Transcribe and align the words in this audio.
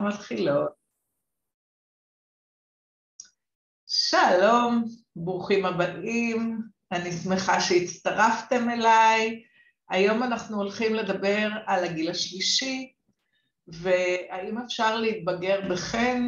מתחילות. 0.00 0.70
שלום, 3.86 4.84
ברוכים 5.16 5.66
הבאים, 5.66 6.62
אני 6.92 7.12
שמחה 7.12 7.60
שהצטרפתם 7.60 8.70
אליי. 8.70 9.42
היום 9.90 10.22
אנחנו 10.22 10.56
הולכים 10.56 10.94
לדבר 10.94 11.48
על 11.66 11.84
הגיל 11.84 12.10
השלישי, 12.10 12.92
והאם 13.68 14.58
אפשר 14.58 14.96
להתבגר 14.96 15.60
בחן, 15.70 16.22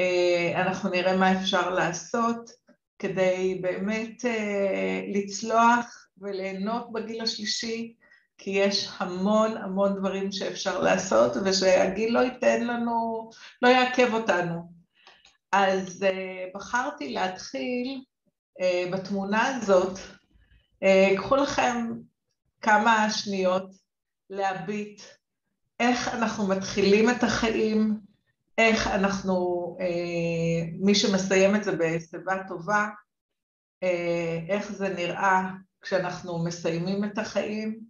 אה, 0.00 0.62
אנחנו 0.62 0.90
נראה 0.90 1.16
מה 1.16 1.40
אפשר 1.40 1.70
לעשות 1.70 2.50
כדי 2.98 3.58
באמת 3.62 4.24
אה, 4.24 5.02
לצלוח 5.14 6.08
וליהנות 6.18 6.92
בגיל 6.92 7.22
השלישי, 7.22 7.94
כי 8.38 8.50
יש 8.50 8.88
המון 8.98 9.56
המון 9.56 9.94
דברים 9.98 10.32
שאפשר 10.32 10.80
לעשות 10.80 11.32
ושהגיל 11.44 12.14
לא 12.14 12.20
ייתן 12.20 12.66
לנו, 12.66 13.30
לא 13.62 13.68
יעכב 13.68 14.14
אותנו. 14.14 14.72
אז 15.52 16.04
uh, 16.04 16.56
בחרתי 16.56 17.12
להתחיל 17.12 18.04
uh, 18.60 18.92
בתמונה 18.92 19.56
הזאת, 19.56 19.98
uh, 19.98 21.16
קחו 21.16 21.36
לכם 21.36 21.92
כמה 22.60 23.10
שניות 23.10 23.70
להביט 24.30 25.02
איך 25.80 26.08
אנחנו 26.08 26.48
מתחילים 26.48 27.10
את 27.10 27.22
החיים, 27.22 28.00
איך 28.58 28.86
אנחנו, 28.86 29.36
uh, 29.80 30.76
מי 30.80 30.94
שמסיים 30.94 31.56
את 31.56 31.64
זה 31.64 31.76
בשיבה 31.76 32.48
טובה, 32.48 32.88
uh, 33.84 33.86
איך 34.48 34.72
זה 34.72 34.88
נראה 34.88 35.50
כשאנחנו 35.80 36.44
מסיימים 36.44 37.04
את 37.04 37.18
החיים, 37.18 37.87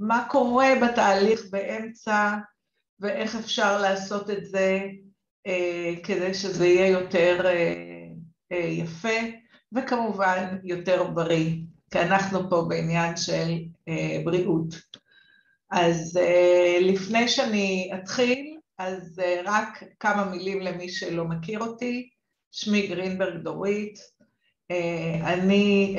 ומה 0.00 0.24
קורה 0.28 0.68
בתהליך 0.82 1.40
באמצע 1.50 2.36
ואיך 3.00 3.36
אפשר 3.36 3.80
לעשות 3.80 4.30
את 4.30 4.46
זה 4.46 4.80
אה, 5.46 5.94
כדי 6.02 6.34
שזה 6.34 6.66
יהיה 6.66 6.88
יותר 6.88 7.46
אה, 7.46 7.74
אה, 8.52 8.66
יפה 8.66 9.18
וכמובן 9.72 10.56
יותר 10.64 11.04
בריא, 11.10 11.54
כי 11.90 12.00
אנחנו 12.00 12.50
פה 12.50 12.66
בעניין 12.68 13.16
של 13.16 13.58
בריאות. 14.24 14.74
אז 15.70 16.20
לפני 16.80 17.28
שאני 17.28 17.90
אתחיל, 17.94 18.56
אז 18.78 19.22
רק 19.44 19.82
כמה 20.00 20.24
מילים 20.24 20.60
למי 20.60 20.88
שלא 20.88 21.24
מכיר 21.24 21.60
אותי, 21.60 22.08
שמי 22.50 22.86
גרינברג 22.86 23.42
דורית, 23.42 23.98
אני 25.22 25.96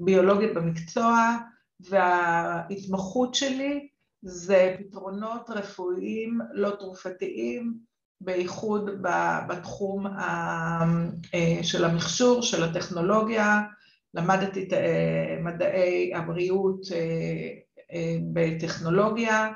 ביולוגית 0.00 0.54
במקצוע, 0.54 1.36
וההתמחות 1.80 3.34
שלי 3.34 3.88
זה 4.22 4.76
פתרונות 4.78 5.50
רפואיים 5.50 6.38
לא 6.52 6.70
תרופתיים, 6.70 7.74
בייחוד 8.20 8.90
בתחום 9.48 10.06
אה, 10.06 10.84
של 11.62 11.84
המכשור, 11.84 12.42
של 12.42 12.64
הטכנולוגיה, 12.64 13.60
למדתי 14.14 14.62
את 14.62 14.72
אה, 14.72 15.38
מדעי 15.42 16.14
הבריאות 16.14 16.80
אה, 16.92 18.16
בטכנולוגיה, 18.32 19.52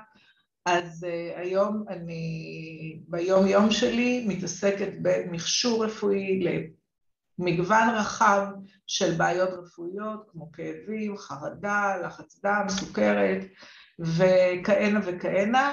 אז 0.67 1.07
היום 1.37 1.85
אני 1.89 3.01
ביום 3.09 3.47
יום 3.47 3.71
שלי 3.71 4.25
מתעסקת 4.29 4.93
במכשור 5.03 5.85
רפואי 5.85 6.41
מגוון 7.39 7.89
רחב 7.95 8.47
של 8.87 9.15
בעיות 9.15 9.51
רפואיות 9.53 10.31
כמו 10.33 10.53
כאבים, 10.53 11.17
חרדה, 11.17 11.97
לחץ 12.05 12.41
דם, 12.45 12.67
סוכרת 12.69 13.41
וכהנה 13.99 15.01
וכהנה. 15.05 15.73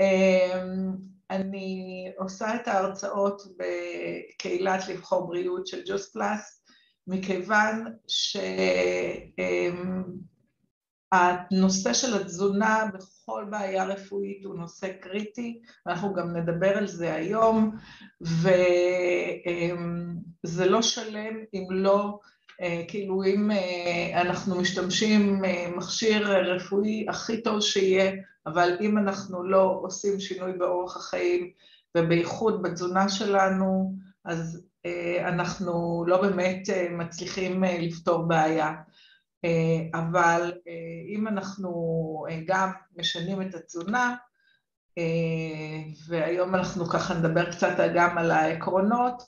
אמ, 0.00 0.92
אני 1.30 2.12
עושה 2.18 2.54
את 2.54 2.68
ההרצאות 2.68 3.42
בקהילת 3.58 4.88
לבחור 4.88 5.26
בריאות 5.26 5.66
של 5.66 5.82
ג'וס 5.86 6.12
פלאס, 6.12 6.64
מכיוון 7.06 7.84
שהנושא 8.08 8.74
אמ, 11.14 11.68
של 11.94 12.20
התזונה 12.20 12.84
בכל 12.94 13.44
בעיה 13.50 13.84
רפואית 13.84 14.44
הוא 14.44 14.54
נושא 14.54 14.88
קריטי, 15.00 15.60
אנחנו 15.86 16.14
גם 16.14 16.36
נדבר 16.36 16.78
על 16.78 16.86
זה 16.86 17.14
היום, 17.14 17.76
וזה 20.44 20.66
לא 20.66 20.82
שלם 20.82 21.34
אם 21.54 21.66
לא, 21.70 22.18
אה, 22.60 22.82
כאילו 22.88 23.24
אם 23.24 23.50
אה, 23.50 24.20
אנחנו 24.20 24.60
משתמשים 24.60 25.44
אה, 25.44 25.68
מכשיר 25.76 26.32
רפואי 26.32 27.06
הכי 27.08 27.42
טוב 27.42 27.60
שיהיה, 27.60 28.12
אבל 28.46 28.76
אם 28.80 28.98
אנחנו 28.98 29.44
לא 29.44 29.78
עושים 29.82 30.20
שינוי 30.20 30.52
באורח 30.52 30.96
החיים 30.96 31.50
ובייחוד 31.96 32.62
בתזונה 32.62 33.08
שלנו, 33.08 33.94
אז 34.24 34.62
אנחנו 35.20 36.04
לא 36.06 36.22
באמת 36.22 36.62
מצליחים 36.90 37.64
לפתור 37.64 38.22
בעיה. 38.28 38.74
אה, 39.44 40.00
אבל 40.00 40.52
אה, 40.68 40.72
אם 41.08 41.28
אנחנו 41.28 41.70
אה, 42.30 42.40
גם 42.46 42.70
משנים 42.96 43.42
את 43.42 43.54
התזונה, 43.54 44.16
והיום 46.08 46.54
אנחנו 46.54 46.86
ככה 46.86 47.14
נדבר 47.14 47.52
קצת 47.52 47.76
גם 47.94 48.18
על 48.18 48.30
העקרונות, 48.30 49.22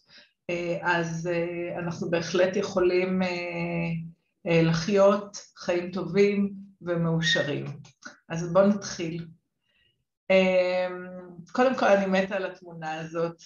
אז 0.82 1.30
אנחנו 1.78 2.10
בהחלט 2.10 2.56
יכולים 2.56 3.22
לחיות 4.44 5.36
חיים 5.56 5.90
טובים 5.90 6.52
ומאושרים. 6.82 7.64
אז 8.28 8.52
בואו 8.52 8.66
נתחיל. 8.66 9.26
קודם 11.52 11.78
כל 11.78 11.86
אני 11.86 12.06
מתה 12.06 12.36
על 12.36 12.46
התמונה 12.46 13.00
הזאת, 13.00 13.36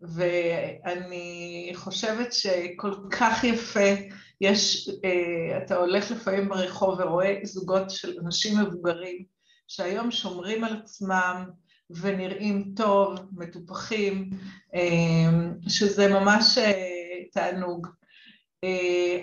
ואני 0.00 1.72
חושבת 1.74 2.32
שכל 2.32 2.94
כך 3.10 3.44
יפה 3.44 3.94
יש, 4.40 4.90
אה, 5.04 5.58
אתה 5.58 5.76
הולך 5.76 6.10
לפעמים 6.10 6.48
ברחוב 6.48 7.00
ורואה 7.00 7.38
זוגות 7.42 7.90
של 7.90 8.18
אנשים 8.24 8.58
מבוגרים 8.58 9.24
שהיום 9.68 10.10
שומרים 10.10 10.64
על 10.64 10.76
עצמם 10.76 11.44
ונראים 11.90 12.72
טוב, 12.76 13.18
מטופחים, 13.32 14.30
אה, 14.74 15.30
שזה 15.68 16.08
ממש 16.08 16.58
אה, 16.58 17.22
תענוג. 17.32 17.86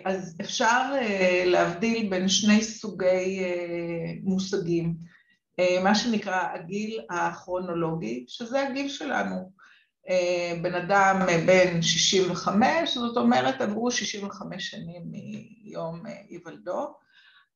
אז 0.06 0.38
אפשר 0.42 0.92
להבדיל 1.46 2.10
בין 2.10 2.30
שני 2.30 2.64
סוגי 2.64 3.44
מושגים, 4.24 4.96
מה 5.84 5.96
שנקרא 5.96 6.48
הגיל 6.54 7.00
הכרונולוגי, 7.10 8.26
שזה 8.28 8.68
הגיל 8.68 8.90
שלנו, 8.90 9.52
בן 10.62 10.76
אדם 10.76 11.22
אה, 11.30 11.44
בן 11.48 11.82
65, 11.82 12.98
זאת 12.98 13.18
אומרת 13.18 13.62
עברו 13.62 13.92
65 13.92 14.70
שנים 14.70 15.02
מיום 15.06 16.08
אה, 16.08 16.14
היוולדו, 16.30 16.94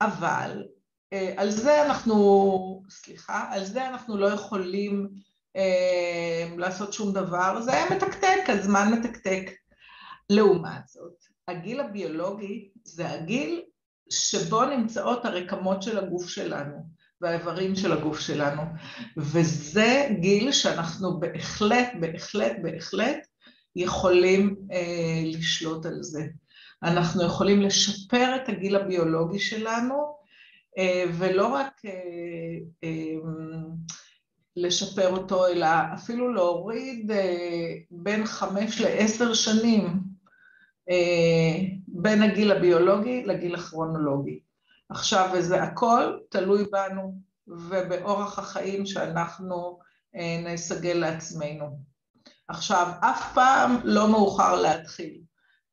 אבל 0.01 0.63
על 1.37 1.51
זה 1.51 1.85
אנחנו, 1.85 2.83
סליחה, 2.89 3.47
על 3.51 3.65
זה 3.65 3.87
אנחנו 3.87 4.17
לא 4.17 4.25
יכולים 4.25 5.09
לעשות 6.57 6.93
שום 6.93 7.13
דבר, 7.13 7.61
זה 7.61 7.71
מתקתק, 7.91 8.43
הזמן 8.47 8.93
מתקתק. 8.93 9.51
לעומת 10.29 10.87
זאת, 10.87 11.13
הגיל 11.47 11.79
הביולוגי 11.79 12.69
זה 12.83 13.09
הגיל 13.09 13.61
שבו 14.09 14.65
נמצאות 14.65 15.25
הרקמות 15.25 15.83
של 15.83 15.97
הגוף 15.97 16.29
שלנו. 16.29 16.94
והאיברים 17.25 17.75
של 17.75 17.91
הגוף 17.91 18.19
שלנו. 18.19 18.61
וזה 19.17 20.07
גיל 20.19 20.51
שאנחנו 20.51 21.19
בהחלט, 21.19 21.89
בהחלט, 21.99 22.51
בהחלט 22.63 23.27
יכולים 23.75 24.55
אה, 24.71 25.21
לשלוט 25.25 25.85
על 25.85 26.03
זה. 26.03 26.25
אנחנו 26.83 27.25
יכולים 27.25 27.61
לשפר 27.61 28.35
את 28.35 28.49
הגיל 28.49 28.75
הביולוגי 28.75 29.39
שלנו, 29.39 30.15
אה, 30.77 31.03
ולא 31.17 31.47
רק 31.47 31.81
אה, 31.85 31.91
אה, 32.83 33.15
לשפר 34.55 35.11
אותו, 35.11 35.47
אלא 35.47 35.67
אפילו 35.93 36.33
להוריד 36.33 37.11
אה, 37.11 37.73
בין 37.91 38.25
חמש 38.25 38.81
לעשר 38.81 39.33
שנים 39.33 39.87
אה, 40.89 41.61
בין 41.87 42.23
הגיל 42.23 42.51
הביולוגי 42.51 43.23
לגיל 43.25 43.55
הכרונולוגי. 43.55 44.39
עכשיו, 44.89 45.29
וזה 45.33 45.63
הכל 45.63 46.17
תלוי 46.29 46.63
בנו 46.71 47.13
ובאורח 47.47 48.39
החיים 48.39 48.85
שאנחנו 48.85 49.79
אה, 50.15 50.41
נסגל 50.43 50.93
לעצמנו. 50.93 51.79
עכשיו, 52.47 52.91
אף 52.99 53.33
פעם 53.33 53.77
לא 53.83 54.11
מאוחר 54.11 54.61
להתחיל. 54.61 55.21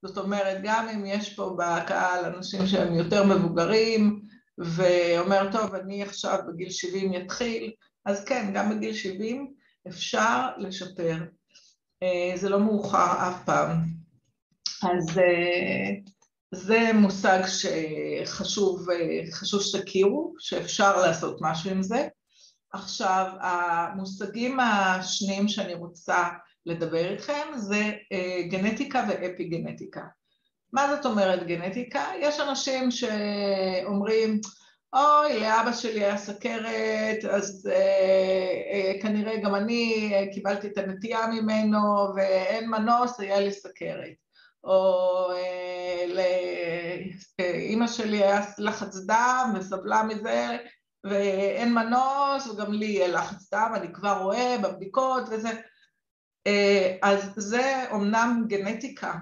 זאת 0.03 0.19
אומרת, 0.19 0.59
גם 0.62 0.88
אם 0.88 1.06
יש 1.06 1.35
פה 1.35 1.56
בקהל 1.59 2.25
אנשים 2.25 2.67
שהם 2.67 2.94
יותר 2.94 3.25
מבוגרים, 3.25 4.23
ואומר, 4.59 5.49
טוב, 5.53 5.75
אני 5.75 6.03
עכשיו 6.03 6.38
בגיל 6.49 6.70
70 6.70 7.12
יתחיל, 7.12 7.73
אז 8.06 8.25
כן, 8.25 8.50
גם 8.55 8.70
בגיל 8.70 8.94
70 8.94 9.55
אפשר 9.88 10.49
לשפר. 10.59 11.17
אה, 12.03 12.37
זה 12.37 12.49
לא 12.49 12.61
מאוחר 12.61 13.29
אף 13.29 13.44
פעם. 13.44 13.79
אז 14.82 15.19
אה, 15.19 16.12
זה 16.54 16.90
מושג 16.94 17.43
שחשוב 17.46 18.87
שתכירו, 19.60 20.34
שאפשר 20.38 21.00
לעשות 21.00 21.38
משהו 21.40 21.70
עם 21.70 21.82
זה. 21.82 22.08
עכשיו, 22.72 23.26
המושגים 23.40 24.60
השניים 24.60 25.49
שאני 25.49 25.75
רוצה 25.75 26.28
לדבר 26.66 27.12
איתכם 27.12 27.46
זה 27.56 27.93
גנטיקה 28.49 29.06
ואפי 29.08 29.44
גנטיקה. 29.44 30.02
מה 30.72 30.96
זאת 30.96 31.06
אומרת 31.06 31.46
גנטיקה? 31.46 32.04
יש 32.20 32.40
אנשים 32.40 32.90
שאומרים, 32.90 34.40
אוי, 34.93 35.40
לאבא 35.40 35.72
שלי 35.72 36.04
היה 36.04 36.16
סכרת, 36.16 37.25
אז 37.31 37.70
אה, 37.72 38.72
אה, 38.72 39.02
כנראה 39.02 39.37
גם 39.37 39.54
אני 39.54 40.12
קיבלתי 40.34 40.66
את 40.66 40.78
הנטייה 40.78 41.26
ממנו 41.26 41.78
ואין 42.16 42.70
מנוס, 42.70 43.20
היה 43.20 43.40
לי 43.40 43.52
סכרת. 43.52 44.21
או 44.64 45.31
אה, 45.32 46.05
לאימא 47.38 47.87
שלי 47.87 48.23
היה 48.23 48.41
לחץ 48.59 48.97
דם 48.97 49.53
וסבלה 49.55 50.03
מזה 50.03 50.56
ואין 51.05 51.75
מנוס, 51.75 52.47
וגם 52.47 52.73
לי 52.73 52.87
יהיה 52.87 53.09
לחץ 53.09 53.50
דם, 53.55 53.73
אני 53.75 53.93
כבר 53.93 54.23
רואה 54.23 54.56
בבדיקות 54.62 55.25
וזה. 55.31 55.50
אה, 56.47 56.97
אז 57.03 57.32
זה 57.37 57.85
אומנם 57.91 58.44
גנטיקה, 58.49 59.14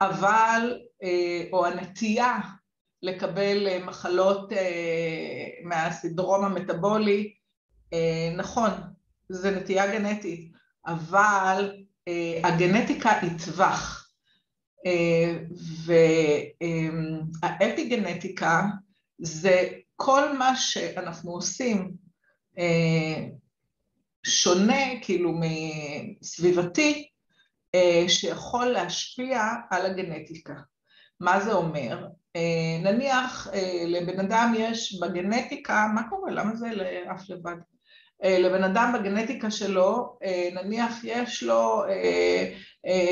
אבל, 0.00 0.78
אה, 1.02 1.44
או 1.52 1.66
הנטייה 1.66 2.38
לקבל 3.02 3.66
אה, 3.68 3.84
מחלות 3.84 4.52
מהסדרום 5.64 6.44
המטבולי, 6.44 7.34
נכון, 8.36 8.70
זה 9.28 9.50
נטייה 9.50 9.98
גנטית, 9.98 10.52
אבל 10.86 11.72
הגנטיקה 12.44 13.10
היא 13.10 13.30
טווח. 13.44 14.03
והאפיגנטיקה 17.42 18.62
זה 19.18 19.68
כל 19.96 20.38
מה 20.38 20.56
שאנחנו 20.56 21.32
עושים 21.32 21.90
שונה, 24.24 25.00
כאילו 25.02 25.34
מסביבתי, 26.20 27.08
אה, 27.74 28.04
שיכול 28.08 28.66
להשפיע 28.66 29.42
על 29.70 29.86
הגנטיקה. 29.86 30.54
מה 31.20 31.40
זה 31.40 31.52
אומר? 31.52 32.08
אה, 32.36 32.78
נניח 32.82 33.48
אה, 33.52 33.84
לבן 33.86 34.20
אדם 34.20 34.54
יש 34.58 35.00
בגנטיקה, 35.00 35.86
מה 35.94 36.08
קורה? 36.08 36.30
למה 36.30 36.56
זה 36.56 36.68
לאף 36.74 37.30
לבד? 37.30 37.56
לבן 38.24 38.64
אדם 38.64 38.94
בגנטיקה 38.98 39.50
שלו, 39.50 40.18
נניח 40.54 41.04
יש 41.04 41.42
לו 41.42 41.82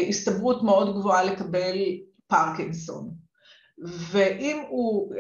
הסתברות 0.09 0.63
מאוד 0.63 0.99
גבוהה 0.99 1.25
לקבל 1.25 1.77
פרקינסון. 2.27 3.11
ואם 3.85 4.63
הוא 4.69 5.15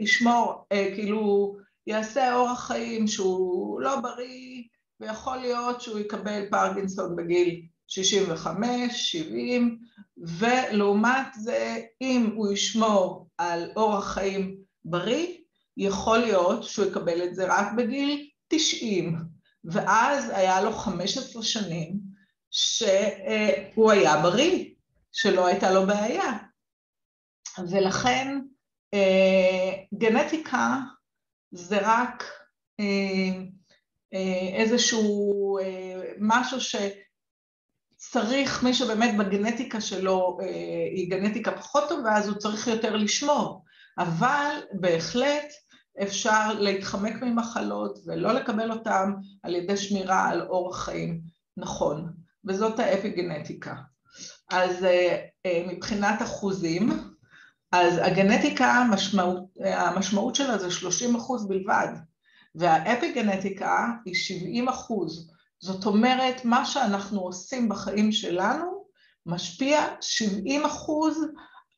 ישמור, 0.00 0.66
כאילו, 0.94 1.56
יעשה 1.86 2.34
אורח 2.34 2.66
חיים 2.66 3.06
שהוא 3.06 3.80
לא 3.80 4.00
בריא, 4.00 4.62
ויכול 5.00 5.36
להיות 5.36 5.80
שהוא 5.80 5.98
יקבל 5.98 6.50
פרקינסון 6.50 7.16
בגיל 7.16 7.62
65, 7.86 9.12
70, 9.12 9.78
ולעומת 10.18 11.26
זה, 11.34 11.80
אם 12.00 12.30
הוא 12.36 12.52
ישמור 12.52 13.28
על 13.38 13.70
אורח 13.76 14.12
חיים 14.12 14.56
בריא, 14.84 15.26
יכול 15.76 16.18
להיות 16.18 16.62
שהוא 16.62 16.86
יקבל 16.86 17.22
את 17.24 17.34
זה 17.34 17.46
רק 17.48 17.72
בגיל 17.76 18.25
90, 18.48 19.16
ואז 19.64 20.30
היה 20.30 20.60
לו 20.60 20.72
15 20.72 21.42
שנים 21.42 22.16
שהוא 22.50 23.90
היה 23.90 24.22
בריא, 24.22 24.64
שלא 25.12 25.46
הייתה 25.46 25.70
לו 25.70 25.86
בעיה. 25.86 26.32
ולכן 27.70 28.38
אה, 28.94 29.72
גנטיקה 29.94 30.78
זה 31.50 31.78
רק 31.82 32.24
אה, 32.80 32.84
אה, 34.14 34.56
איזשהו 34.56 35.58
משהו 36.20 36.58
שצריך, 37.96 38.62
מי 38.62 38.74
שבאמת 38.74 39.16
בגנטיקה 39.16 39.80
שלו 39.80 40.38
היא 40.90 41.10
גנטיקה 41.10 41.56
פחות 41.56 41.88
טובה, 41.88 42.16
אז 42.16 42.28
הוא 42.28 42.38
צריך 42.38 42.66
יותר 42.66 42.96
לשמור. 42.96 43.64
אבל 43.98 44.60
בהחלט 44.72 45.52
אפשר 46.02 46.52
להתחמק 46.52 47.22
ממחלות 47.22 47.98
ולא 48.06 48.32
לקבל 48.32 48.72
אותן 48.72 49.12
על 49.42 49.54
ידי 49.54 49.76
שמירה 49.76 50.28
על 50.28 50.42
אורח 50.42 50.84
חיים 50.84 51.20
נכון, 51.56 52.12
וזאת 52.44 52.78
האפיגנטיקה. 52.78 53.74
אז 54.50 54.86
מבחינת 55.68 56.22
אחוזים, 56.22 56.90
אז 57.72 57.98
הגנטיקה, 58.02 58.72
המשמעות, 58.72 59.44
המשמעות 59.64 60.34
שלה 60.34 60.58
זה 60.58 60.70
30 60.70 61.16
אחוז 61.16 61.48
בלבד. 61.48 61.88
והאפיגנטיקה 62.54 63.88
היא 64.04 64.14
70 64.14 64.68
אחוז. 64.68 65.30
זאת 65.60 65.86
אומרת, 65.86 66.44
מה 66.44 66.64
שאנחנו 66.64 67.20
עושים 67.20 67.68
בחיים 67.68 68.12
שלנו 68.12 68.84
משפיע 69.26 69.86
70 70.00 70.64
אחוז 70.64 71.26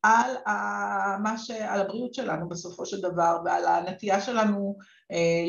על, 0.03 0.37
ה, 0.47 1.39
ש, 1.39 1.51
על 1.51 1.81
הבריאות 1.81 2.15
שלנו 2.15 2.49
בסופו 2.49 2.87
של 2.87 3.01
דבר 3.01 3.37
ועל 3.45 3.67
הנטייה 3.67 4.21
שלנו 4.21 4.79
אה, 5.13 5.45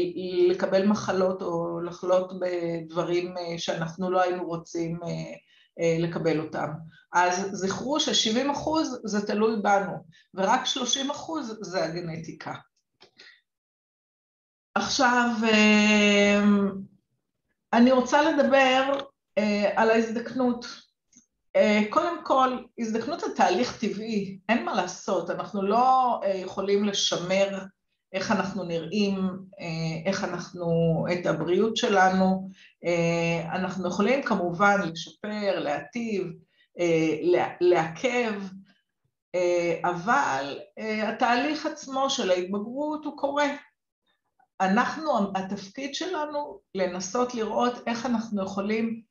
לקבל 0.49 0.85
מחלות 0.85 1.41
או 1.41 1.81
לחלות 1.81 2.33
בדברים 2.39 3.37
אה, 3.37 3.57
שאנחנו 3.57 4.11
לא 4.11 4.21
היינו 4.21 4.45
רוצים 4.45 4.99
אה, 5.03 5.97
לקבל 5.99 6.39
אותם. 6.39 6.67
אז 7.13 7.49
זכרו 7.51 7.99
ש-70 7.99 8.51
אחוז 8.51 9.01
זה 9.03 9.27
תלוי 9.27 9.61
בנו 9.61 9.93
ורק 10.33 10.65
30 10.65 11.11
אחוז 11.11 11.57
זה 11.61 11.83
הגנטיקה. 11.85 12.53
עכשיו, 14.75 15.29
אני 17.73 17.91
רוצה 17.91 18.21
לדבר 18.21 18.93
על 19.75 19.89
ההזדקנות. 19.89 20.88
אה, 21.55 21.81
קודם 21.89 22.25
כל, 22.25 22.57
הזדקנות 22.79 23.19
זה 23.19 23.35
תהליך 23.35 23.79
טבעי, 23.79 24.39
אין 24.49 24.65
מה 24.65 24.73
לעשות, 24.73 25.29
אנחנו 25.29 25.61
לא 25.61 26.19
אה, 26.23 26.35
יכולים 26.35 26.83
לשמר 26.83 27.59
איך 28.13 28.31
אנחנו 28.31 28.63
נראים, 28.63 29.15
איך 30.05 30.23
אנחנו, 30.23 30.67
את 31.13 31.25
הבריאות 31.25 31.77
שלנו, 31.77 32.49
אנחנו 33.51 33.87
יכולים 33.87 34.23
כמובן 34.23 34.81
לשפר, 34.91 35.59
להטיב, 35.59 36.27
לעכב, 37.61 38.33
אבל 39.83 40.59
התהליך 41.03 41.65
עצמו 41.65 42.09
של 42.09 42.31
ההתבגרות 42.31 43.05
הוא 43.05 43.17
קורה, 43.17 43.47
אנחנו, 44.61 45.11
התפקיד 45.35 45.95
שלנו 45.95 46.59
לנסות 46.75 47.35
לראות 47.35 47.73
איך 47.87 48.05
אנחנו 48.05 48.43
יכולים 48.43 49.01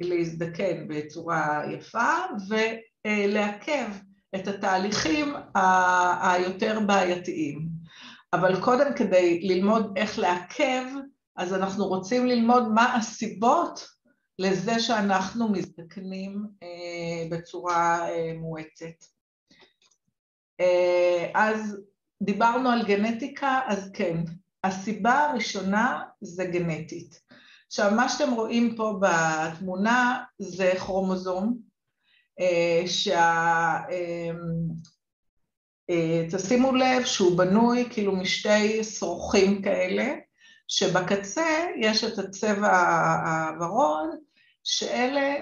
להזדקן 0.00 0.88
בצורה 0.88 1.62
יפה 1.72 2.14
ולעכב 2.48 3.88
את 4.34 4.48
התהליכים 4.48 5.34
היותר 6.22 6.80
בעייתיים. 6.86 7.68
אבל 8.32 8.60
קודם 8.60 8.94
כדי 8.96 9.40
ללמוד 9.42 9.92
איך 9.96 10.18
לעכב, 10.18 10.84
אז 11.36 11.54
אנחנו 11.54 11.86
רוצים 11.86 12.26
ללמוד 12.26 12.72
מה 12.74 12.96
הסיבות 12.96 13.88
לזה 14.38 14.80
שאנחנו 14.80 15.48
מזדקנים 15.48 16.46
אה, 16.62 17.28
בצורה 17.30 18.08
אה, 18.10 18.32
מואצת. 18.38 19.04
אה, 20.60 21.30
אז 21.34 21.76
דיברנו 22.22 22.70
על 22.70 22.86
גנטיקה, 22.86 23.60
אז 23.66 23.90
כן, 23.94 24.16
הסיבה 24.64 25.24
הראשונה 25.24 26.02
זה 26.20 26.44
גנטית. 26.44 27.27
עכשיו, 27.68 27.90
מה 27.96 28.08
שאתם 28.08 28.32
רואים 28.32 28.76
פה 28.76 29.00
בתמונה 29.00 30.24
זה 30.38 30.72
כרומוזום, 30.78 31.58
אה, 32.40 32.82
שה... 32.86 33.20
אה, 33.90 34.30
אה, 35.90 36.26
תשימו 36.30 36.72
לב 36.72 37.04
שהוא 37.04 37.38
בנוי 37.38 37.88
כאילו 37.90 38.16
משתי 38.16 38.84
שרוכים 38.84 39.62
כאלה, 39.62 40.14
שבקצה 40.68 41.66
יש 41.80 42.04
את 42.04 42.18
הצבע 42.18 42.84
הוורוד, 43.56 44.08
שאלה 44.64 45.34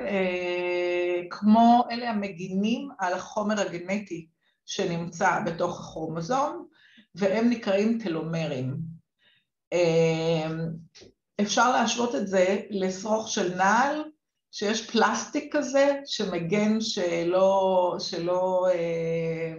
כמו, 1.30 1.84
אלה 1.90 2.10
המגינים 2.10 2.88
על 2.98 3.12
החומר 3.12 3.60
הגנטי 3.60 4.26
שנמצא 4.66 5.40
בתוך 5.46 5.80
הכרומוזום, 5.80 6.66
והם 7.14 7.50
נקראים 7.50 7.98
טלומרים. 8.02 8.76
אפשר 11.40 11.70
להשוות 11.70 12.14
את 12.14 12.28
זה 12.28 12.60
לשרוך 12.70 13.28
של 13.28 13.54
נעל, 13.54 14.04
שיש 14.52 14.90
פלסטיק 14.90 15.56
כזה 15.56 16.00
שמגן 16.06 16.80
שלא, 16.80 17.96
שלא 17.98 18.66
אה, 18.72 19.54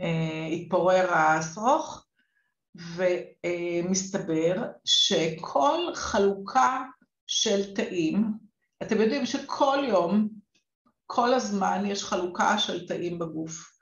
אה, 0.00 0.48
יתפורר 0.50 1.12
השרוך, 1.14 2.04
ומסתבר 2.96 4.62
שכל 4.84 5.80
חלוקה 5.94 6.82
של 7.26 7.74
תאים, 7.74 8.32
אתם 8.82 9.00
יודעים 9.00 9.26
שכל 9.26 9.78
יום, 9.88 10.28
כל 11.06 11.34
הזמן 11.34 11.86
יש 11.86 12.04
חלוקה 12.04 12.58
של 12.58 12.86
תאים 12.86 13.18
בגוף. 13.18 13.76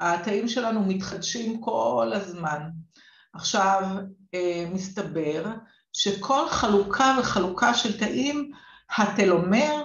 התאים 0.00 0.48
שלנו 0.48 0.82
מתחדשים 0.82 1.60
כל 1.60 2.10
הזמן. 2.14 2.60
עכשיו, 3.34 3.88
מסתבר 4.72 5.44
שכל 5.94 6.48
חלוקה 6.48 7.16
וחלוקה 7.20 7.74
של 7.74 7.98
תאים, 7.98 8.50
הטלומר, 8.98 9.84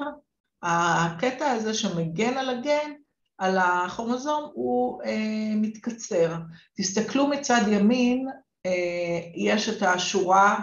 הקטע 0.63 1.51
הזה 1.51 1.73
שמגן 1.73 2.37
על 2.37 2.49
הגן, 2.49 2.91
על 3.37 3.57
הכרומוזום, 3.57 4.51
הוא 4.53 5.01
אה, 5.03 5.55
מתקצר. 5.55 6.35
תסתכלו 6.77 7.27
מצד 7.27 7.61
ימין, 7.67 8.27
אה, 8.65 9.19
יש 9.35 9.69
את 9.69 9.81
השורה, 9.83 10.59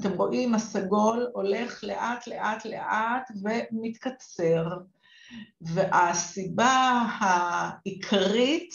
אתם 0.00 0.12
רואים, 0.12 0.54
הסגול 0.54 1.30
הולך 1.32 1.84
לאט 1.84 2.26
לאט 2.26 2.64
לאט 2.64 3.30
ומתקצר. 3.42 4.66
והסיבה 5.60 7.02
העיקרית 7.18 8.74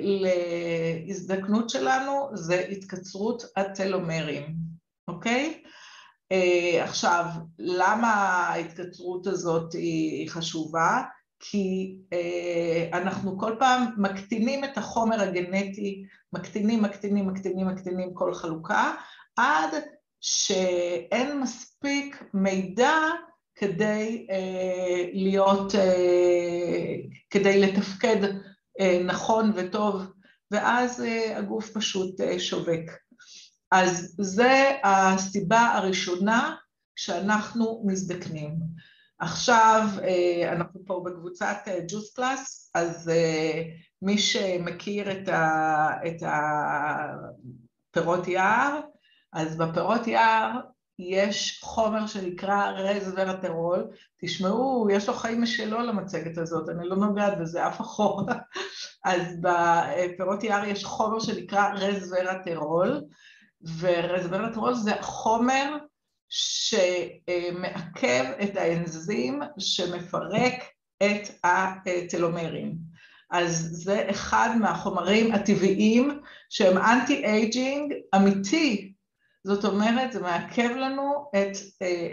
להזדקנות 0.00 1.70
שלנו 1.70 2.28
זה 2.34 2.66
התקצרות 2.70 3.42
הטלומרים, 3.56 4.54
אוקיי? 5.08 5.62
אה, 6.32 6.84
עכשיו, 6.84 7.24
למה 7.58 8.12
ההתקצרות 8.12 9.26
הזאת 9.26 9.72
היא 9.72 10.30
חשובה? 10.30 11.02
כי 11.40 11.96
אה, 12.12 12.98
אנחנו 12.98 13.38
כל 13.38 13.56
פעם 13.58 13.86
מקטינים 13.96 14.64
את 14.64 14.78
החומר 14.78 15.20
הגנטי, 15.20 16.04
מקטינים, 16.32 16.82
מקטינים, 16.82 17.26
מקטינים, 17.26 17.66
מקטינים 17.66 18.14
כל 18.14 18.34
חלוקה, 18.34 18.94
עד 19.36 19.74
שאין 20.20 21.40
מספיק 21.40 22.24
מידע 22.34 22.94
כדי 23.54 24.26
להיות, 25.12 25.72
כדי 27.30 27.60
לתפקד 27.60 28.16
נכון 29.04 29.52
וטוב, 29.54 30.02
ואז 30.50 31.02
הגוף 31.36 31.70
פשוט 31.70 32.20
שווק. 32.38 32.90
אז 33.72 34.14
זה 34.20 34.70
הסיבה 34.84 35.60
הראשונה 35.60 36.56
שאנחנו 36.96 37.82
מזדקנים. 37.86 38.54
עכשיו 39.18 39.88
אנחנו 40.52 40.80
פה 40.86 41.02
בקבוצת 41.06 41.56
Juice 41.90 42.14
Plus, 42.14 42.70
אז 42.74 43.10
מי 44.02 44.18
שמכיר 44.18 45.10
את 46.06 46.22
הפירות 47.90 48.28
יער, 48.28 48.80
אז 49.32 49.56
בפירות 49.56 50.06
יער 50.06 50.60
יש 51.10 51.60
חומר 51.62 52.06
שנקרא 52.06 52.70
רזברטרול, 52.70 53.86
תשמעו, 54.20 54.88
יש 54.90 55.08
לו 55.08 55.14
חיים 55.14 55.42
משלו 55.42 55.80
למצגת 55.80 56.38
הזאת, 56.38 56.68
אני 56.68 56.88
לא 56.88 56.96
נוגעת 56.96 57.38
בזה 57.38 57.66
אף 57.66 57.80
אחורה, 57.80 58.34
אז 59.04 59.22
בפירות 59.40 60.44
יער 60.44 60.64
יש 60.64 60.84
חומר 60.84 61.20
שנקרא 61.20 61.68
רזברטרול, 61.74 63.04
ורזברטרול 63.78 64.74
זה 64.74 64.92
חומר 65.00 65.76
שמעכב 66.28 68.24
את 68.42 68.56
האנזים 68.56 69.40
שמפרק 69.58 70.54
את 71.02 71.28
הטלומרים. 71.44 72.92
אז 73.30 73.68
זה 73.72 74.10
אחד 74.10 74.50
מהחומרים 74.60 75.34
הטבעיים 75.34 76.20
שהם 76.50 76.78
אנטי 76.78 77.24
אייג'ינג 77.24 77.92
אמיתי, 78.14 78.91
זאת 79.44 79.64
אומרת, 79.64 80.12
זה 80.12 80.20
מעכב 80.20 80.68
לנו 80.68 81.30
את, 81.30 81.56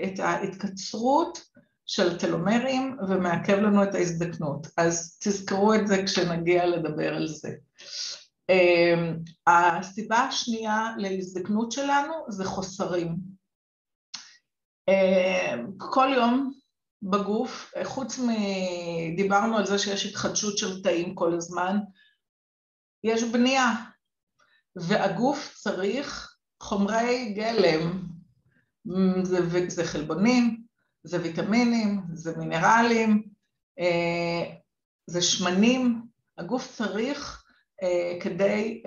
את 0.04 0.20
ההתקצרות 0.20 1.50
של 1.86 2.20
טלומרים 2.20 2.98
ומעכב 3.08 3.58
לנו 3.58 3.84
את 3.84 3.96
ההזדקנות. 3.96 4.68
אז 4.78 5.18
תזכרו 5.24 5.74
את 5.74 5.88
זה 5.88 6.04
כשנגיע 6.06 6.66
לדבר 6.66 7.16
על 7.16 7.28
זה. 7.28 7.50
הסיבה 9.48 10.18
השנייה 10.18 10.90
להזדקנות 10.98 11.72
שלנו 11.72 12.14
זה 12.30 12.46
חוסרים. 12.46 13.16
כל 15.78 16.08
יום 16.16 16.52
בגוף, 17.02 17.74
חוץ 17.84 18.20
מ... 18.20 18.28
דיברנו 19.18 19.58
על 19.58 19.66
זה 19.66 19.80
שיש 19.80 20.06
התחדשות 20.06 20.58
של 20.58 20.84
תאים 20.84 21.16
כל 21.16 21.34
הזמן, 21.34 21.78
יש 23.04 23.24
בנייה, 23.24 23.74
והגוף 24.76 25.54
צריך 25.56 26.29
חומרי 26.62 27.34
גלם, 27.34 28.02
זה, 29.24 29.70
זה 29.70 29.84
חלבונים, 29.84 30.64
זה 31.04 31.22
ויטמינים, 31.22 32.02
זה 32.14 32.38
מינרלים, 32.38 33.24
זה 35.08 35.22
שמנים, 35.22 36.02
הגוף 36.38 36.76
צריך 36.76 37.44
כדי 38.22 38.84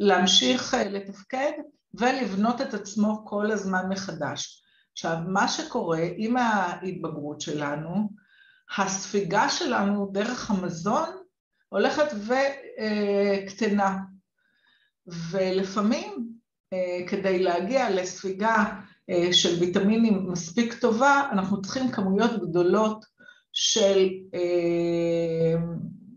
להמשיך 0.00 0.76
לתפקד 0.90 1.52
ולבנות 1.94 2.60
את 2.60 2.74
עצמו 2.74 3.24
כל 3.26 3.50
הזמן 3.50 3.88
מחדש. 3.88 4.62
עכשיו, 4.92 5.16
מה 5.26 5.48
שקורה 5.48 6.00
עם 6.16 6.36
ההתבגרות 6.36 7.40
שלנו, 7.40 8.10
הספיגה 8.78 9.48
שלנו 9.48 10.10
דרך 10.12 10.50
המזון 10.50 11.08
הולכת 11.68 12.08
וקטנה. 12.14 13.98
ולפעמים 15.30 16.28
כדי 17.08 17.38
להגיע 17.38 17.90
לספיגה 17.90 18.64
של 19.32 19.60
ויטמינים 19.60 20.32
מספיק 20.32 20.74
טובה, 20.74 21.28
אנחנו 21.32 21.62
צריכים 21.62 21.90
כמויות 21.92 22.30
גדולות 22.40 23.04
של, 23.52 24.08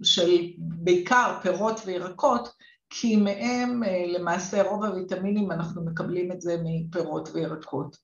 של 0.03 0.31
בעיקר 0.57 1.37
פירות 1.41 1.81
וירקות, 1.85 2.49
כי 2.89 3.15
מהם 3.15 3.81
למעשה 4.07 4.63
רוב 4.63 4.83
הוויטמינים 4.83 5.51
אנחנו 5.51 5.85
מקבלים 5.85 6.31
את 6.31 6.41
זה 6.41 6.57
מפירות 6.63 7.29
וירקות. 7.33 7.97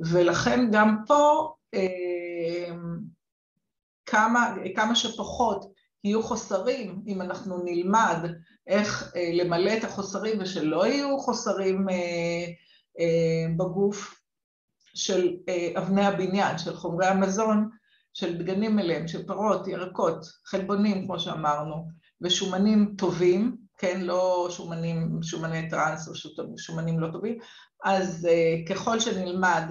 ולכן 0.00 0.70
גם 0.72 0.96
פה 1.06 1.52
כמה, 4.06 4.54
כמה 4.76 4.94
שפחות 4.96 5.72
יהיו 6.04 6.22
חוסרים, 6.22 7.02
אם 7.06 7.22
אנחנו 7.22 7.62
נלמד 7.64 8.18
איך 8.66 9.12
למלא 9.32 9.76
את 9.78 9.84
החוסרים 9.84 10.38
ושלא 10.40 10.86
יהיו 10.86 11.18
חוסרים 11.18 11.86
בגוף 13.56 14.20
של 14.94 15.36
אבני 15.78 16.06
הבניין, 16.06 16.58
של 16.58 16.76
חומרי 16.76 17.06
המזון, 17.06 17.68
של 18.14 18.38
דגנים 18.38 18.78
אליהם, 18.78 19.08
של 19.08 19.26
פירות, 19.26 19.68
ירקות, 19.68 20.26
חלבונים 20.46 21.04
כמו 21.04 21.20
שאמרנו, 21.20 21.88
ושומנים 22.20 22.94
טובים, 22.98 23.56
כן, 23.78 24.00
לא 24.00 24.48
שומנים, 24.50 25.22
שומני 25.22 25.70
טראנס 25.70 26.08
או 26.08 26.12
שומנים 26.58 27.00
לא 27.00 27.08
טובים, 27.12 27.38
אז 27.84 28.28
ככל 28.68 29.00
שנלמד 29.00 29.62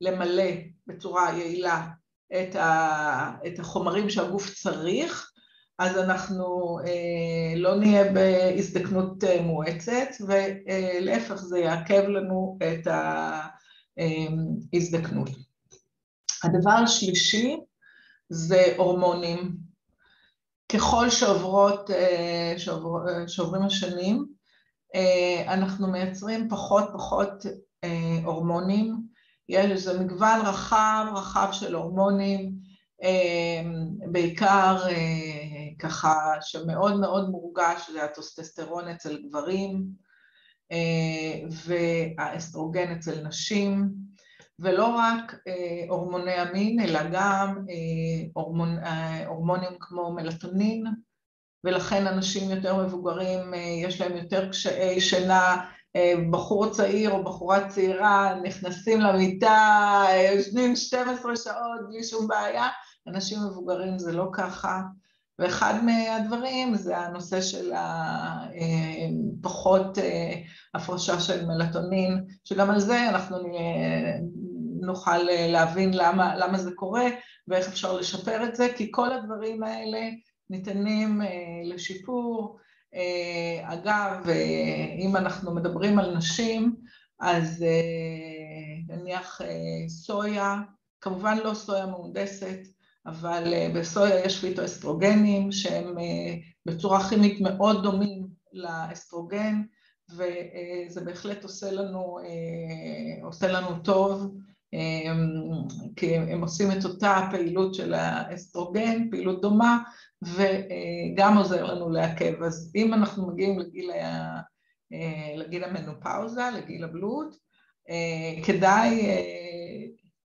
למלא 0.00 0.50
בצורה 0.86 1.32
יעילה 1.32 1.88
את, 2.32 2.54
ה, 2.54 3.32
את 3.46 3.58
החומרים 3.58 4.10
שהגוף 4.10 4.54
צריך, 4.54 5.32
אז 5.78 5.98
אנחנו 5.98 6.78
לא 7.56 7.76
נהיה 7.76 8.12
בהזדקנות 8.12 9.24
מואצת, 9.42 10.08
ולהפך 10.26 11.34
זה 11.34 11.58
יעכב 11.58 12.02
לנו 12.08 12.58
את 12.62 12.88
ההזדקנות. 14.72 15.30
הדבר 16.44 16.70
השלישי 16.70 17.56
זה 18.28 18.74
הורמונים. 18.76 19.56
ככל 20.72 21.10
שעוברות, 21.10 21.90
שעוברים 23.26 23.62
השנים, 23.62 24.26
אנחנו 25.48 25.86
מייצרים 25.86 26.48
פחות 26.48 26.84
פחות 26.92 27.46
הורמונים, 28.24 29.02
יש 29.48 29.70
איזה 29.70 30.00
מגוון 30.00 30.40
רחב 30.40 31.06
רחב 31.14 31.48
של 31.52 31.74
הורמונים, 31.74 32.52
בעיקר 34.10 34.76
ככה 35.78 36.34
שמאוד 36.40 37.00
מאוד 37.00 37.30
מורגש 37.30 37.90
זה 37.92 38.04
הטוסטסטרון 38.04 38.88
אצל 38.88 39.22
גברים 39.22 39.86
והאסטרוגן 41.50 42.92
אצל 42.92 43.26
נשים, 43.26 43.88
ולא 44.58 44.86
רק 44.86 45.34
הורמוני 45.88 46.32
המין 46.32 46.80
אלא 46.80 47.00
גם 47.12 47.64
הורמונ, 48.32 48.78
הורמונים 49.26 49.70
כמו 49.80 50.12
מלטונין, 50.12 50.84
ולכן 51.64 52.06
אנשים 52.06 52.50
יותר 52.50 52.76
מבוגרים 52.76 53.54
יש 53.84 54.00
להם 54.00 54.16
יותר 54.16 54.48
קשיי 54.48 55.00
שינה, 55.00 55.70
בחור 56.30 56.70
צעיר 56.70 57.10
או 57.10 57.24
בחורה 57.24 57.68
צעירה 57.68 58.34
נכנסים 58.42 59.00
למיטה, 59.00 60.04
יושבים 60.36 60.76
12 60.76 61.36
שעות 61.36 61.80
בלי 61.88 62.04
שום 62.04 62.28
בעיה, 62.28 62.68
אנשים 63.08 63.38
מבוגרים 63.38 63.98
זה 63.98 64.12
לא 64.12 64.28
ככה, 64.32 64.80
ואחד 65.38 65.74
מהדברים 65.84 66.74
זה 66.74 66.98
הנושא 66.98 67.40
של 67.40 67.72
הפחות 69.42 69.98
הפרשה 70.74 71.20
של 71.20 71.46
מלטונין, 71.46 72.24
שגם 72.44 72.70
על 72.70 72.80
זה 72.80 73.08
אנחנו 73.08 73.36
נוכל 74.80 75.18
להבין 75.48 75.90
למה, 75.94 76.36
למה 76.36 76.58
זה 76.58 76.70
קורה 76.74 77.04
ואיך 77.48 77.68
אפשר 77.68 77.96
לשפר 77.96 78.44
את 78.44 78.56
זה, 78.56 78.68
כי 78.76 78.88
כל 78.90 79.12
הדברים 79.12 79.62
האלה 79.62 80.00
ניתנים 80.50 81.20
לשיפור. 81.64 82.58
אגב, 83.62 84.26
אם 84.98 85.16
אנחנו 85.16 85.54
מדברים 85.54 85.98
על 85.98 86.16
נשים, 86.16 86.76
אז 87.20 87.64
נניח 88.88 89.40
סויה, 89.88 90.56
כמובן 91.00 91.38
לא 91.44 91.54
סויה 91.54 91.86
מהונדסת, 91.86 92.58
אבל 93.06 93.54
בסויה 93.74 94.24
יש 94.24 94.40
פיטואסטרוגנים 94.40 95.52
שהם 95.52 95.94
בצורה 96.66 97.08
כימית 97.08 97.40
מאוד 97.40 97.82
דומים 97.82 98.26
לאסטרוגן, 98.52 99.62
וזה 100.10 101.00
בהחלט 101.04 101.42
עושה 101.42 101.70
לנו, 101.70 102.18
עושה 103.22 103.48
לנו 103.48 103.78
טוב, 103.78 104.34
כי 105.96 106.16
הם 106.16 106.42
עושים 106.42 106.72
את 106.72 106.84
אותה 106.84 107.28
פעילות 107.30 107.74
של 107.74 107.94
האסטרוגן, 107.94 109.10
פעילות 109.10 109.42
דומה, 109.42 109.78
וגם 110.22 111.36
עוזר 111.36 111.64
לנו 111.64 111.90
לעכב. 111.90 112.42
אז 112.42 112.72
אם 112.76 112.94
אנחנו 112.94 113.26
מגיעים 113.28 113.58
לגיל, 113.58 113.90
לגיל 115.36 115.64
המנופאוזה, 115.64 116.50
לגיל 116.56 116.84
הבלוט, 116.84 117.36
כדאי 118.44 119.16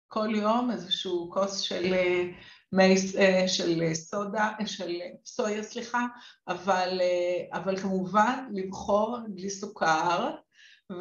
כל 0.07 0.29
יום 0.35 0.71
איזשהו 0.71 1.29
כוס 1.33 1.59
של 1.59 1.93
של 3.47 3.93
סודה, 3.93 4.51
של 4.65 4.99
סויה, 5.25 5.63
סליחה, 5.63 6.05
אבל, 6.47 7.01
אבל 7.53 7.77
כמובן 7.77 8.45
לבחור 8.53 9.17
בלי 9.29 9.49
סוכר, 9.49 10.35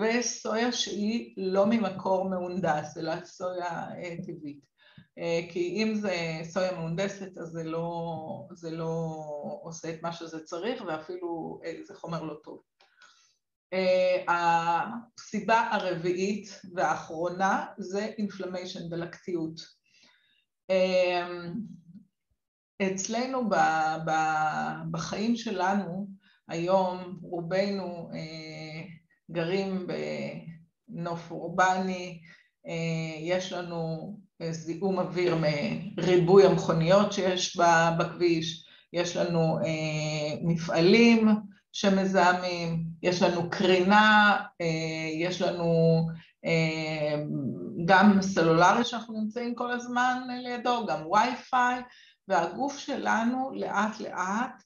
וסויה 0.00 0.72
שהיא 0.72 1.34
לא 1.36 1.66
ממקור 1.66 2.28
מהונדס, 2.30 2.96
אלא 2.98 3.24
סויה 3.24 3.86
טבעית. 4.26 4.68
כי 5.52 5.82
אם 5.82 5.94
זה 5.94 6.14
סויה 6.42 6.72
מהונדסת, 6.72 7.38
אז 7.38 7.48
זה 7.48 7.64
לא, 7.64 8.48
זה 8.52 8.70
לא 8.70 9.24
עושה 9.62 9.90
את 9.90 10.02
מה 10.02 10.12
שזה 10.12 10.44
צריך, 10.44 10.82
ואפילו 10.86 11.60
זה 11.82 11.94
חומר 11.94 12.22
לא 12.22 12.34
טוב. 12.44 12.62
הסיבה 14.28 15.68
הרביעית 15.70 16.60
והאחרונה 16.74 17.66
זה 17.78 18.04
אינפלמיישן 18.18 18.88
דלקתיות. 18.88 19.77
אצלנו 22.82 23.50
בחיים 24.90 25.36
שלנו, 25.36 26.06
היום 26.48 27.18
רובנו 27.22 28.10
גרים 29.30 29.86
בנוף 30.88 31.30
אורבני, 31.30 32.20
יש 33.20 33.52
לנו 33.52 34.16
זיהום 34.50 34.98
אוויר 34.98 35.36
מריבוי 35.96 36.46
המכוניות 36.46 37.12
שיש 37.12 37.56
בכביש, 37.98 38.64
יש 38.92 39.16
לנו 39.16 39.58
מפעלים 40.42 41.28
שמזהמים, 41.72 42.84
יש 43.02 43.22
לנו 43.22 43.50
קרינה, 43.50 44.36
יש 45.18 45.42
לנו 45.42 46.00
גם 47.84 48.22
סלולרי 48.22 48.84
שאנחנו 48.84 49.20
נמצאים 49.20 49.54
כל 49.54 49.70
הזמן 49.70 50.22
לידו, 50.42 50.86
גם 50.86 51.06
וי-פיי, 51.06 51.82
והגוף 52.28 52.78
שלנו 52.78 53.50
לאט 53.54 54.00
לאט 54.00 54.62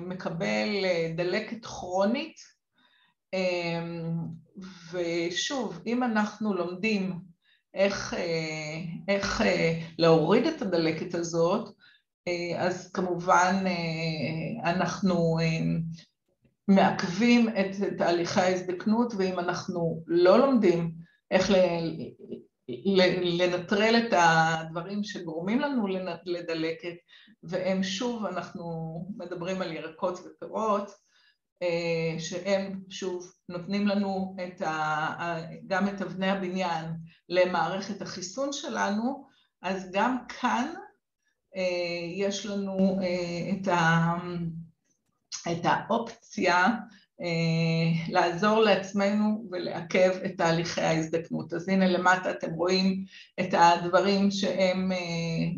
מקבל 0.00 0.68
דלקת 1.16 1.64
כרונית, 1.64 2.36
ושוב, 4.92 5.80
אם 5.86 6.02
אנחנו 6.02 6.54
לומדים 6.54 7.18
איך, 7.74 8.14
איך 9.08 9.42
להוריד 9.98 10.46
את 10.46 10.62
הדלקת 10.62 11.14
הזאת, 11.14 11.68
אז 12.58 12.90
כמובן 12.92 13.64
אנחנו 14.64 15.36
מעכבים 16.68 17.48
את 17.48 17.96
תהליכי 17.98 18.40
ההזדקנות, 18.40 19.12
ואם 19.18 19.38
אנחנו 19.38 20.02
לא 20.06 20.38
לומדים 20.38 20.92
איך 21.30 21.50
לנטרל 23.38 23.94
את 23.96 24.12
הדברים 24.16 25.04
שגורמים 25.04 25.60
לנו 25.60 25.86
לדלקת, 26.24 26.94
והם 27.42 27.82
שוב, 27.82 28.26
אנחנו 28.26 28.64
מדברים 29.16 29.62
על 29.62 29.72
ירקות 29.72 30.18
ופירות, 30.18 30.90
שהם 32.18 32.80
שוב 32.90 33.32
נותנים 33.48 33.86
לנו 33.86 34.36
את 34.44 34.62
ה, 34.62 35.36
גם 35.66 35.88
את 35.88 36.02
אבני 36.02 36.30
הבניין 36.30 36.86
למערכת 37.28 38.02
החיסון 38.02 38.52
שלנו, 38.52 39.26
אז 39.62 39.90
גם 39.92 40.18
כאן 40.28 40.74
יש 42.16 42.46
לנו 42.46 42.98
את 43.52 43.68
ה... 43.68 44.14
את 45.52 45.60
האופציה 45.64 46.68
לעזור 48.08 48.60
לעצמנו 48.60 49.44
ולעכב 49.50 50.10
את 50.24 50.32
תהליכי 50.38 50.80
ההזדקנות. 50.80 51.52
אז 51.52 51.68
הנה 51.68 51.86
למטה 51.86 52.30
אתם 52.30 52.52
רואים 52.52 53.04
את 53.40 53.54
הדברים 53.58 54.30
שהם 54.30 54.92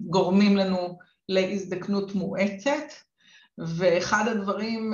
גורמים 0.07 0.57
לנו 0.57 0.99
להזדקנות 1.29 2.15
מואצת, 2.15 2.93
ואחד 3.59 4.29
הדברים 4.29 4.93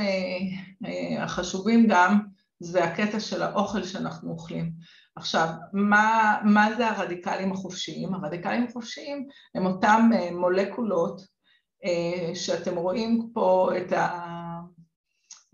החשובים 1.19 1.87
גם 1.89 2.21
זה 2.61 2.85
הקטע 2.85 3.21
של 3.21 3.43
האוכל 3.43 3.83
שאנחנו 3.83 4.31
אוכלים. 4.31 4.73
עכשיו, 5.17 5.49
מה, 5.73 6.37
מה 6.45 6.69
זה 6.77 6.89
הרדיקלים 6.89 7.53
החופשיים? 7.53 8.15
הרדיקלים 8.15 8.67
החופשיים 8.69 9.27
הם 9.55 9.67
אותם 9.67 10.11
מולקולות 10.33 11.21
שאתם 12.35 12.77
רואים 12.77 13.31
פה 13.33 13.71
את 13.77 13.93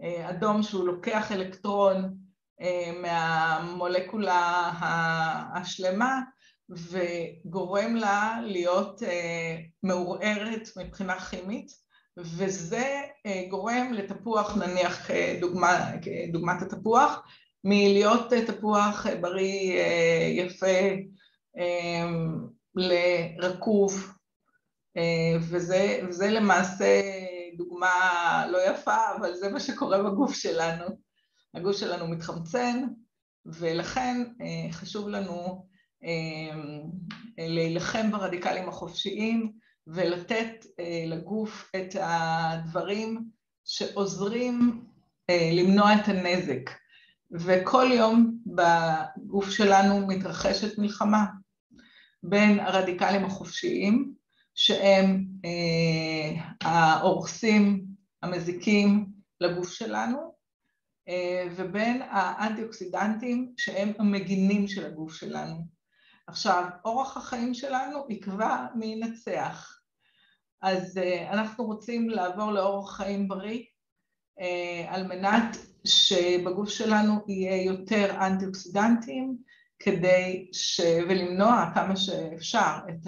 האדום 0.01 0.63
שהוא 0.63 0.87
לוקח 0.87 1.33
אלקטרון 1.33 2.15
מהמולקולה 3.03 4.73
השלמה 5.55 6.21
וגורם 6.69 7.97
לה 7.97 8.41
להיות 8.43 9.03
מעורערת 9.83 10.69
מבחינה 10.77 11.21
כימית, 11.21 11.73
וזה 12.17 13.01
גורם 13.49 13.93
לתפוח, 13.93 14.57
נניח 14.57 15.09
כדוגמת 15.09 16.63
התפוח, 16.63 17.23
מלהיות 17.65 18.33
תפוח 18.47 19.07
בריא, 19.21 19.81
יפה, 20.31 20.77
לרקוב, 22.75 24.13
וזה, 25.41 26.01
וזה 26.09 26.31
למעשה 26.31 27.01
דוגמה 27.57 28.47
לא 28.51 28.59
יפה, 28.71 28.97
אבל 29.17 29.35
זה 29.35 29.49
מה 29.49 29.61
שקורה 29.61 30.03
בגוף 30.03 30.35
שלנו. 30.35 30.85
הגוף 31.55 31.77
שלנו 31.77 32.09
מתחמצן, 32.09 32.83
ולכן 33.47 34.25
חשוב 34.71 35.09
לנו 35.09 35.67
להילחם 37.39 38.11
ברדיקלים 38.11 38.69
החופשיים 38.69 39.53
ולתת 39.87 40.67
לגוף 41.07 41.71
את 41.77 41.97
הדברים 42.01 43.25
שעוזרים 43.65 44.85
למנוע 45.31 45.95
את 45.95 46.09
הנזק. 46.09 46.71
וכל 47.33 47.87
יום 47.93 48.39
בגוף 48.47 49.51
שלנו 49.51 50.07
מתרחשת 50.07 50.79
מלחמה 50.79 51.25
בין 52.23 52.61
הרדיקלים 52.61 53.25
החופשיים, 53.25 54.13
שהם 54.57 55.25
ההורסים, 56.63 57.85
המזיקים 58.23 59.07
לגוף 59.41 59.73
שלנו, 59.73 60.35
ובין 61.57 62.03
האנטי-אוקסידנטים 62.11 63.53
שהם 63.57 63.93
המגינים 63.99 64.69
של 64.69 64.87
הגוף 64.87 65.15
שלנו. 65.15 65.77
עכשיו, 66.27 66.65
אורח 66.85 67.17
החיים 67.17 67.55
שלנו 67.55 68.07
יקבע 68.11 68.67
מי 68.75 68.87
ינצח. 68.87 69.81
אז 70.63 71.01
אנחנו 71.31 71.65
רוצים 71.65 72.11
לעבור 72.11 72.53
לאורח 72.53 72.97
חיים 72.97 73.29
בריא, 73.29 73.63
על 74.89 75.07
מנת 75.07 75.57
שבגוף 75.85 76.69
שלנו 76.69 77.25
יהיה 77.29 77.63
יותר 77.63 78.17
אנטי-אוקסידנטים, 78.27 79.37
כדי 79.79 80.49
ש... 80.53 80.81
ולמנוע 81.09 81.71
כמה 81.75 81.97
שאפשר 81.97 82.79
את 82.89 83.07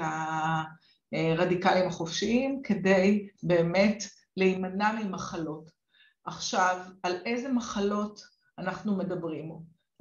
הרדיקלים 1.12 1.86
החופשיים, 1.86 2.62
כדי 2.64 3.28
באמת 3.42 4.04
להימנע 4.36 4.92
ממחלות. 4.92 5.70
עכשיו, 6.24 6.78
על 7.02 7.16
איזה 7.24 7.52
מחלות 7.52 8.20
אנחנו 8.58 8.96
מדברים? 8.96 9.52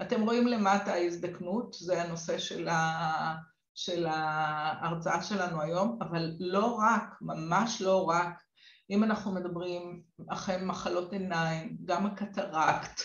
אתם 0.02 0.22
רואים 0.22 0.48
למטה 0.48 0.93
ההזדקנות, 0.93 1.74
זה 1.74 2.02
הנושא 2.02 2.38
של, 2.38 2.67
ה... 2.67 3.36
של 3.76 4.06
ההרצאה 4.10 5.24
שלנו 5.24 5.62
היום, 5.62 6.00
אבל 6.02 6.32
לא 6.39 6.65
רק, 6.65 7.17
ממש 7.22 7.82
לא 7.82 8.10
רק, 8.10 8.43
אם 8.89 9.04
אנחנו 9.04 9.32
מדברים 9.32 10.02
אחרי 10.30 10.56
מחלות 10.65 11.13
עיניים, 11.13 11.78
גם 11.86 12.06
הקטרקט, 12.06 13.02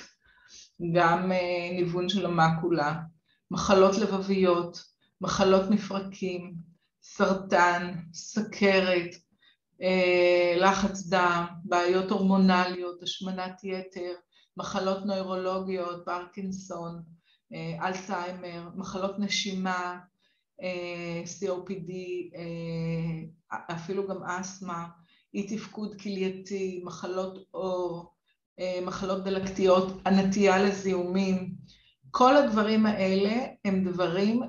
גם 0.94 1.32
ניוון 1.72 2.08
של 2.08 2.26
המקולה, 2.26 3.00
מחלות 3.50 3.98
לבביות, 3.98 4.84
מחלות 5.20 5.70
מפרקים, 5.70 6.54
סרטן, 7.02 7.94
סכרת, 8.12 9.10
לחץ 10.56 11.06
דם, 11.06 11.46
בעיות 11.64 12.10
הורמונליות, 12.10 13.02
השמנת 13.02 13.64
יתר, 13.64 14.12
מחלות 14.56 15.06
נוירולוגיות, 15.06 16.04
פרקינסון, 16.04 17.02
אלצהיימר, 17.82 18.68
מחלות 18.74 19.18
נשימה, 19.18 19.98
COPD, 21.40 21.92
אפילו 23.52 24.08
גם 24.08 24.22
אסתמה, 24.22 24.86
אי 25.34 25.56
תפקוד 25.56 26.00
כלייתי, 26.00 26.82
מחלות 26.84 27.38
עור, 27.50 28.12
מחלות 28.86 29.24
דלקתיות, 29.24 29.86
הנטייה 30.04 30.62
לזיהומים, 30.62 31.54
כל 32.10 32.36
הדברים 32.36 32.86
האלה 32.86 33.46
הם 33.64 33.84
דברים 33.84 34.42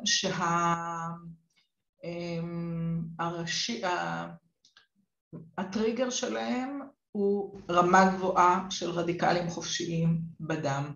שהטריגר 5.56 6.10
שלהם 6.10 6.80
הוא 7.12 7.60
רמה 7.70 8.12
גבוהה 8.16 8.68
של 8.70 8.90
רדיקלים 8.90 9.50
חופשיים 9.50 10.22
בדם. 10.40 10.94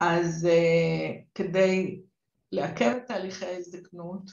אז 0.00 0.48
כדי 1.34 2.00
לעכב 2.52 2.94
את 2.96 3.06
תהליכי 3.06 3.44
ההזדקנות, 3.44 4.30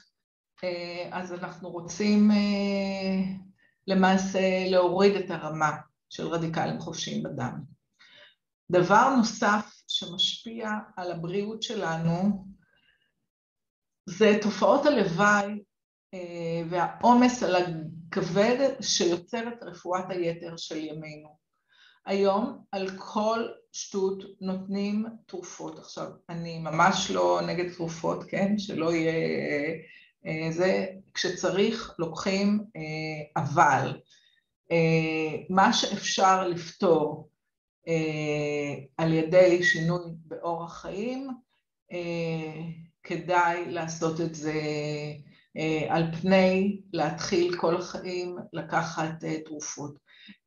אז 1.10 1.32
אנחנו 1.32 1.70
רוצים 1.70 2.30
למעשה 3.86 4.68
להוריד 4.70 5.16
את 5.16 5.30
הרמה 5.30 5.76
של 6.10 6.26
רדיקלים 6.26 6.80
חופשיים 6.80 7.22
בדם. 7.22 7.62
דבר 8.72 9.16
נוסף 9.16 9.82
שמשפיע 9.88 10.70
על 10.96 11.12
הבריאות 11.12 11.62
שלנו 11.62 12.46
זה 14.06 14.38
תופעות 14.42 14.86
הלוואי 14.86 15.62
והעומס 16.68 17.42
על 17.42 17.56
הכבד 17.56 18.68
שיוצר 18.80 19.48
את 19.48 19.62
רפואת 19.62 20.10
היתר 20.10 20.56
של 20.56 20.84
ימינו. 20.84 21.46
היום 22.06 22.58
על 22.72 22.90
כל 22.98 23.46
שטות 23.72 24.22
נותנים 24.40 25.06
תרופות. 25.26 25.78
עכשיו, 25.78 26.10
אני 26.28 26.58
ממש 26.58 27.10
לא 27.10 27.40
נגד 27.46 27.72
תרופות, 27.72 28.24
כן? 28.24 28.58
שלא 28.58 28.94
יהיה... 28.94 29.12
זה 30.50 30.86
כשצריך 31.14 31.94
לוקחים, 31.98 32.64
אבל 33.36 34.00
מה 35.50 35.72
שאפשר 35.72 36.48
לפתור 36.48 37.28
על 38.96 39.12
ידי 39.12 39.62
שינוי 39.62 40.04
באורח 40.24 40.80
חיים, 40.80 41.28
כדאי 43.02 43.70
לעשות 43.70 44.20
את 44.20 44.34
זה 44.34 44.54
על 45.88 46.12
פני 46.20 46.80
להתחיל 46.92 47.56
כל 47.56 47.76
החיים 47.76 48.36
לקחת 48.52 49.24
תרופות. 49.44 49.98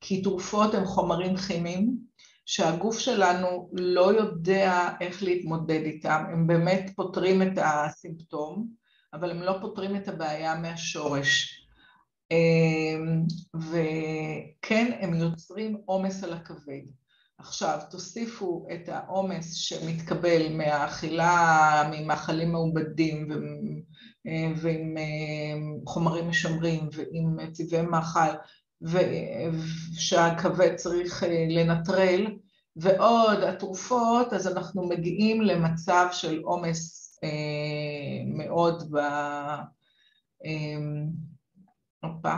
כי 0.02 0.22
תרופות 0.22 0.74
הן 0.74 0.86
חומרים 0.86 1.38
כימיים 1.38 1.98
שהגוף 2.45 3.00
שלנו 3.00 3.69
לא 3.74 4.13
יודע 4.13 4.89
איך 5.02 5.24
להתמודד 5.24 5.82
איתם, 5.86 6.24
הם 6.32 6.48
באמת 6.48 6.91
פותרים 6.95 7.41
את 7.41 7.58
הסימפטום, 7.58 8.67
אבל 9.13 9.32
הם 9.32 9.41
לא 9.41 9.58
פותרים 9.62 9.95
את 9.95 10.08
הבעיה 10.08 10.56
מהשורש. 10.56 11.65
וכן, 13.56 14.91
הם 15.00 15.13
יוצרים 15.13 15.82
עומס 15.86 16.24
על 16.24 16.34
הכבד. 16.34 16.82
עכשיו, 17.38 17.80
תוסיפו 17.91 18.67
את 18.74 18.89
העומס 18.89 19.54
שמתקבל 19.54 20.54
מהאכילה, 20.54 21.91
ממאכלים 21.91 22.52
מעובדים 22.52 23.28
ועם 24.56 24.96
חומרים 25.86 26.30
משמרים 26.30 26.89
ועם 26.94 27.52
צבעי 27.52 27.82
מאכל, 27.82 28.30
שהכבד 29.94 30.76
צריך 30.76 31.24
לנטרל, 31.50 32.26
ועוד 32.76 33.44
התרופות, 33.44 34.34
אז 34.34 34.48
אנחנו 34.48 34.88
מגיעים 34.88 35.42
למצב 35.42 36.08
של 36.12 36.39
עומס 36.39 37.20
מאוד 38.26 38.96
ב... 38.96 39.00
הופה, 42.04 42.38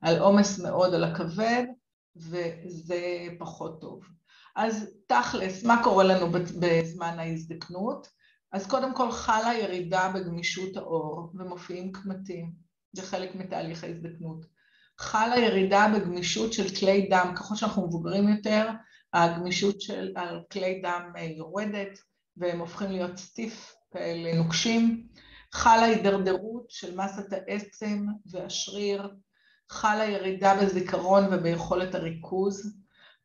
על 0.00 0.18
עומס 0.18 0.60
מאוד 0.60 0.94
על 0.94 1.04
הכבד, 1.04 1.64
וזה 2.16 3.26
פחות 3.38 3.80
טוב. 3.80 4.04
אז 4.56 4.90
תכלס, 5.06 5.64
מה 5.64 5.80
קורה 5.84 6.04
לנו 6.04 6.32
בזמן 6.60 7.18
ההזדקנות? 7.18 8.08
אז 8.52 8.66
קודם 8.66 8.94
כל 8.94 9.12
חלה 9.12 9.54
ירידה 9.54 10.12
בגמישות 10.14 10.76
העור 10.76 11.32
ומופיעים 11.34 11.92
קמטים, 11.92 12.52
זה 12.92 13.02
חלק 13.02 13.34
מתהליך 13.34 13.84
ההזדקנות. 13.84 14.46
חלה 14.98 15.38
ירידה 15.38 15.86
בגמישות 15.94 16.52
של 16.52 16.74
כלי 16.80 17.08
דם, 17.10 17.32
ככל 17.36 17.54
שאנחנו 17.54 17.86
מבוגרים 17.86 18.28
יותר, 18.28 18.68
הגמישות 19.12 19.80
של 19.80 20.14
כלי 20.52 20.82
דם 20.82 21.12
יורדת 21.36 21.98
והם 22.36 22.58
הופכים 22.58 22.90
להיות 22.90 23.16
סטיף 23.16 23.74
כאלה 23.92 24.34
נוקשים. 24.34 25.06
חלה 25.52 25.82
הידרדרות 25.82 26.70
של 26.70 26.96
מסת 26.96 27.32
העצם 27.32 28.06
והשריר, 28.26 29.14
חלה 29.70 30.04
ירידה 30.04 30.54
בזיכרון 30.62 31.24
וביכולת 31.32 31.94
הריכוז, 31.94 32.76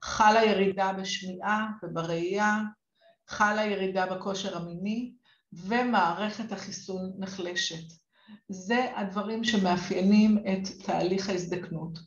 חלה 0.04 0.46
ירידה 0.46 0.94
בשמיעה 0.94 1.68
ובראייה, 1.84 2.62
חלה 3.28 3.66
ירידה 3.66 4.16
בכושר 4.16 4.58
המיני, 4.58 5.14
ומערכת 5.54 6.52
החיסון 6.52 7.14
נחלשת. 7.18 7.94
זה 8.50 8.86
הדברים 8.96 9.44
שמאפיינים 9.44 10.38
את 10.38 10.84
תהליך 10.86 11.30
ההזדקנות. 11.30 12.00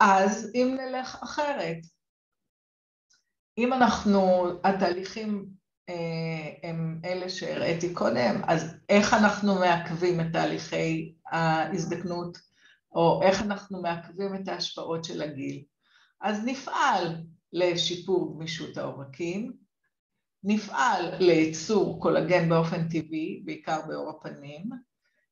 אז 0.00 0.50
אם 0.54 0.76
נלך 0.80 1.18
אחרת, 1.22 1.78
אם 3.58 3.72
אנחנו, 3.72 4.48
התהליכים 4.64 5.46
הם 6.62 7.00
אלה 7.04 7.28
שהראיתי 7.28 7.94
קודם, 7.94 8.42
אז 8.46 8.74
איך 8.88 9.14
אנחנו 9.14 9.54
מעכבים 9.54 10.20
את 10.20 10.26
תהליכי 10.32 11.14
ההזדקנות, 11.26 12.38
או 12.92 13.22
איך 13.22 13.42
אנחנו 13.42 13.82
מעכבים 13.82 14.34
את 14.34 14.48
ההשפעות 14.48 15.04
של 15.04 15.22
הגיל? 15.22 15.64
אז 16.20 16.44
נפעל 16.44 17.16
לשיפור 17.52 18.34
גמישות 18.34 18.76
העורקים, 18.76 19.65
נפעל 20.48 21.14
לייצור 21.18 22.00
קולגן 22.00 22.48
באופן 22.48 22.88
טבעי, 22.88 23.42
בעיקר 23.44 23.80
בעור 23.88 24.10
הפנים, 24.10 24.70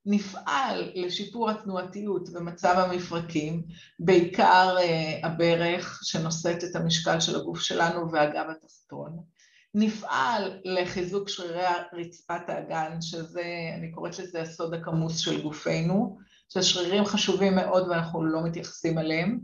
נפעל 0.06 0.92
לשיפור 0.94 1.50
התנועתיות 1.50 2.28
ומצב 2.32 2.74
המפרקים, 2.78 3.62
בעיקר 3.98 4.76
הברך 5.22 6.00
שנושאת 6.02 6.64
את 6.64 6.76
המשקל 6.76 7.20
של 7.20 7.36
הגוף 7.36 7.60
שלנו 7.60 8.12
והגב 8.12 8.44
התחתון, 8.50 9.22
נפעל 9.74 10.60
לחיזוק 10.64 11.28
שרירי 11.28 11.64
רצפת 11.92 12.48
האגן, 12.48 12.96
שזה, 13.00 13.44
אני 13.78 13.92
קוראת 13.92 14.18
לזה 14.18 14.42
הסוד 14.42 14.74
הכמוס 14.74 15.18
של 15.18 15.42
גופנו, 15.42 16.18
שהשרירים 16.48 17.04
חשובים 17.04 17.54
מאוד 17.54 17.88
ואנחנו 17.88 18.24
לא 18.24 18.44
מתייחסים 18.44 18.98
אליהם, 18.98 19.40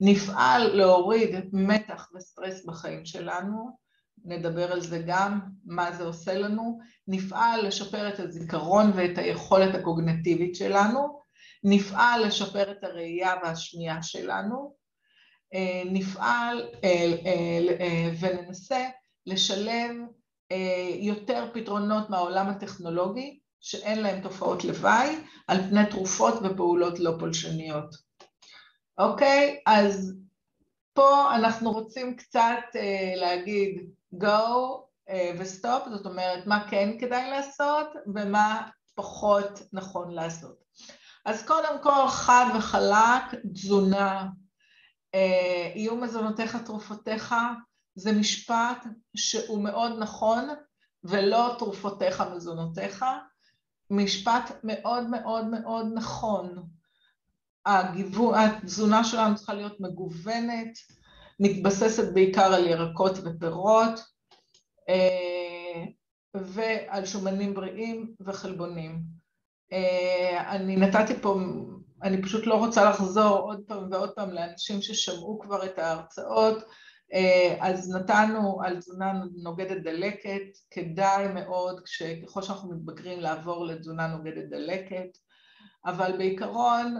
נפעל 0.00 0.76
להוריד 0.76 1.30
מתח 1.52 2.08
וסטרס 2.14 2.66
בחיים 2.66 3.04
שלנו, 3.04 3.81
נדבר 4.24 4.72
על 4.72 4.80
זה 4.80 5.02
גם, 5.06 5.40
מה 5.64 5.92
זה 5.92 6.04
עושה 6.04 6.34
לנו, 6.34 6.78
נפעל 7.08 7.66
לשפר 7.66 8.08
את 8.08 8.20
הזיכרון 8.20 8.92
ואת 8.94 9.18
היכולת 9.18 9.74
הקוגנטיבית 9.74 10.56
שלנו, 10.56 11.22
נפעל 11.64 12.26
לשפר 12.26 12.70
את 12.70 12.84
הראייה 12.84 13.34
והשמיעה 13.42 14.02
שלנו, 14.02 14.74
נפעל 15.84 16.68
וננסה 18.20 18.88
לשלב 19.26 19.96
יותר 21.00 21.48
פתרונות 21.54 22.10
מהעולם 22.10 22.48
הטכנולוגי, 22.48 23.38
שאין 23.60 24.02
להם 24.02 24.20
תופעות 24.20 24.64
לוואי, 24.64 25.16
על 25.48 25.62
פני 25.68 25.86
תרופות 25.90 26.34
ופעולות 26.42 26.98
לא 26.98 27.12
פולשניות. 27.18 27.94
אוקיי? 28.98 29.60
אז 29.66 30.14
פה 30.94 31.34
אנחנו 31.34 31.72
רוצים 31.72 32.16
קצת 32.16 32.58
להגיד 33.16 33.90
go 34.14 34.82
ו-stop, 35.38 35.90
זאת 35.90 36.06
אומרת, 36.06 36.46
מה 36.46 36.68
כן 36.70 36.98
כדאי 37.00 37.30
לעשות 37.30 37.86
ומה 38.14 38.68
פחות 38.94 39.62
נכון 39.72 40.10
לעשות. 40.10 40.62
אז 41.24 41.46
קודם 41.46 41.82
כל, 41.82 42.08
חד 42.08 42.46
וחלק, 42.58 43.34
תזונה, 43.54 44.28
יהיו 45.74 45.96
מזונותיך 45.96 46.56
תרופותיך, 46.56 47.34
זה 47.94 48.12
משפט 48.12 48.86
שהוא 49.16 49.64
מאוד 49.64 49.92
נכון, 49.98 50.48
ולא 51.04 51.54
תרופותיך 51.58 52.24
מזונותיך, 52.34 53.04
משפט 53.90 54.50
מאוד 54.64 55.10
מאוד 55.10 55.46
מאוד 55.46 55.86
נכון. 55.94 56.68
התזונה 58.34 59.04
שלנו 59.04 59.34
צריכה 59.34 59.54
להיות 59.54 59.80
מגוונת, 59.80 60.78
מתבססת 61.42 62.12
בעיקר 62.14 62.54
על 62.54 62.66
ירקות 62.66 63.18
ופירות, 63.18 64.00
ועל 66.34 67.06
שומנים 67.06 67.54
בריאים 67.54 68.14
וחלבונים. 68.20 69.02
אני 70.48 70.76
נתתי 70.76 71.14
פה 71.22 71.36
אני 72.02 72.22
פשוט 72.22 72.46
לא 72.46 72.54
רוצה 72.54 72.90
לחזור 72.90 73.38
עוד 73.38 73.60
פעם 73.66 73.88
ועוד 73.90 74.10
פעם 74.10 74.30
לאנשים 74.30 74.82
ששמעו 74.82 75.38
כבר 75.38 75.64
את 75.64 75.78
ההרצאות, 75.78 76.64
אז 77.60 77.94
נתנו 77.94 78.62
על 78.62 78.78
תזונה 78.78 79.12
נוגדת 79.42 79.82
דלקת, 79.82 80.42
כדאי 80.70 81.28
מאוד 81.34 81.80
ככל 82.26 82.42
שאנחנו 82.42 82.70
מתבגרים 82.70 83.20
לעבור 83.20 83.66
לתזונה 83.66 84.06
נוגדת 84.06 84.48
דלקת, 84.50 85.18
אבל 85.86 86.12
בעיקרון 86.18 86.96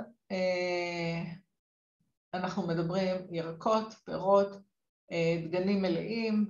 אנחנו 2.35 2.67
מדברים 2.67 3.17
ירקות, 3.31 3.95
פירות, 4.05 4.57
דגנים 5.45 5.83
מלאים, 5.83 6.47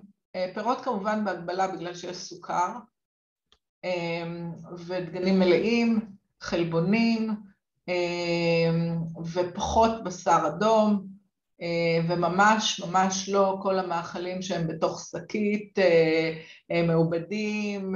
פירות 0.54 0.80
כמובן 0.80 1.24
בהגבלה 1.24 1.68
בגלל 1.68 1.94
שיש 1.94 2.16
סוכר, 2.16 2.68
ודגנים 4.86 5.38
מלאים, 5.38 6.00
חלבונים, 6.40 7.30
ופחות 9.32 10.04
בשר 10.04 10.38
אדום, 10.46 11.06
וממש 12.08 12.80
ממש 12.80 13.28
לא 13.28 13.58
כל 13.62 13.78
המאכלים 13.78 14.42
שהם 14.42 14.66
בתוך 14.68 15.08
שקית, 15.10 15.78
מעובדים, 16.86 17.94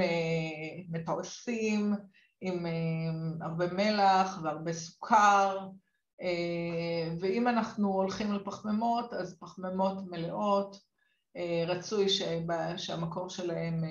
מתרסים, 0.89 1.95
עם 2.41 2.67
הרבה 3.41 3.67
מלח 3.73 4.39
והרבה 4.43 4.73
סוכר, 4.73 5.69
ואם 7.21 7.49
אנחנו 7.49 7.93
הולכים 7.93 8.31
על 8.31 8.45
פחמימות, 8.45 9.13
אז 9.13 9.39
פחמימות 9.39 9.99
מלאות, 10.11 10.77
רצוי 11.67 12.07
שהמקור 12.77 13.29
שלהם 13.29 13.85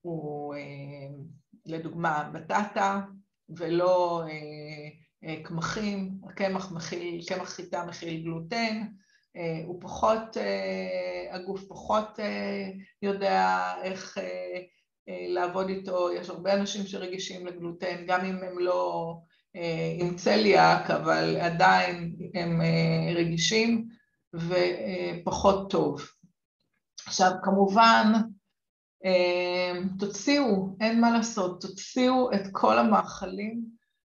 הוא 0.00 0.54
לדוגמה 1.66 2.30
בטטה 2.32 3.00
ולא 3.48 4.22
קמחים, 5.44 6.20
קמח 7.26 7.48
חיטה 7.48 7.84
מכיל 7.86 8.22
גלוטן, 8.22 8.86
הוא 9.66 9.80
פחות, 9.80 10.36
הגוף 11.30 11.64
פחות 11.68 12.18
יודע 13.02 13.74
איך 13.82 14.18
לעבוד 15.08 15.68
איתו, 15.68 16.12
יש 16.12 16.30
הרבה 16.30 16.54
אנשים 16.54 16.86
שרגישים 16.86 17.46
לגלוטן, 17.46 18.06
גם 18.06 18.24
אם 18.24 18.36
הם 18.36 18.58
לא 18.58 19.14
עם 19.98 20.16
צליאק, 20.16 20.90
אבל 20.90 21.36
עדיין 21.36 22.16
הם 22.34 22.60
רגישים 23.16 23.88
ופחות 24.34 25.70
טוב. 25.70 26.02
עכשיו 27.06 27.32
כמובן 27.42 28.12
תוציאו, 29.98 30.76
אין 30.80 31.00
מה 31.00 31.10
לעשות, 31.10 31.60
תוציאו 31.60 32.32
את 32.32 32.42
כל 32.52 32.78
המאכלים 32.78 33.64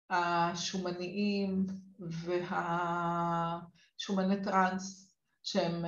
השומניים 0.10 1.66
והשומני 4.00 4.44
טראנס 4.44 5.16
שהם 5.44 5.86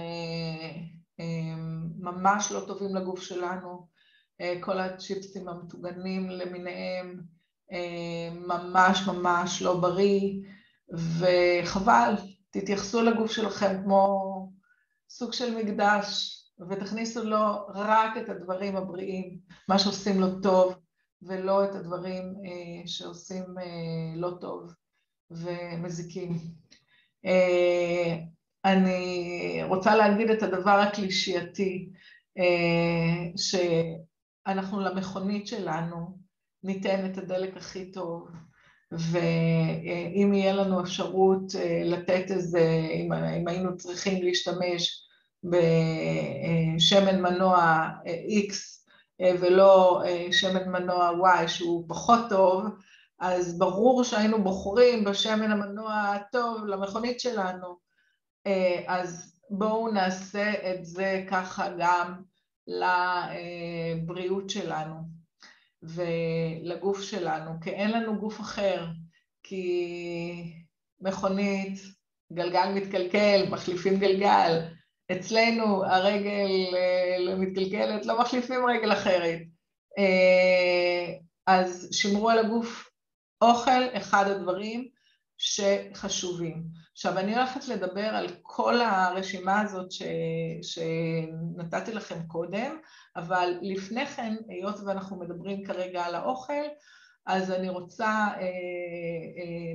ממש 1.99 2.51
לא 2.51 2.63
טובים 2.67 2.95
לגוף 2.95 3.21
שלנו, 3.21 3.88
כל 4.62 4.79
הצ'יפסים 4.79 5.47
המטוגנים 5.47 6.29
למיניהם, 6.29 7.35
ממש 8.47 9.08
ממש 9.08 9.62
לא 9.62 9.80
בריא 9.80 10.34
וחבל, 11.19 12.13
תתייחסו 12.49 13.01
לגוף 13.01 13.32
שלכם 13.32 13.82
כמו 13.84 14.51
סוג 15.10 15.34
של 15.34 15.58
מקדש 15.58 16.41
ותכניסו 16.69 17.23
לו 17.23 17.67
רק 17.67 18.17
את 18.17 18.30
הדברים 18.30 18.75
הבריאים, 18.75 19.39
מה 19.69 19.80
שעושים 19.80 20.19
לו 20.19 20.39
טוב 20.39 20.75
ולא 21.21 21.65
את 21.65 21.75
הדברים 21.75 22.34
שעושים 22.86 23.43
לא 24.15 24.32
טוב 24.41 24.73
ומזיקים. 25.32 26.38
אני 28.65 29.60
רוצה 29.67 29.95
להגיד 29.95 30.30
את 30.30 30.43
הדבר 30.43 30.80
הקלישייתי, 30.80 31.89
שאנחנו 33.36 34.80
למכונית 34.80 35.47
שלנו 35.47 36.24
ניתן 36.65 37.06
את 37.06 37.17
הדלק 37.17 37.58
הכי 37.58 37.91
טוב. 37.91 38.28
ואם 38.91 40.34
יהיה 40.34 40.54
לנו 40.54 40.82
אפשרות 40.82 41.43
לתת 41.86 42.32
איזה, 42.32 42.88
אם 43.36 43.47
היינו 43.47 43.78
צריכים 43.78 44.23
להשתמש 44.23 45.01
בשמן 45.43 47.21
מנוע 47.21 47.88
X 48.49 48.54
ולא 49.39 50.04
שמן 50.32 50.69
מנוע 50.71 51.12
Y 51.43 51.47
שהוא 51.47 51.86
פחות 51.88 52.19
טוב, 52.30 52.63
אז 53.19 53.60
ברור 53.60 54.04
שהיינו 54.04 54.43
בוחרים 54.43 55.04
בשמן 55.04 55.51
המנוע 55.51 55.93
הטוב 55.93 56.65
למכונית 56.65 57.19
שלנו, 57.19 57.78
אז 58.88 59.39
בואו 59.49 59.91
נעשה 59.91 60.51
את 60.51 60.86
זה 60.86 61.25
ככה 61.30 61.67
גם 61.80 62.21
לבריאות 62.67 64.49
שלנו 64.49 65.14
ולגוף 65.83 67.01
שלנו, 67.01 67.51
כי 67.61 67.69
אין 67.69 67.91
לנו 67.91 68.19
גוף 68.19 68.41
אחר, 68.41 68.85
כי 69.43 70.53
מכונית, 71.01 71.79
גלגל 72.33 72.71
מתקלקל, 72.75 73.45
מחליפים 73.49 73.99
גלגל, 73.99 74.61
אצלנו 75.11 75.85
הרגל 75.85 76.49
מתקלקלת, 77.38 78.05
לא 78.05 78.19
מחליפים 78.19 78.65
רגל 78.65 78.93
אחרת, 78.93 79.39
אז 81.47 81.89
שמרו 81.91 82.29
על 82.29 82.39
הגוף, 82.39 82.89
אוכל 83.41 83.97
אחד 83.97 84.27
הדברים 84.27 84.89
שחשובים. 85.38 86.63
עכשיו 86.91 87.17
אני 87.17 87.36
הולכת 87.36 87.67
לדבר 87.67 88.06
על 88.06 88.28
כל 88.41 88.82
הרשימה 88.82 89.62
הזאת 89.62 89.89
שנתתי 90.62 91.91
לכם 91.91 92.19
קודם, 92.28 92.78
אבל 93.15 93.54
לפני 93.62 94.06
כן, 94.06 94.36
היות 94.50 94.76
ואנחנו 94.86 95.19
מדברים 95.19 95.63
כרגע 95.63 96.04
על 96.04 96.15
האוכל, 96.15 96.63
אז 97.26 97.52
אני 97.52 97.69
רוצה 97.69 98.28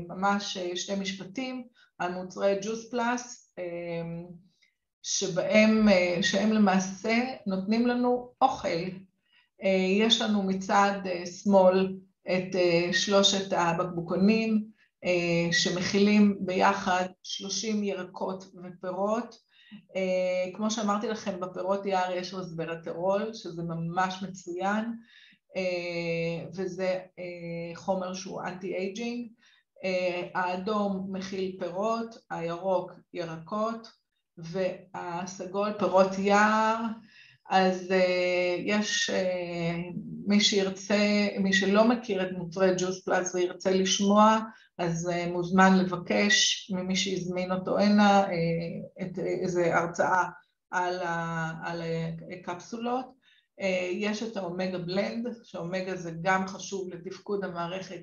ממש 0.08 0.58
שתי 0.58 0.94
משפטים 0.94 1.64
על 1.98 2.12
מוצרי 2.12 2.58
ג'וס 2.62 2.90
פלאס, 2.90 3.54
שבהם, 5.02 5.88
שהם 6.22 6.52
למעשה 6.52 7.16
נותנים 7.46 7.86
לנו 7.86 8.32
אוכל. 8.42 8.68
יש 9.98 10.20
לנו 10.20 10.42
מצד 10.42 11.00
שמאל 11.42 11.96
את 12.26 12.56
שלושת 12.92 13.52
הבקבוקונים 13.52 14.69
שמכילים 15.52 16.36
ביחד 16.40 17.04
30 17.22 17.84
ירקות 17.84 18.44
ופירות. 18.44 19.36
כמו 20.54 20.70
שאמרתי 20.70 21.08
לכם, 21.08 21.40
בפירות 21.40 21.86
יער 21.86 22.12
יש 22.12 22.34
רסבראטרול, 22.34 23.30
שזה 23.34 23.62
ממש 23.62 24.22
מצוין, 24.22 24.84
וזה 26.56 26.98
חומר 27.74 28.14
שהוא 28.14 28.42
anti-aging. 28.42 29.28
האדום 30.34 31.08
מכיל 31.12 31.56
פירות, 31.58 32.18
הירוק 32.30 32.92
ירקות, 33.14 33.88
והסגול 34.38 35.72
פירות 35.78 36.18
יער, 36.18 36.76
אז 37.50 37.94
יש 38.64 39.10
מי 40.26 40.40
שירצה, 40.40 41.28
מי 41.38 41.52
שלא 41.52 41.88
מכיר 41.88 42.22
את 42.22 42.32
מוצרי 42.32 42.70
Juice 42.78 43.04
Plus 43.04 43.34
וירצה 43.34 43.70
לשמוע, 43.70 44.38
אז 44.80 45.10
מוזמן 45.32 45.78
לבקש 45.78 46.70
ממי 46.74 46.96
שהזמין 46.96 47.52
אותו 47.52 47.78
הנה 47.78 48.26
איזו 49.18 49.60
הרצאה 49.60 50.28
על 50.70 51.82
הקפסולות. 52.40 53.20
יש 53.90 54.22
את 54.22 54.36
האומגה 54.36 54.78
בלנד, 54.78 55.26
שאומגה 55.44 55.96
זה 55.96 56.12
גם 56.22 56.46
חשוב 56.46 56.88
לתפקוד 56.90 57.44
המערכת 57.44 58.00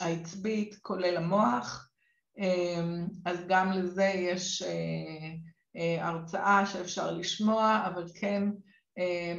העצבית, 0.00 0.76
כולל 0.82 1.16
המוח, 1.16 1.88
אז 3.24 3.38
גם 3.48 3.72
לזה 3.72 4.04
יש 4.04 4.62
הרצאה 6.00 6.66
שאפשר 6.66 7.10
לשמוע, 7.10 7.82
אבל 7.86 8.04
כן 8.20 8.42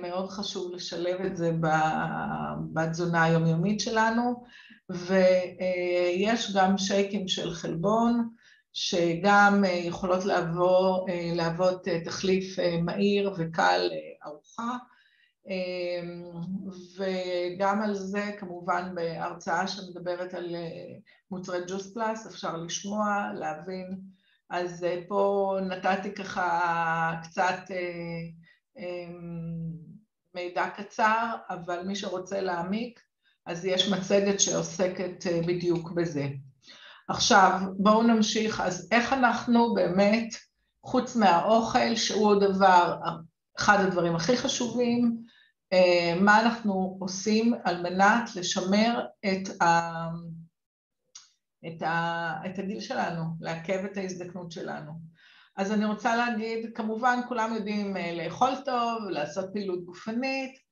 מאוד 0.01 0.29
חשוב 0.29 0.71
לשלב 0.75 1.21
את 1.21 1.37
זה 1.37 1.51
בתזונה 2.73 3.23
היומיומית 3.23 3.79
שלנו, 3.79 4.43
ויש 4.89 6.55
גם 6.55 6.77
שייקים 6.77 7.27
של 7.27 7.53
חלבון, 7.53 8.29
שגם 8.73 9.63
יכולות 9.67 10.23
להוות 11.35 11.87
תחליף 12.05 12.55
מהיר 12.83 13.33
וקל 13.37 13.89
לארוחה, 14.21 14.77
וגם 16.97 17.81
על 17.81 17.93
זה 17.95 18.31
כמובן 18.39 18.95
בהרצאה 18.95 19.67
שמדברת 19.67 20.33
על 20.33 20.55
מוצרי 21.31 21.59
ג'וס 21.67 21.93
פלאס 21.93 22.27
אפשר 22.27 22.57
לשמוע, 22.57 23.31
להבין, 23.33 23.99
אז 24.49 24.85
פה 25.07 25.55
נתתי 25.69 26.13
ככה 26.13 27.21
קצת 27.23 27.59
מידע 30.35 30.69
קצר, 30.69 31.35
אבל 31.49 31.83
מי 31.87 31.95
שרוצה 31.95 32.41
להעמיק, 32.41 32.99
אז 33.45 33.65
יש 33.65 33.89
מצגת 33.89 34.39
שעוסקת 34.39 35.25
בדיוק 35.47 35.91
בזה. 35.91 36.27
עכשיו, 37.07 37.59
בואו 37.77 38.03
נמשיך. 38.03 38.61
אז 38.61 38.87
איך 38.91 39.13
אנחנו 39.13 39.73
באמת, 39.73 40.35
חוץ 40.83 41.15
מהאוכל, 41.15 41.95
שהוא 41.95 42.31
הדבר, 42.31 42.97
אחד 43.59 43.79
הדברים 43.79 44.15
הכי 44.15 44.37
חשובים, 44.37 45.17
אה, 45.73 46.15
מה 46.21 46.41
אנחנו 46.41 46.97
עושים 46.99 47.53
על 47.63 47.81
מנת 47.81 48.35
לשמר 48.35 49.05
את, 49.25 49.61
ה, 49.61 49.91
את, 51.67 51.81
ה, 51.81 52.33
את 52.45 52.59
הגיל 52.59 52.79
שלנו, 52.79 53.23
לעכב 53.39 53.85
את 53.91 53.97
ההזדקנות 53.97 54.51
שלנו. 54.51 54.91
אז 55.57 55.71
אני 55.71 55.85
רוצה 55.85 56.15
להגיד, 56.15 56.69
כמובן 56.75 57.19
כולם 57.27 57.53
יודעים 57.55 57.97
אה, 57.97 58.15
לאכול 58.15 58.51
טוב, 58.65 59.09
לעשות 59.09 59.45
פעילות 59.53 59.85
גופנית, 59.85 60.51
אה, 60.51 60.62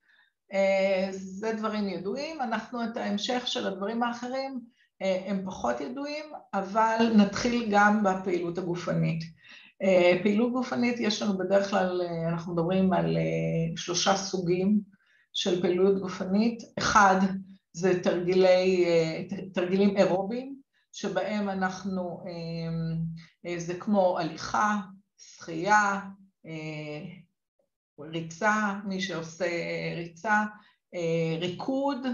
זה 1.11 1.53
דברים 1.53 1.89
ידועים, 1.89 2.41
אנחנו 2.41 2.83
את 2.83 2.97
ההמשך 2.97 3.47
של 3.47 3.67
הדברים 3.67 4.03
האחרים 4.03 4.61
הם 5.01 5.45
פחות 5.45 5.81
ידועים, 5.81 6.25
אבל 6.53 7.11
נתחיל 7.15 7.67
גם 7.71 8.03
בפעילות 8.03 8.57
הגופנית. 8.57 9.23
פעילות 10.23 10.51
גופנית 10.51 10.99
יש 10.99 11.21
לנו 11.21 11.37
בדרך 11.37 11.69
כלל, 11.69 12.01
אנחנו 12.29 12.53
מדברים 12.53 12.93
על 12.93 13.17
שלושה 13.75 14.15
סוגים 14.15 14.79
של 15.33 15.61
פעילות 15.61 16.01
גופנית, 16.01 16.63
אחד 16.79 17.19
זה 17.73 18.03
תרגילי, 18.03 18.85
תרגילים 19.53 19.97
אירובים, 19.97 20.55
שבהם 20.91 21.49
אנחנו, 21.49 22.23
זה 23.57 23.73
כמו 23.73 24.19
הליכה, 24.19 24.77
שחייה, 25.17 25.99
ריצה, 28.03 28.79
מי 28.85 29.01
שעושה 29.01 29.45
ריצה, 29.95 30.43
ריקוד, 31.39 32.07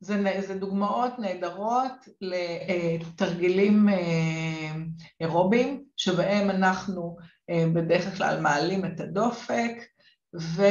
זה, 0.00 0.40
זה 0.46 0.58
דוגמאות 0.58 1.18
נהדרות 1.18 1.92
לתרגילים 2.20 3.88
אירובים, 5.20 5.84
שבהם 5.96 6.50
אנחנו 6.50 7.16
בדרך 7.50 8.16
כלל 8.16 8.40
מעלים 8.40 8.84
את 8.84 9.00
הדופק, 9.00 9.72
ו, 10.40 10.62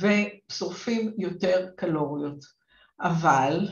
ושורפים 0.00 1.12
יותר 1.18 1.68
קלוריות. 1.76 2.44
אבל 3.00 3.68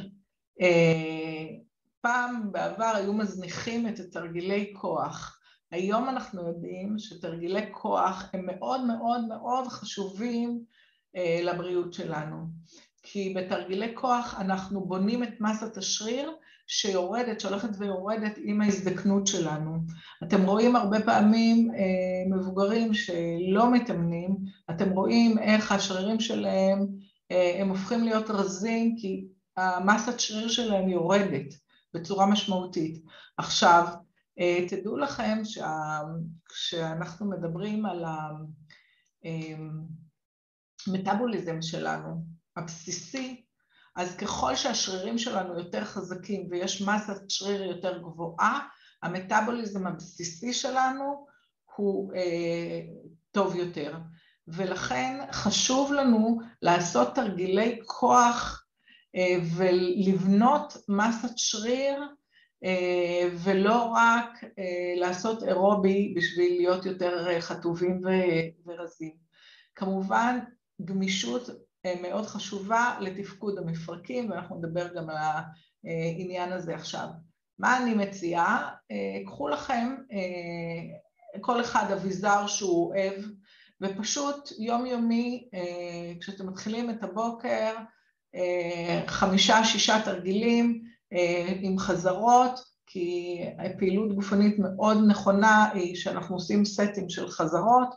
פעם 2.00 2.52
בעבר 2.52 2.92
היו 2.94 3.12
מזניחים 3.12 3.88
את 3.88 4.00
התרגילי 4.00 4.72
כוח. 4.76 5.38
היום 5.70 6.08
אנחנו 6.08 6.48
יודעים 6.48 6.98
שתרגילי 6.98 7.62
כוח 7.70 8.24
הם 8.32 8.46
מאוד 8.46 8.84
מאוד 8.84 9.24
מאוד 9.28 9.66
חשובים 9.66 10.64
לבריאות 11.42 11.92
שלנו. 11.92 12.36
כי 13.02 13.34
בתרגילי 13.36 13.92
כוח 13.94 14.34
אנחנו 14.38 14.84
בונים 14.84 15.22
את 15.22 15.40
מסת 15.40 15.76
השריר 15.76 16.32
שיורדת, 16.66 17.40
שהולכת 17.40 17.68
ויורדת 17.78 18.32
עם 18.44 18.60
ההזדקנות 18.60 19.26
שלנו. 19.26 19.76
אתם 20.22 20.46
רואים 20.46 20.76
הרבה 20.76 21.00
פעמים 21.00 21.70
אה, 21.74 22.36
מבוגרים 22.36 22.94
שלא 22.94 23.72
מתאמנים, 23.72 24.36
אתם 24.70 24.90
רואים 24.90 25.38
איך 25.38 25.72
השרירים 25.72 26.20
שלהם, 26.20 26.86
אה, 27.30 27.56
הם 27.60 27.68
הופכים 27.68 28.04
להיות 28.04 28.30
רזים 28.30 28.96
כי 28.98 29.24
המסת 29.56 30.20
שריר 30.20 30.48
שלהם 30.48 30.88
יורדת 30.88 31.54
בצורה 31.94 32.26
משמעותית. 32.26 33.02
עכשיו, 33.36 33.84
אה, 33.88 33.94
תדעו 34.68 34.96
לכם 34.96 35.42
כשאנחנו 36.48 37.30
מדברים 37.30 37.86
על 37.86 38.04
המטאבוליזם 40.88 41.62
שלנו, 41.62 42.24
הבסיסי, 42.56 43.44
אז 43.96 44.16
ככל 44.16 44.56
שהשרירים 44.56 45.18
שלנו 45.18 45.58
יותר 45.58 45.84
חזקים 45.84 46.48
ויש 46.50 46.82
מסת 46.82 47.30
שריר 47.30 47.62
יותר 47.62 47.98
גבוהה, 47.98 48.68
המטאבוליזם 49.02 49.86
הבסיסי 49.86 50.52
שלנו 50.52 51.26
הוא 51.76 52.14
אה, 52.14 52.80
טוב 53.32 53.56
יותר. 53.56 53.96
ולכן 54.48 55.26
חשוב 55.32 55.92
לנו 55.92 56.40
לעשות 56.62 57.14
תרגילי 57.14 57.80
כוח 57.86 58.66
אה, 59.16 59.36
ולבנות 59.56 60.76
מסת 60.88 61.32
שריר 61.36 62.02
אה, 62.02 62.06
ולא 63.44 63.92
רק 63.94 64.44
אה, 64.58 64.94
לעשות 64.96 65.42
אירובי 65.42 66.14
בשביל 66.16 66.56
להיות 66.56 66.86
יותר 66.86 67.40
חטובים 67.40 68.00
ורזים. 68.66 69.12
כמובן, 69.74 70.38
גמישות 70.84 71.50
מאוד 72.02 72.26
חשובה 72.26 72.96
לתפקוד 73.00 73.58
המפרקים, 73.58 74.30
ואנחנו 74.30 74.56
נדבר 74.56 74.94
גם 74.94 75.10
על 75.10 75.16
העניין 75.84 76.52
הזה 76.52 76.74
עכשיו. 76.74 77.06
מה 77.58 77.82
אני 77.82 77.94
מציעה? 77.94 78.70
קחו 79.26 79.48
לכם 79.48 79.96
כל 81.40 81.60
אחד 81.60 81.90
אביזר 81.92 82.46
שהוא 82.46 82.94
אוהב, 82.94 83.24
ופשוט 83.80 84.48
יומיומי, 84.58 85.48
כשאתם 86.20 86.46
מתחילים 86.46 86.90
את 86.90 87.02
הבוקר, 87.02 87.74
חמישה, 89.06 89.64
שישה 89.64 89.96
תרגילים 90.04 90.84
עם 91.60 91.78
חזרות, 91.78 92.60
כי 92.86 93.38
פעילות 93.78 94.14
גופנית 94.14 94.58
מאוד 94.58 94.98
נכונה 95.06 95.70
היא 95.72 95.96
שאנחנו 95.96 96.36
עושים 96.36 96.64
סטים 96.64 97.08
של 97.08 97.28
חזרות. 97.28 97.94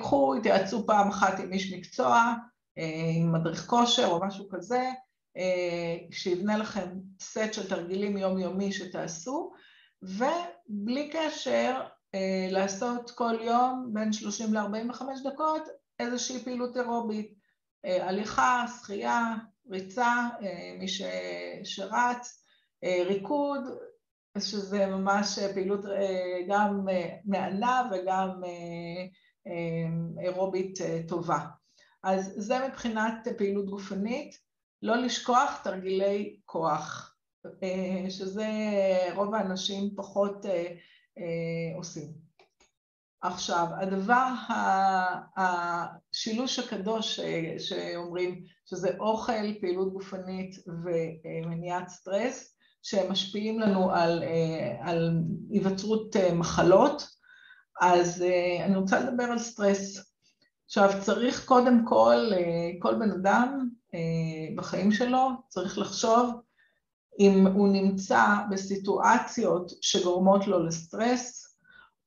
קחו, 0.00 0.34
התייעצו 0.34 0.86
פעם 0.86 1.08
אחת 1.08 1.40
עם 1.40 1.52
איש 1.52 1.72
מקצוע, 1.72 2.34
עם 3.16 3.32
מדריך 3.32 3.66
כושר 3.66 4.06
או 4.06 4.26
משהו 4.26 4.48
כזה, 4.50 4.90
שיבנה 6.10 6.56
לכם 6.56 6.88
סט 7.20 7.52
של 7.52 7.68
תרגילים 7.68 8.16
יומיומי 8.16 8.72
שתעשו, 8.72 9.52
ובלי 10.02 11.10
קשר 11.12 11.80
לעשות 12.50 13.10
כל 13.10 13.34
יום 13.40 13.90
בין 13.92 14.12
30 14.12 14.54
ל-45 14.54 15.02
דקות 15.24 15.62
איזושהי 16.00 16.44
פעילות 16.44 16.76
אירובית, 16.76 17.34
הליכה, 17.84 18.64
שחייה, 18.80 19.34
ריצה, 19.70 20.28
מי 20.78 20.86
שרץ, 21.64 22.44
ריקוד, 22.84 23.60
שזה 24.38 24.86
ממש 24.86 25.38
פעילות 25.54 25.80
גם 26.48 26.86
מענה 27.24 27.90
וגם 27.92 28.42
אירובית 30.24 30.78
טובה. 31.08 31.38
אז 32.02 32.34
זה 32.36 32.68
מבחינת 32.68 33.28
פעילות 33.38 33.66
גופנית, 33.66 34.38
לא 34.82 34.96
לשכוח 34.96 35.60
תרגילי 35.64 36.40
כוח, 36.44 37.16
שזה 38.08 38.46
רוב 39.14 39.34
האנשים 39.34 39.90
פחות 39.96 40.46
עושים. 41.76 42.12
עכשיו, 43.20 43.66
הדבר, 43.80 44.32
השילוש 46.14 46.58
הקדוש 46.58 47.20
שאומרים, 47.58 48.44
שזה 48.66 48.90
אוכל, 49.00 49.54
פעילות 49.60 49.92
גופנית 49.92 50.56
ומניעת 50.66 51.88
סטרס, 51.88 52.56
שהם 52.82 53.12
משפיעים 53.12 53.60
לנו 53.60 53.90
על, 53.90 54.22
על 54.80 55.18
היווצרות 55.50 56.16
מחלות, 56.16 57.08
אז 57.80 58.24
אני 58.64 58.76
רוצה 58.76 59.00
לדבר 59.00 59.24
על 59.24 59.38
סטרס. 59.38 60.14
עכשיו 60.66 60.90
צריך 61.00 61.44
קודם 61.44 61.84
כל, 61.86 62.30
כל 62.78 62.94
בן 62.94 63.10
אדם 63.10 63.68
בחיים 64.56 64.92
שלו 64.92 65.28
צריך 65.48 65.78
לחשוב 65.78 66.30
אם 67.20 67.46
הוא 67.46 67.68
נמצא 67.68 68.24
בסיטואציות 68.50 69.72
שגורמות 69.80 70.46
לו 70.46 70.66
לסטרס, 70.66 71.56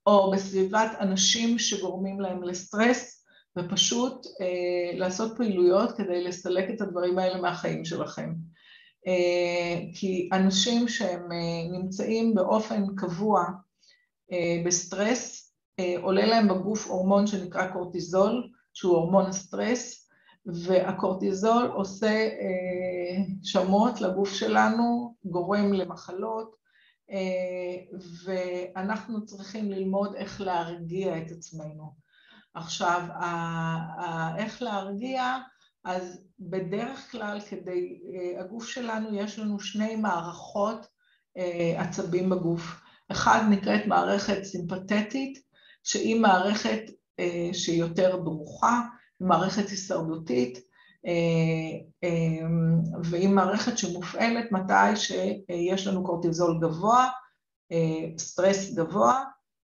או 0.08 0.32
בסביבת 0.32 0.92
אנשים 1.00 1.60
שגורמים 1.60 2.20
להם 2.20 2.44
לסטרס, 2.44 3.17
ופשוט 3.58 4.26
אה, 4.42 4.98
לעשות 4.98 5.38
פעילויות 5.38 5.92
כדי 5.92 6.24
לסלק 6.24 6.70
את 6.70 6.82
הדברים 6.82 7.20
האלה 7.20 7.42
מהחיים 7.42 7.86
שלכם. 7.86 8.34
אה, 9.08 9.80
כי 9.94 10.30
אנשים 10.34 10.88
שהם 10.88 11.32
אה, 11.32 11.80
נמצאים 11.80 12.36
באופן 12.36 12.96
קבוע 12.96 13.44
אה, 14.32 14.62
בסטרס, 14.66 15.44
עולה 16.02 16.26
להם 16.26 16.48
בגוף 16.48 16.88
הורמון 16.88 17.28
שנקרא 17.28 17.68
קורטיזול, 17.68 18.50
שהוא 18.74 18.96
הורמון 18.96 19.26
הסטרס, 19.26 20.10
והקורטיזול 20.46 21.66
עושה 21.66 22.30
שמות 23.44 24.02
לגוף 24.02 24.34
שלנו, 24.34 25.16
גורם 25.26 25.74
למחלות, 25.74 26.56
ואנחנו 28.26 29.26
צריכים 29.26 29.72
ללמוד 29.72 30.16
איך 30.16 30.42
להרגיע 30.42 31.18
את 31.18 31.32
עצמנו. 31.32 32.07
עכשיו, 32.58 33.02
איך 34.38 34.62
להרגיע, 34.62 35.38
אז 35.84 36.26
בדרך 36.40 37.12
כלל 37.12 37.40
כדי, 37.50 38.00
הגוף 38.40 38.68
שלנו, 38.68 39.16
יש 39.16 39.40
לנו 39.40 39.60
שני 39.60 39.96
מערכות 39.96 40.88
עצבים 41.78 42.30
בגוף. 42.30 42.62
אחד 43.12 43.42
נקראת 43.50 43.86
מערכת 43.86 44.44
סימפתטית, 44.44 45.40
שהיא 45.84 46.20
מערכת 46.22 46.82
שהיא 47.54 47.80
יותר 47.80 48.16
דרוכה, 48.24 48.82
מערכת 49.20 49.70
הישרדותית, 49.70 50.60
והיא 53.04 53.30
מערכת 53.30 53.78
שמופעלת 53.78 54.52
מתי 54.52 54.96
שיש 54.96 55.88
לנו 55.88 56.04
קורטיזול 56.06 56.60
גבוה, 56.62 57.10
סטרס 58.18 58.74
גבוה, 58.74 59.24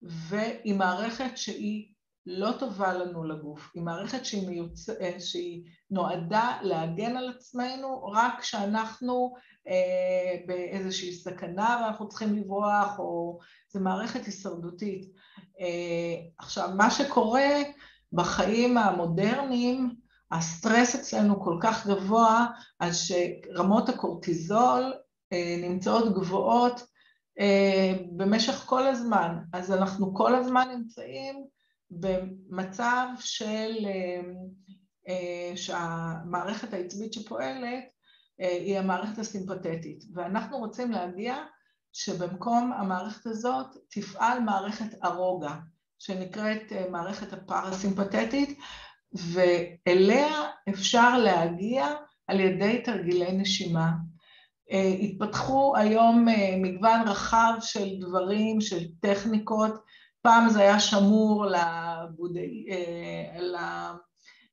והיא 0.01 0.75
מערכת 0.75 1.37
שהיא 1.37 1.90
לא 2.25 2.51
טובה 2.59 2.93
לנו 2.93 3.23
לגוף, 3.23 3.71
היא 3.75 3.83
מערכת 3.83 4.25
שהיא, 4.25 4.47
מיוצ... 4.47 4.89
שהיא 5.19 5.63
נועדה 5.91 6.57
להגן 6.61 7.17
על 7.17 7.29
עצמנו 7.29 8.03
רק 8.03 8.39
כשאנחנו 8.39 9.35
אה, 9.67 10.37
באיזושהי 10.45 11.13
סכנה 11.13 11.81
ואנחנו 11.81 12.09
צריכים 12.09 12.35
לברוח, 12.35 12.99
או 12.99 13.39
זו 13.69 13.79
מערכת 13.79 14.25
הישרדותית. 14.25 15.11
אה, 15.59 16.27
עכשיו, 16.37 16.69
מה 16.77 16.91
שקורה 16.91 17.49
בחיים 18.13 18.77
המודרניים, 18.77 19.95
הסטרס 20.31 20.95
אצלנו 20.95 21.43
כל 21.43 21.57
כך 21.61 21.87
גבוה, 21.87 22.47
אז 22.79 22.97
שרמות 22.97 23.89
הקורטיזול 23.89 24.93
אה, 25.33 25.55
נמצאות 25.61 26.13
גבוהות 26.13 26.85
אה, 27.39 27.93
במשך 28.17 28.53
כל 28.53 28.87
הזמן. 28.87 29.37
אז 29.53 29.71
אנחנו 29.71 30.13
כל 30.13 30.35
הזמן 30.35 30.67
נמצאים 30.75 31.45
במצב 31.91 33.07
של 33.19 33.85
אה, 33.85 34.21
אה, 35.07 35.57
שהמערכת 35.57 36.73
העצבית 36.73 37.13
שפועלת 37.13 37.83
היא 38.37 38.79
המערכת 38.79 39.17
הסימפתטית, 39.17 40.03
ואנחנו 40.13 40.57
רוצים 40.57 40.91
להגיע 40.91 41.37
שבמקום 41.93 42.73
המערכת 42.73 43.25
הזאת 43.25 43.67
תפעל 43.91 44.39
מערכת 44.39 44.97
הרוגע, 45.01 45.53
שנקראת 45.99 46.71
מערכת 46.91 47.33
הפרסימפתטית, 47.33 48.59
ואליה 49.13 50.29
אפשר 50.69 51.17
להגיע 51.17 51.87
על 52.27 52.39
ידי 52.39 52.81
תרגילי 52.83 53.31
נשימה. 53.31 53.91
התפתחו 55.01 55.73
היום 55.77 56.27
מגוון 56.61 57.07
רחב 57.07 57.53
של 57.61 57.99
דברים, 57.99 58.61
של 58.61 58.85
טכניקות, 59.01 59.73
פעם 60.21 60.49
זה 60.49 60.59
היה 60.61 60.79
שמור 60.79 61.45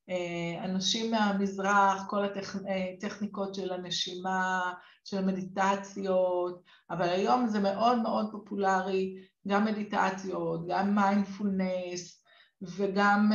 לאנשים 0.08 1.10
מהמזרח, 1.10 2.04
כל 2.06 2.24
הטכניקות 2.24 3.54
של 3.54 3.72
הנשימה, 3.72 4.72
של 5.04 5.18
המדיטציות, 5.18 6.62
אבל 6.90 7.08
היום 7.08 7.46
זה 7.46 7.60
מאוד 7.60 7.98
מאוד 7.98 8.32
פופולרי, 8.32 9.14
גם 9.48 9.64
מדיטציות, 9.64 10.66
גם 10.68 10.94
מיינדפולנס, 10.94 12.22
וגם 12.62 13.32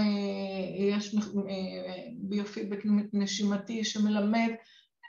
יש 0.78 1.16
ביופידבק 2.22 2.84
נשימתי 3.14 3.84
שמלמד 3.84 4.50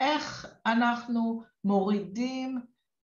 איך 0.01 0.47
אנחנו 0.67 1.43
מורידים 1.65 2.61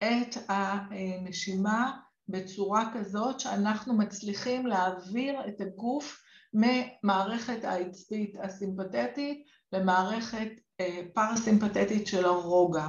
את 0.04 0.38
הנשימה 0.50 1.98
בצורה 2.30 2.92
כזאת 2.94 3.40
שאנחנו 3.40 3.94
מצליחים 3.94 4.68
להעביר 4.68 5.48
את 5.48 5.62
הגוף 5.62 6.24
ממערכת 6.54 7.64
העצבית 7.64 8.36
הסימפתטית 8.44 9.44
למערכת 9.74 10.50
פרסימפתטית 11.14 12.08
של 12.08 12.26
הרוגע. 12.26 12.88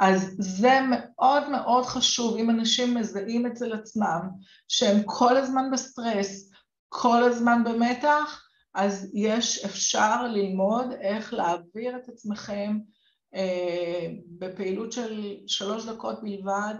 אז 0.00 0.36
זה 0.38 0.80
מאוד 0.90 1.50
מאוד 1.50 1.84
חשוב 1.84 2.36
אם 2.36 2.50
אנשים 2.50 2.94
מזהים 2.94 3.46
אצל 3.46 3.72
עצמם 3.72 4.28
שהם 4.68 5.02
כל 5.04 5.36
הזמן 5.36 5.70
בסטרס, 5.72 6.50
כל 6.88 7.22
הזמן 7.22 7.64
במתח, 7.64 8.48
אז 8.74 9.10
יש, 9.14 9.64
אפשר 9.64 10.26
ללמוד 10.26 10.92
איך 11.00 11.34
להעביר 11.34 11.96
את 11.96 12.08
עצמכם 12.08 12.78
אה, 13.34 14.06
בפעילות 14.38 14.92
של 14.92 15.36
שלוש 15.46 15.86
דקות 15.86 16.22
בלבד 16.22 16.74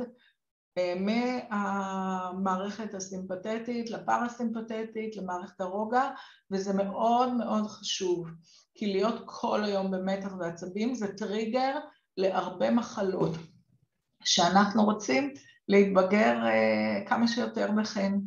מהמערכת 1.51 2.95
הסימפתטית 2.95 3.91
לפרסימפתטית, 3.91 5.17
למערכת 5.17 5.61
הרוגע, 5.61 6.11
וזה 6.51 6.73
מאוד 6.73 7.33
מאוד 7.35 7.67
חשוב, 7.67 8.29
כי 8.75 8.93
להיות 8.93 9.23
כל 9.25 9.65
היום 9.65 9.91
במתח 9.91 10.33
ועצבים 10.39 10.95
זה 10.95 11.17
טריגר 11.17 11.79
להרבה 12.17 12.71
מחלות, 12.71 13.31
שאנחנו 14.25 14.85
רוצים 14.85 15.35
להתבגר 15.69 16.39
כמה 17.07 17.29
שיותר 17.29 17.71
בחן, 17.77 18.19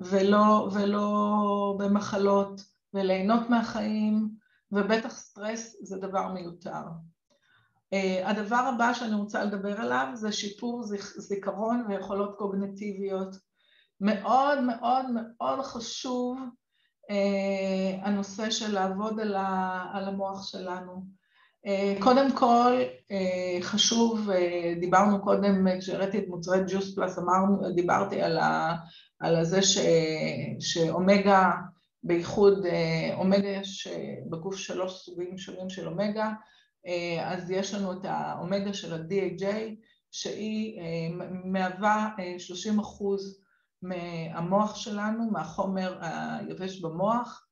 ולא, 0.00 0.68
ולא 0.72 1.76
במחלות, 1.78 2.60
וליהנות 2.94 3.50
מהחיים, 3.50 4.28
ובטח 4.72 5.10
סטרס 5.18 5.76
זה 5.82 5.96
דבר 5.96 6.28
מיותר. 6.28 6.82
Uh, 7.94 8.28
הדבר 8.28 8.56
הבא 8.74 8.92
שאני 8.92 9.14
רוצה 9.14 9.44
לדבר 9.44 9.80
עליו 9.80 10.08
זה 10.14 10.32
שיפור 10.32 10.82
זיכרון 11.16 11.84
ויכולות 11.88 12.34
קוגנטיביות. 12.38 13.36
מאוד 14.00 14.60
מאוד 14.60 15.06
מאוד 15.10 15.60
חשוב 15.60 16.38
uh, 17.10 18.06
הנושא 18.06 18.50
של 18.50 18.74
לעבוד 18.74 19.20
על, 19.20 19.34
המוח 20.08 20.46
שלנו. 20.46 21.02
Uh, 21.66 22.02
קודם 22.02 22.32
כל 22.32 22.72
חשוב, 23.60 24.30
דיברנו 24.80 25.22
קודם, 25.22 25.78
כשהראיתי 25.78 26.18
את 26.18 26.28
מוצרי 26.28 26.58
ג'וס 26.68 26.94
פלאס, 26.94 27.18
אמרנו, 27.18 27.72
דיברתי 27.74 28.22
על, 28.22 28.38
ה, 28.38 28.76
על 29.20 29.44
זה 29.44 29.62
ש, 29.62 29.78
שאומגה, 30.60 31.50
בייחוד 32.02 32.64
אומגה 33.14 33.48
יש 33.48 33.88
בגוף 34.30 34.56
שלוש 34.56 34.92
סוגים 34.92 35.38
שונים 35.38 35.70
של 35.70 35.88
אומגה, 35.88 36.26
אה, 36.26 36.32
אז 37.24 37.50
יש 37.50 37.74
לנו 37.74 37.92
את 37.92 38.04
האומגה 38.04 38.74
של 38.74 38.94
ה-DHA 38.94 39.74
שהיא 40.10 40.80
אה, 40.80 41.08
מהווה 41.44 42.10
30 42.38 42.78
אה, 42.78 42.82
אחוז 42.84 43.40
מהמוח 43.82 44.76
שלנו, 44.76 45.30
מהחומר 45.30 45.98
היבש 46.00 46.80
במוח 46.80 47.46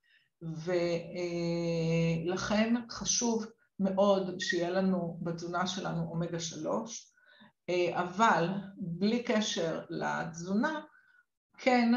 ולכן 2.23 2.75
חשוב 2.91 3.47
מאוד 3.81 4.41
שיהיה 4.41 4.71
לנו 4.71 5.19
בתזונה 5.23 5.67
שלנו 5.67 6.09
אומגה 6.11 6.41
3 6.41 7.13
אבל 7.93 8.49
בלי 8.77 9.23
קשר 9.23 9.81
לתזונה 9.91 10.81
כן 11.59 11.93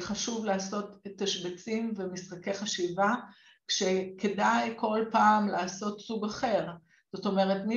חשוב 0.00 0.44
לעשות 0.44 1.06
תשבצים 1.18 1.94
ומשחקי 1.96 2.54
חשיבה 2.54 3.14
כשכדאי 3.68 4.72
כל 4.76 5.04
פעם 5.10 5.48
לעשות 5.48 6.00
סוג 6.00 6.24
אחר. 6.24 6.66
זאת 7.12 7.26
אומרת, 7.26 7.66
מי 7.66 7.76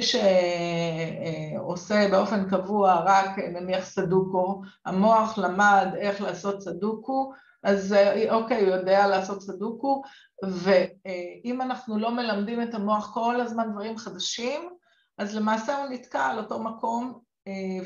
שעושה 1.61 2.07
באופן 2.11 2.49
קבוע 2.49 3.03
רק 3.05 3.39
נניח 3.39 3.85
סדוקו, 3.85 4.61
המוח 4.85 5.37
למד 5.37 5.87
איך 5.97 6.21
לעשות 6.21 6.61
סדוקו, 6.61 7.33
אז 7.63 7.95
אוקיי, 8.29 8.61
הוא 8.61 8.75
יודע 8.75 9.07
לעשות 9.07 9.41
סדוקו, 9.41 10.01
ואם 10.43 11.61
אנחנו 11.61 11.99
לא 11.99 12.11
מלמדים 12.11 12.61
את 12.61 12.73
המוח 12.73 13.13
כל 13.13 13.41
הזמן 13.41 13.71
דברים 13.71 13.97
חדשים, 13.97 14.69
אז 15.17 15.35
למעשה 15.35 15.77
הוא 15.77 15.89
נתקע 15.89 16.25
על 16.25 16.37
אותו 16.37 16.59
מקום, 16.59 17.19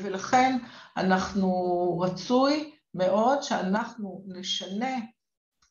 ולכן 0.02 0.58
אנחנו 0.96 1.50
רצוי 2.00 2.72
מאוד 2.94 3.42
שאנחנו 3.42 4.22
נשנה 4.26 4.96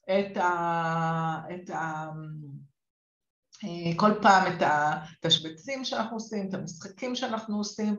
את 0.10 0.38
ה... 0.38 1.42
את 1.56 1.70
ה... 1.70 2.10
כל 3.96 4.12
פעם 4.22 4.54
את 4.54 4.64
התשבצים 4.66 5.86
שאנחנו 5.86 6.16
עושים, 6.16 6.50
את 6.50 6.54
המשחקים 6.54 7.16
שאנחנו 7.16 7.58
עושים, 7.58 7.96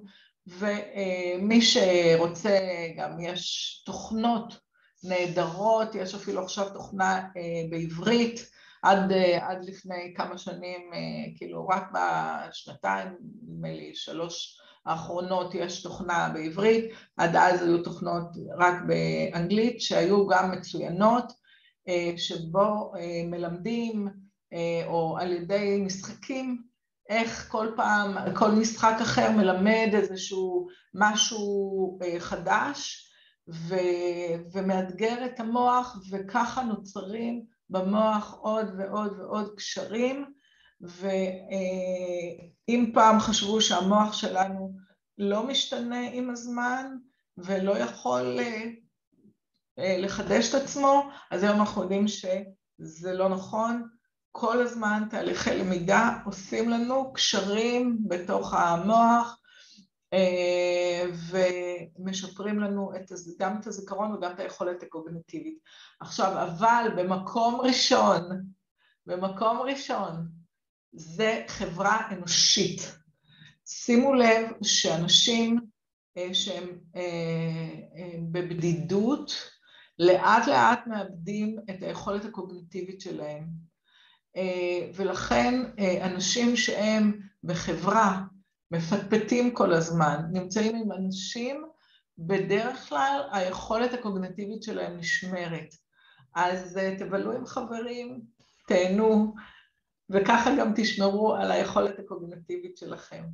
ומי 0.47 1.63
שרוצה, 1.63 2.59
גם 2.97 3.21
יש 3.21 3.83
תוכנות 3.87 4.61
נהדרות, 5.05 5.95
יש 5.95 6.15
אפילו 6.15 6.43
עכשיו 6.43 6.71
תוכנה 6.73 7.29
בעברית, 7.71 8.51
עד, 8.83 9.13
עד 9.41 9.65
לפני 9.65 10.15
כמה 10.17 10.39
שנים, 10.39 10.91
כאילו 11.37 11.69
רק 11.69 11.93
בשנתיים, 11.93 13.09
נדמה 13.49 13.69
לי 13.69 13.95
שלוש 13.95 14.61
האחרונות 14.87 15.55
יש 15.55 15.83
תוכנה 15.83 16.31
בעברית, 16.35 16.85
עד 17.17 17.37
אז 17.37 17.63
היו 17.63 17.83
תוכנות 17.83 18.27
רק 18.59 18.75
באנגלית 18.87 19.81
שהיו 19.81 20.27
גם 20.27 20.51
מצוינות, 20.51 21.25
אה, 21.31 21.46
שבו 22.17 22.93
אה, 22.97 23.23
מלמדים 23.25 24.09
אה, 24.53 24.83
או 24.87 25.19
על 25.19 25.33
ידי 25.33 25.83
משחקים 25.87 26.63
איך 27.09 27.49
כל 27.51 27.69
פעם, 27.77 28.35
כל 28.35 28.51
משחק 28.51 28.97
אחר 29.03 29.31
מלמד 29.31 29.89
איזשהו 29.93 30.69
משהו 30.95 31.99
חדש 32.19 33.11
ו, 33.49 33.75
ומאתגר 34.53 35.27
את 35.27 35.41
המוח 35.41 36.03
וככה 36.11 36.63
נוצרים 36.63 37.45
במוח 37.71 38.39
עוד 38.41 38.67
ועוד 38.79 39.19
ועוד 39.19 39.55
קשרים 39.57 40.25
ואם 40.81 41.01
פעם 42.95 43.21
חשבו 43.21 43.61
שהמוח 43.61 44.13
שלנו 44.13 44.73
לא 45.19 45.47
משתנה 45.47 46.01
עם 46.13 46.31
הזמן 46.31 46.97
ולא 47.39 47.79
יכול 47.79 48.37
אה, 48.39 48.65
לחדש 49.79 50.49
את 50.49 50.55
עצמו, 50.55 51.11
אז 51.31 51.43
היום 51.43 51.61
אנחנו 51.61 51.83
יודעים 51.83 52.09
שזה 52.09 53.13
לא 53.15 53.29
נכון, 53.29 53.89
כל 54.33 54.63
הזמן 54.63 55.03
תהליכי 55.11 55.59
למידה 55.59 56.19
עושים 56.25 56.71
לנו 56.71 57.13
קשרים 57.13 57.99
בתוך 58.09 58.55
המוח 58.55 59.39
אה, 60.13 61.05
ומשפרים 61.99 62.61
לנו 62.61 62.93
את, 62.97 63.13
גם 63.39 63.61
את 63.61 63.67
הזיכרון 63.67 64.13
וגם 64.13 64.33
את 64.33 64.41
היכולת 64.41 64.83
הקוגניטיבית. 64.83 65.59
עכשיו, 66.01 66.43
אבל 66.43 66.89
במקום 66.97 67.61
ראשון, 67.61 68.23
במקום 69.07 69.61
ראשון, 69.61 70.29
זה 70.93 71.45
חברה 71.49 72.09
אנושית. 72.11 72.99
שימו 73.67 74.15
לב 74.15 74.51
שאנשים 74.63 75.61
אה, 76.17 76.35
שהם 76.35 76.79
אה, 76.97 78.19
בבדידות, 78.33 79.56
לאט 79.99 80.47
לאט 80.47 80.87
מאבדים 80.87 81.59
את 81.71 81.83
היכולת 81.83 82.25
הקוגניטיבית 82.25 83.01
שלהם. 83.01 83.67
ולכן 84.95 85.63
אנשים 86.03 86.57
שהם 86.57 87.21
בחברה 87.45 88.23
מפטפטים 88.71 89.55
כל 89.55 89.73
הזמן, 89.73 90.23
נמצאים 90.33 90.77
עם 90.77 90.93
אנשים, 90.93 91.65
בדרך 92.19 92.89
כלל 92.89 93.29
היכולת 93.33 93.95
הקוגנטיבית 93.95 94.63
שלהם 94.63 94.99
נשמרת. 94.99 95.75
אז 96.35 96.79
אה, 96.79 96.95
תבלו 96.99 97.33
עם 97.33 97.47
חברים, 97.47 98.21
תהנו, 98.69 99.35
וככה 100.11 100.51
גם 100.59 100.73
תשמרו 100.77 101.35
על 101.35 101.51
היכולת 101.51 101.99
הקוגנטיבית 101.99 102.77
שלכם. 102.77 103.25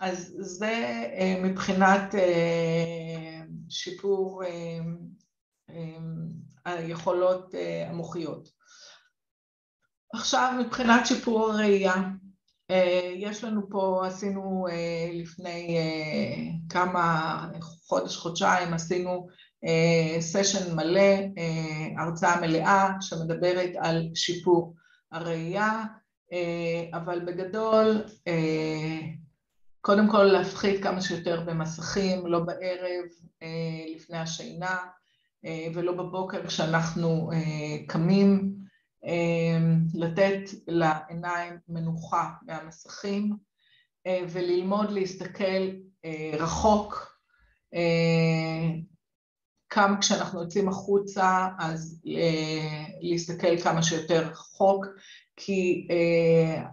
אז 0.00 0.34
זה 0.38 0.72
אה, 1.18 1.40
מבחינת 1.42 2.14
אה, 2.14 3.40
שיפור 3.68 4.42
היכולות 6.64 7.54
המוחיות. 7.88 8.48
עכשיו 10.14 10.52
מבחינת 10.60 11.06
שיפור 11.06 11.50
הראייה, 11.50 11.94
אה, 12.72 13.12
יש 13.16 13.44
לנו 13.44 13.68
פה, 13.70 14.06
עשינו 14.06 14.66
אה, 14.70 15.10
לפני 15.12 15.76
אה, 15.78 16.52
כמה, 16.68 17.48
חודש, 17.60 18.16
חודשיים, 18.16 18.74
עשינו 18.74 19.28
סשן 20.20 20.76
מלא, 20.76 21.10
הרצאה 21.98 22.40
מלאה 22.40 22.90
שמדברת 23.00 23.70
על 23.78 24.08
שיפור 24.14 24.74
הראייה, 25.12 25.84
אבל 26.94 27.20
בגדול, 27.20 28.04
קודם 29.80 30.10
כל 30.10 30.22
להפחית 30.22 30.82
כמה 30.82 31.00
שיותר 31.00 31.40
במסכים, 31.40 32.26
לא 32.26 32.40
בערב 32.40 33.04
לפני 33.96 34.18
השינה 34.18 34.76
ולא 35.74 35.92
בבוקר 35.92 36.46
כשאנחנו 36.46 37.30
קמים, 37.88 38.52
אמ, 39.04 39.78
לתת 39.94 40.50
לעיניים 40.66 41.58
מנוחה 41.68 42.30
מהמסכים 42.42 43.36
אה, 44.06 44.20
וללמוד 44.32 44.90
להסתכל 44.90 45.70
אה, 46.04 46.30
רחוק, 46.38 47.18
כמה 49.70 49.94
אה, 49.94 50.00
כשאנחנו 50.00 50.42
יוצאים 50.42 50.68
החוצה 50.68 51.48
אז 51.58 52.02
להסתכל 53.00 53.60
כמה 53.60 53.82
שיותר 53.82 54.28
רחוק 54.28 54.86
כי 55.36 55.88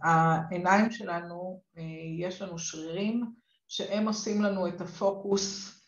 העיניים 0.04 0.92
שלנו, 0.92 1.62
יש 2.20 2.42
לנו 2.42 2.60
שרירים 2.60 3.26
שהם 3.68 4.08
עושים 4.08 4.42
לנו 4.42 4.68
את 4.68 4.82
הפוקוס 4.82 5.79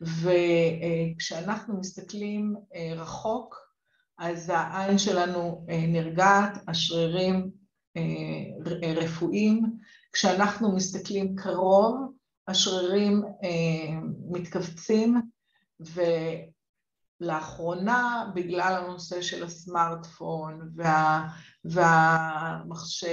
וכשאנחנו 0.00 1.80
מסתכלים 1.80 2.54
רחוק 2.96 3.64
אז 4.18 4.50
העין 4.54 4.98
שלנו 4.98 5.66
אה, 5.70 5.86
נרגעת, 5.86 6.58
השרירים 6.68 7.50
אה, 7.96 8.02
רפואיים, 8.96 9.78
כשאנחנו 10.12 10.76
מסתכלים 10.76 11.36
קרוב, 11.36 12.12
השרירים 12.48 13.22
אה, 13.24 14.00
מתכווצים, 14.30 15.20
ולאחרונה, 17.20 18.30
בגלל 18.34 18.84
הנושא 18.84 19.22
של 19.22 19.44
הסמארטפון 19.44 20.70
וה, 20.76 21.28
והמחשב 21.64 23.08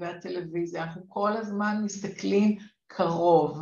והטלוויזיה, 0.00 0.82
אנחנו 0.82 1.02
כל 1.08 1.32
הזמן 1.36 1.80
מסתכלים 1.84 2.58
קרוב, 2.86 3.58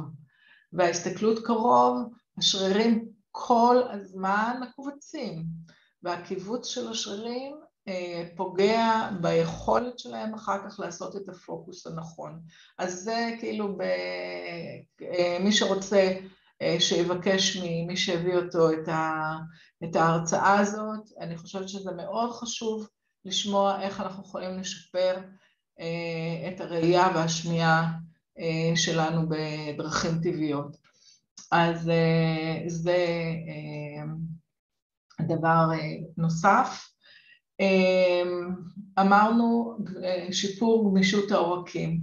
וההסתכלות 0.73 1.47
קרוב, 1.47 2.13
השרירים 2.39 3.09
כל 3.31 3.83
הזמן 3.91 4.61
מכווצים. 4.61 5.45
והקיבוץ 6.03 6.67
של 6.67 6.89
השרירים 6.89 7.57
אה, 7.89 8.29
פוגע 8.37 9.11
ביכולת 9.21 9.99
שלהם 9.99 10.35
אחר 10.35 10.59
כך 10.65 10.81
לעשות 10.81 11.17
את 11.17 11.29
הפוקוס 11.29 11.87
הנכון. 11.87 12.41
אז 12.79 12.95
זה 12.95 13.31
כאילו, 13.41 13.77
ב... 13.77 13.83
אה, 15.03 15.39
מי 15.41 15.53
שרוצה 15.53 16.17
אה, 16.63 16.77
שיבקש 16.81 17.57
ממי 17.57 17.97
שהביא 17.97 18.37
אותו 18.37 18.73
את, 18.73 18.89
ה... 18.89 19.35
את 19.85 19.97
ההרצאה 19.97 20.59
הזאת, 20.59 21.13
אני 21.21 21.37
חושבת 21.37 21.69
שזה 21.69 21.93
מאוד 21.93 22.31
חשוב 22.33 22.89
לשמוע 23.25 23.83
איך 23.83 24.01
אנחנו 24.01 24.23
יכולים 24.23 24.59
לשפר 24.59 25.17
את 26.49 26.61
הראייה 26.61 27.09
והשמיעה 27.15 27.93
שלנו 28.75 29.29
בדרכים 29.29 30.19
טבעיות. 30.23 30.77
אז 31.53 31.91
זה 32.67 32.97
דבר 35.21 35.69
אה, 35.73 35.97
נוסף. 36.17 36.89
אמ, 37.61 38.55
אמרנו 38.99 39.79
אה, 40.05 40.33
שיפור 40.33 40.91
גמישות 40.91 41.31
העורקים 41.31 42.01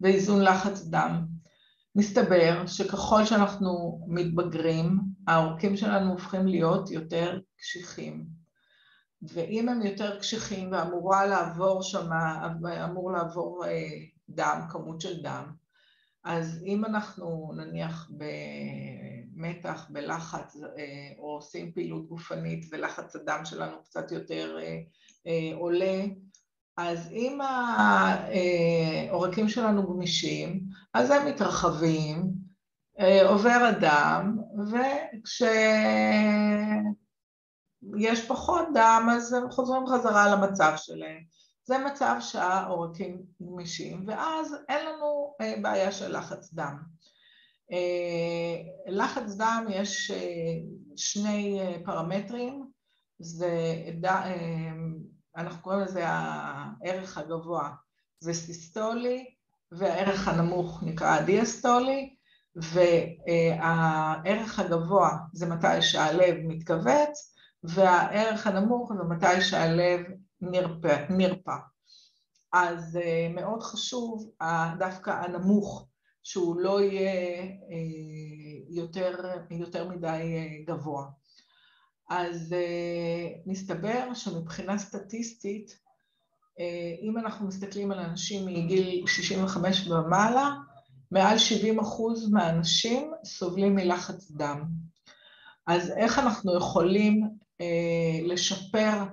ואיזון 0.00 0.42
לחץ 0.42 0.86
דם. 0.86 1.26
מסתבר 1.96 2.66
שככל 2.66 3.24
שאנחנו 3.24 4.00
מתבגרים, 4.06 4.98
העורקים 5.26 5.76
שלנו 5.76 6.12
הופכים 6.12 6.46
להיות 6.46 6.90
יותר 6.90 7.40
קשיחים. 7.58 8.26
ואם 9.22 9.68
הם 9.68 9.82
יותר 9.82 10.18
קשיחים 10.18 10.72
ואמורה 10.72 11.26
לעבור 11.26 11.82
שם, 11.82 12.10
אמור 12.84 13.12
לעבור 13.12 13.64
אה, 13.66 13.88
דם, 14.28 14.60
כמות 14.70 15.00
של 15.00 15.22
דם, 15.22 15.52
אז 16.24 16.62
אם 16.66 16.84
אנחנו 16.84 17.52
נניח 17.56 18.10
במתח, 19.36 19.86
בלחץ, 19.90 20.56
אה, 20.56 21.12
או 21.18 21.34
עושים 21.34 21.72
פעילות 21.72 22.08
גופנית 22.08 22.66
ולחץ 22.70 23.16
הדם 23.16 23.40
שלנו 23.44 23.82
קצת 23.84 24.12
יותר 24.12 24.58
אה, 24.60 24.78
אה, 25.26 25.50
עולה, 25.56 26.04
אז 26.76 27.12
אם 27.12 27.38
העורקים 29.10 29.48
שלנו 29.48 29.86
גמישים, 29.88 30.60
אז 30.94 31.10
הם 31.10 31.26
מתרחבים, 31.26 32.48
עובר 33.28 33.50
הדם, 33.68 34.38
וכשיש 37.92 38.26
פחות 38.28 38.68
דם 38.74 39.08
אז 39.12 39.32
הם 39.32 39.50
חוזרים 39.50 39.86
חזרה 39.86 40.36
למצב 40.36 40.72
שלהם. 40.76 41.37
זה 41.68 41.78
מצב 41.78 42.16
שהעורקים 42.20 43.22
גמישים, 43.42 44.04
ואז 44.06 44.56
אין 44.68 44.86
לנו 44.86 45.34
אה, 45.40 45.54
בעיה 45.62 45.92
של 45.92 46.18
לחץ 46.18 46.52
דם. 46.52 46.78
אה, 47.72 48.56
לחץ 48.86 49.34
דם 49.34 49.66
יש 49.70 50.10
אה, 50.10 50.54
שני 50.96 51.60
פרמטרים, 51.84 52.70
זה, 53.18 53.74
אנחנו 55.36 55.62
קוראים 55.62 55.80
לזה 55.80 56.04
הערך 56.06 57.18
הגבוה, 57.18 57.70
זה 58.20 58.34
סיסטולי, 58.34 59.34
והערך 59.72 60.28
הנמוך 60.28 60.82
נקרא 60.82 61.20
דיאסטולי, 61.20 62.14
והערך 62.56 64.58
הגבוה 64.58 65.10
זה 65.32 65.46
מתי 65.46 65.82
שהלב 65.82 66.36
מתכווץ, 66.44 67.34
והערך 67.64 68.46
הנמוך 68.46 68.92
זה 68.96 69.04
מתי 69.04 69.40
שהלב 69.40 70.00
נרפא. 70.40 71.06
נרפא. 71.10 71.56
אז 72.52 72.96
אה, 72.96 73.28
מאוד 73.34 73.62
חשוב 73.62 74.30
דווקא 74.78 75.10
הנמוך, 75.10 75.86
שהוא 76.22 76.60
לא 76.60 76.82
יהיה 76.82 77.42
אה, 77.42 77.48
יותר, 78.70 79.20
יותר 79.50 79.88
מדי 79.88 80.06
אה, 80.06 80.64
גבוה. 80.66 81.06
אז 82.10 82.54
מסתבר 83.46 84.14
שמבחינה 84.14 84.78
סטטיסטית, 84.78 85.78
אם 87.02 87.18
אנחנו 87.18 87.46
מסתכלים 87.46 87.92
על 87.92 87.98
אנשים 87.98 88.46
מגיל 88.46 89.06
65 89.06 89.88
ומעלה, 89.88 90.54
מעל 91.10 91.38
70 91.38 91.80
אחוז 91.80 92.30
מהאנשים 92.30 93.12
סובלים 93.24 93.74
מלחץ 93.74 94.30
דם. 94.30 94.64
אז 95.66 95.90
איך 95.90 96.18
אנחנו 96.18 96.56
יכולים 96.56 97.28
לשפר 98.22 99.04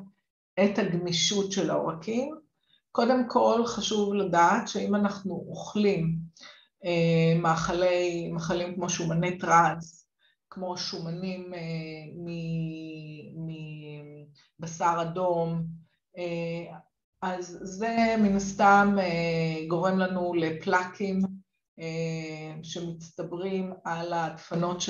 את 0.63 0.79
הגמישות 0.79 1.51
של 1.51 1.69
העורקים. 1.69 2.35
קודם 2.91 3.29
כל 3.29 3.65
חשוב 3.65 4.13
לדעת 4.13 4.67
שאם 4.67 4.95
אנחנו 4.95 5.45
אוכלים 5.49 6.17
אה, 6.85 7.39
מאכלי, 7.39 8.31
מאכלים 8.31 8.75
כמו 8.75 8.89
שומני 8.89 9.37
טראנס, 9.37 10.07
כמו 10.49 10.77
שומנים 10.77 11.53
אה, 11.53 11.59
מבשר 14.59 14.97
אדום, 15.01 15.65
אה, 16.17 16.77
אז 17.21 17.59
זה 17.61 18.15
מן 18.19 18.35
הסתם 18.35 18.97
גורם 19.67 19.97
לנו 19.97 20.33
לפלאקים 20.33 21.21
שמצטברים 22.63 23.73
על 23.83 24.13
הדפנות 24.13 24.81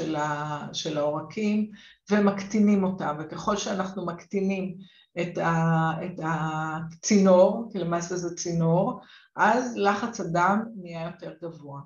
של 0.73 0.97
העורקים 0.97 1.71
ומקטינים 2.11 2.83
אותם, 2.83 3.17
וככל 3.19 3.57
שאנחנו 3.57 4.05
מקטינים 4.05 4.77
את 5.21 6.19
הצינור, 6.23 7.69
כי 7.71 7.79
למעשה 7.79 8.15
זה 8.15 8.35
צינור, 8.35 9.01
אז 9.35 9.73
לחץ 9.77 10.19
הדם 10.19 10.63
נהיה 10.75 11.05
יותר 11.05 11.33
גבוה. 11.43 11.81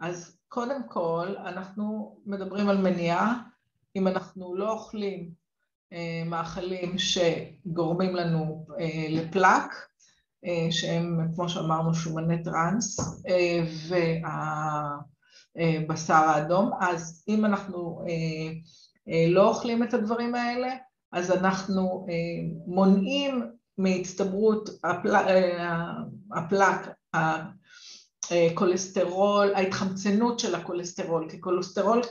אז 0.00 0.38
קודם 0.48 0.88
כל 0.88 1.34
אנחנו 1.44 2.16
מדברים 2.26 2.68
על 2.68 2.76
מניעה, 2.76 3.42
אם 3.96 4.08
אנחנו 4.08 4.56
לא 4.56 4.72
אוכלים 4.72 5.30
מאכלים 6.26 6.96
שגורמים 6.98 8.16
לנו 8.16 8.66
לפלאק, 9.08 9.88
שהם 10.70 11.28
כמו 11.34 11.48
שאמרנו 11.48 11.94
שומני 11.94 12.42
טראנס 12.42 13.22
והבשר 15.54 16.14
האדום, 16.14 16.70
אז 16.80 17.24
אם 17.28 17.44
אנחנו 17.44 18.04
לא 19.28 19.48
אוכלים 19.48 19.82
את 19.82 19.94
הדברים 19.94 20.34
האלה, 20.34 20.74
אז 21.12 21.30
אנחנו 21.30 22.06
מונעים 22.66 23.46
מהצטברות 23.78 24.68
הפלאק, 26.34 26.88
הכולסטרול, 28.30 29.54
ההתחמצנות 29.54 30.38
של 30.38 30.54
הכולסטרול, 30.54 31.30
כי 31.30 31.40
כולסטרול 31.40 32.02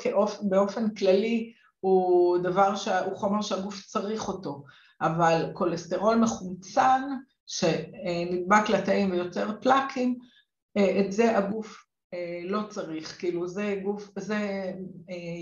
באופן 0.49 0.89
כללי 0.95 1.53
הוא 1.79 2.37
דבר, 2.37 2.73
הוא 3.05 3.17
חומר 3.17 3.41
שהגוף 3.41 3.85
צריך 3.85 4.27
אותו, 4.27 4.63
אבל 5.01 5.45
כולסטרול 5.53 6.15
מחומצן 6.15 7.01
שנדבק 7.45 8.69
לתאים 8.69 9.11
ויוצר 9.11 9.51
פלאקים, 9.61 10.17
את 10.77 11.11
זה 11.11 11.37
הגוף 11.37 11.86
לא 12.43 12.61
צריך, 12.69 13.19
כאילו 13.19 13.47
זה 13.47 13.79
גוף, 13.83 14.09
זה 14.19 14.71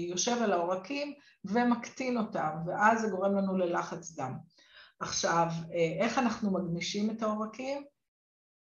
יושב 0.10 0.38
על 0.44 0.52
העורקים 0.52 1.14
ומקטין 1.46 2.18
אותם, 2.18 2.50
ואז 2.68 3.02
זה 3.02 3.08
גורם 3.10 3.36
לנו 3.36 3.58
ללחץ 3.58 4.16
דם. 4.16 4.34
עכשיו, 5.00 5.48
איך 6.00 6.18
אנחנו 6.20 6.54
מגמישים 6.54 7.10
את 7.10 7.24
העורקים? 7.24 7.84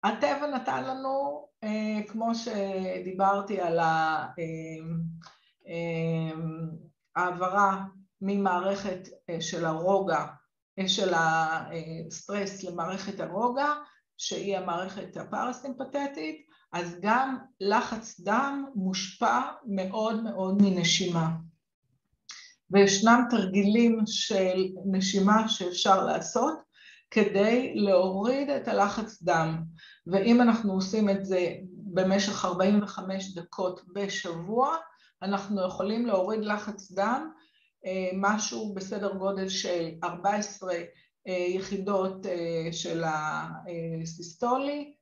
הטבע 0.03 0.47
נתן 0.47 0.83
לנו, 0.83 1.47
כמו 2.07 2.31
שדיברתי 2.35 3.61
על 3.61 3.79
העברה 7.15 7.83
ממערכת 8.21 9.07
של 9.39 9.65
הרוגע, 9.65 10.25
של 10.87 11.13
הסטרס 11.15 12.63
למערכת 12.63 13.19
הרוגע, 13.19 13.73
שהיא 14.17 14.57
המערכת 14.57 15.17
הפרסימפטית, 15.17 16.50
אז 16.73 16.95
גם 17.01 17.37
לחץ 17.61 18.19
דם 18.19 18.65
מושפע 18.75 19.41
מאוד 19.67 20.23
מאוד 20.23 20.61
מנשימה. 20.61 21.29
וישנם 22.71 23.23
תרגילים 23.29 23.99
של 24.05 24.63
נשימה 24.85 25.49
שאפשר 25.49 26.05
לעשות 26.05 26.59
כדי 27.11 27.73
להוריד 27.75 28.49
את 28.49 28.67
הלחץ 28.67 29.21
דם, 29.23 29.63
ואם 30.07 30.41
אנחנו 30.41 30.73
עושים 30.73 31.09
את 31.09 31.25
זה 31.25 31.55
במשך 31.93 32.45
45 32.45 33.35
דקות 33.35 33.81
בשבוע, 33.93 34.75
אנחנו 35.21 35.67
יכולים 35.67 36.05
להוריד 36.05 36.39
לחץ 36.39 36.91
דם 36.91 37.31
משהו 38.13 38.73
בסדר 38.73 39.15
גודל 39.17 39.49
של 39.49 39.89
14 40.03 40.73
יחידות 41.25 42.25
של 42.71 43.03
הסיסטולי, 44.03 44.93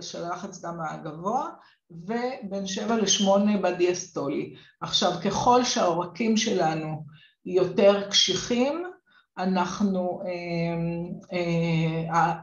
של 0.00 0.24
הלחץ 0.24 0.60
דם 0.60 0.78
הגבוה, 0.90 1.50
ובין 1.90 2.66
7 2.66 2.96
ל-8 2.96 3.58
בדיאסטולי. 3.62 4.54
עכשיו, 4.80 5.12
ככל 5.24 5.64
שהעורקים 5.64 6.36
שלנו 6.36 7.04
יותר 7.46 8.10
קשיחים, 8.10 8.84
אנחנו, 9.38 10.22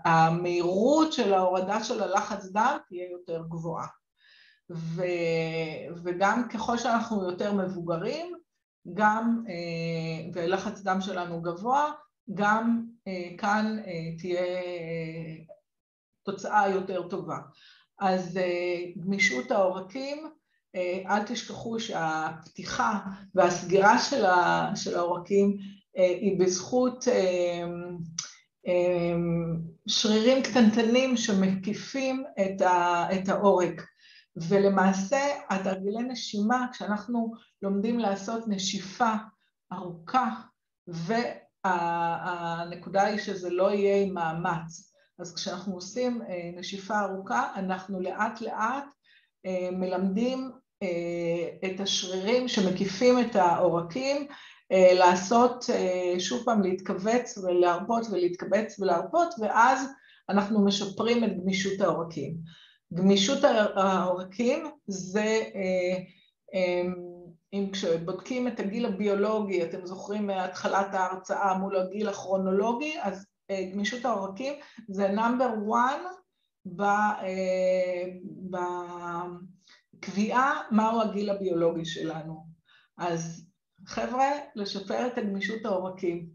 המהירות 0.06 1.14
של 1.14 1.34
ההורדה 1.34 1.84
של 1.84 2.04
הלחץ 2.04 2.46
דם 2.46 2.78
תהיה 2.88 3.12
יותר 3.12 3.44
גבוהה. 3.50 3.88
וגם 6.04 6.48
ככל 6.50 6.78
שאנחנו 6.78 7.30
יותר 7.30 7.54
מבוגרים, 7.54 8.36
גם, 8.94 9.44
ולחץ 10.34 10.82
דם 10.82 11.02
שלנו 11.02 11.42
גבוה, 11.42 11.92
גם 12.34 12.86
כאן 13.38 13.78
תהיה 14.18 14.42
תוצאה 16.24 16.70
יותר 16.70 17.08
טובה. 17.08 17.38
אז 18.00 18.40
גמישות 18.98 19.52
העורקים, 19.52 20.30
אל 21.06 21.24
תשכחו 21.24 21.80
שהפתיחה 21.80 23.00
והסגירה 23.36 24.00
של 24.76 24.96
העורקים 24.96 25.58
היא 25.96 26.40
בזכות 26.40 27.06
שרירים 29.88 30.44
קטנטנים 30.44 31.18
שמקיפים 31.18 32.24
את 33.14 33.30
העורק. 33.30 33.82
ולמעשה 34.36 35.20
התרגילי 35.50 36.04
נשימה, 36.04 36.68
כשאנחנו 36.72 37.34
לומדים 37.62 38.00
לעשות 38.00 38.44
נשיפה 38.48 39.14
ארוכה, 39.74 40.30
והנקודה 41.66 43.04
היא 43.04 43.20
שזה 43.20 43.50
לא 43.50 43.72
יהיה 43.72 44.04
עם 44.04 44.14
מאמץ, 44.14 44.91
אז 45.22 45.36
כשאנחנו 45.36 45.74
עושים 45.74 46.22
נשיפה 46.56 47.00
ארוכה, 47.00 47.52
אנחנו 47.56 48.02
לאט 48.02 48.42
לאט 48.42 48.84
מלמדים 49.72 50.52
את 51.66 51.80
השרירים 51.80 52.48
שמקיפים 52.48 53.20
את 53.20 53.36
העורקים, 53.36 54.28
לעשות, 54.72 55.66
שוב 56.20 56.44
פעם, 56.46 56.62
להתכווץ 56.62 57.38
ולהרפות 57.38 58.06
ולהתכווץ 58.12 58.80
ולהרפות, 58.80 59.36
ואז 59.40 59.88
אנחנו 60.30 60.66
משפרים 60.66 61.24
את 61.24 61.38
גמישות 61.42 61.82
העורקים. 61.82 62.38
גמישות 62.94 63.40
העורקים 63.76 64.72
זה, 64.88 65.42
אם 67.54 67.70
כשבודקים 67.74 68.48
את 68.48 68.60
הגיל 68.60 68.86
הביולוגי, 68.86 69.64
אתם 69.64 69.86
זוכרים 69.86 70.28
מהתחלת 70.28 70.94
ההרצאה 70.94 71.58
מול 71.58 71.78
הגיל 71.78 72.10
הכרונולוגי, 72.10 72.94
אז 73.02 73.26
גמישות 73.74 74.06
העורקים 74.06 74.54
זה 74.90 75.08
נאמבר 75.08 75.50
1 76.66 76.82
בקביעה 80.00 80.62
מהו 80.72 81.02
הגיל 81.02 81.30
הביולוגי 81.30 81.86
שלנו. 81.86 82.46
אז 82.98 83.48
חבר'ה, 83.86 84.30
לשפר 84.56 85.08
את 85.08 85.18
הגמישות 85.18 85.66
העורקים. 85.66 86.30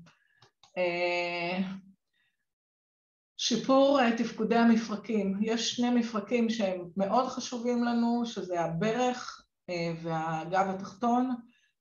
שיפור 3.39 4.01
תפקודי 4.17 4.57
המפרקים, 4.57 5.39
יש 5.43 5.77
שני 5.77 5.91
מפרקים 5.91 6.51
שהם 6.51 6.85
מאוד 6.97 7.27
חשובים 7.29 7.85
לנו, 7.85 8.27
שזה 8.27 8.61
הברך 8.61 9.47
והגב 10.03 10.67
התחתון, 10.69 11.35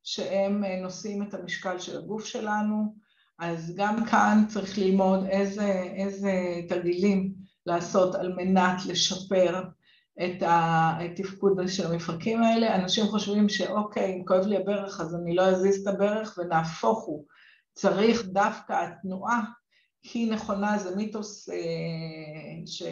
שהם 0.04 0.64
נושאים 0.64 1.24
את 1.24 1.34
המשקל 1.34 1.80
של 1.80 1.98
הגוף 1.98 2.26
שלנו, 2.26 2.96
אז 3.40 3.74
גם 3.76 4.06
כאן 4.06 4.44
צריך 4.48 4.78
ללמוד 4.78 5.26
איזה, 5.26 5.84
איזה 5.96 6.32
תרגילים 6.70 7.34
לעשות 7.66 8.16
על 8.16 8.34
מנת 8.34 8.86
לשפר 8.86 9.64
את 10.24 10.44
התפקוד 10.46 11.58
של 11.68 11.92
המפרקים 11.92 12.44
האלה. 12.44 12.76
אנשים 12.76 13.06
חושבים 13.06 13.50
שאוקיי, 13.50 14.14
אם 14.14 14.26
כואב 14.26 14.46
לי 14.46 14.58
הברך 14.58 15.02
אז 15.02 15.16
אני 15.16 15.36
לא 15.36 15.44
אזיז 15.44 15.88
את 15.88 15.94
הברך, 15.94 16.38
ונהפוך 16.38 17.06
הוא, 17.06 17.26
צריך 17.74 18.26
דווקא 18.26 18.74
התנועה 18.74 19.42
היא 20.14 20.32
נכונה, 20.32 20.78
זה 20.78 20.96
מיתוס 20.96 21.50
ש... 22.66 22.84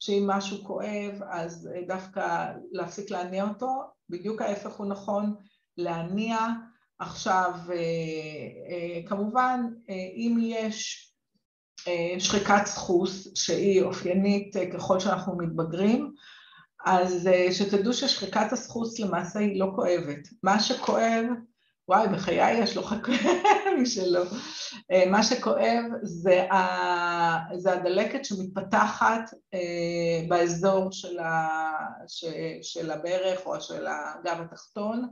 שאם 0.00 0.26
משהו 0.26 0.64
כואב 0.64 1.20
אז 1.30 1.68
דווקא 1.88 2.52
להפסיק 2.72 3.10
להניע 3.10 3.48
אותו, 3.48 3.82
בדיוק 4.10 4.42
ההפך 4.42 4.72
הוא 4.72 4.86
נכון, 4.86 5.34
להניע. 5.76 6.38
עכשיו, 6.98 7.52
כמובן, 9.06 9.60
אם 9.88 10.38
יש 10.40 11.10
שחיקת 12.18 12.66
סחוס 12.66 13.28
שהיא 13.34 13.82
אופיינית 13.82 14.56
ככל 14.72 15.00
שאנחנו 15.00 15.36
מתבגרים, 15.36 16.14
אז 16.84 17.28
שתדעו 17.50 17.92
ששחיקת 17.92 18.52
הסחוס 18.52 19.00
למעשה 19.00 19.38
היא 19.38 19.60
לא 19.60 19.72
כואבת. 19.74 20.28
מה 20.42 20.60
שכואב, 20.60 21.24
וואי, 21.88 22.08
בחיי 22.08 22.52
יש 22.52 22.76
לו 22.76 22.82
חכוי 22.82 23.18
משלו. 23.82 24.22
מה 25.10 25.22
שכואב 25.22 25.84
זה, 26.02 26.46
זה 27.56 27.72
הדלקת 27.72 28.24
שמתפתחת 28.24 29.30
באזור 30.28 30.92
של, 30.92 31.18
ה, 31.18 31.68
של 32.62 32.90
הברך 32.90 33.46
או 33.46 33.60
של 33.60 33.86
הגב 33.86 34.40
התחתון, 34.40 35.08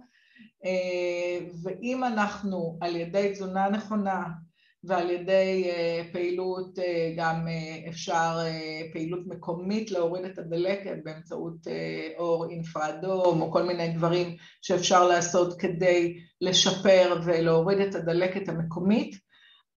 ואם 1.65 2.05
אנחנו 2.05 2.79
על 2.81 2.97
ידי 2.97 3.31
תזונה 3.33 3.69
נכונה 3.69 4.25
ועל 4.85 5.11
ידי 5.11 5.71
פעילות 6.13 6.79
גם 7.17 7.47
אפשר 7.89 8.39
פעילות 8.93 9.21
מקומית 9.27 9.91
להוריד 9.91 10.25
את 10.25 10.39
הדלקת 10.39 10.97
באמצעות 11.05 11.57
אור 12.19 12.51
אינפרדום 12.51 13.43
או 13.43 13.53
כל 13.53 13.63
מיני 13.63 13.89
דברים 13.89 14.37
שאפשר 14.63 15.09
לעשות 15.09 15.61
כדי 15.61 16.17
לשפר 16.41 17.21
ולהוריד 17.25 17.79
את 17.79 17.95
הדלקת 17.95 18.49
המקומית, 18.49 19.17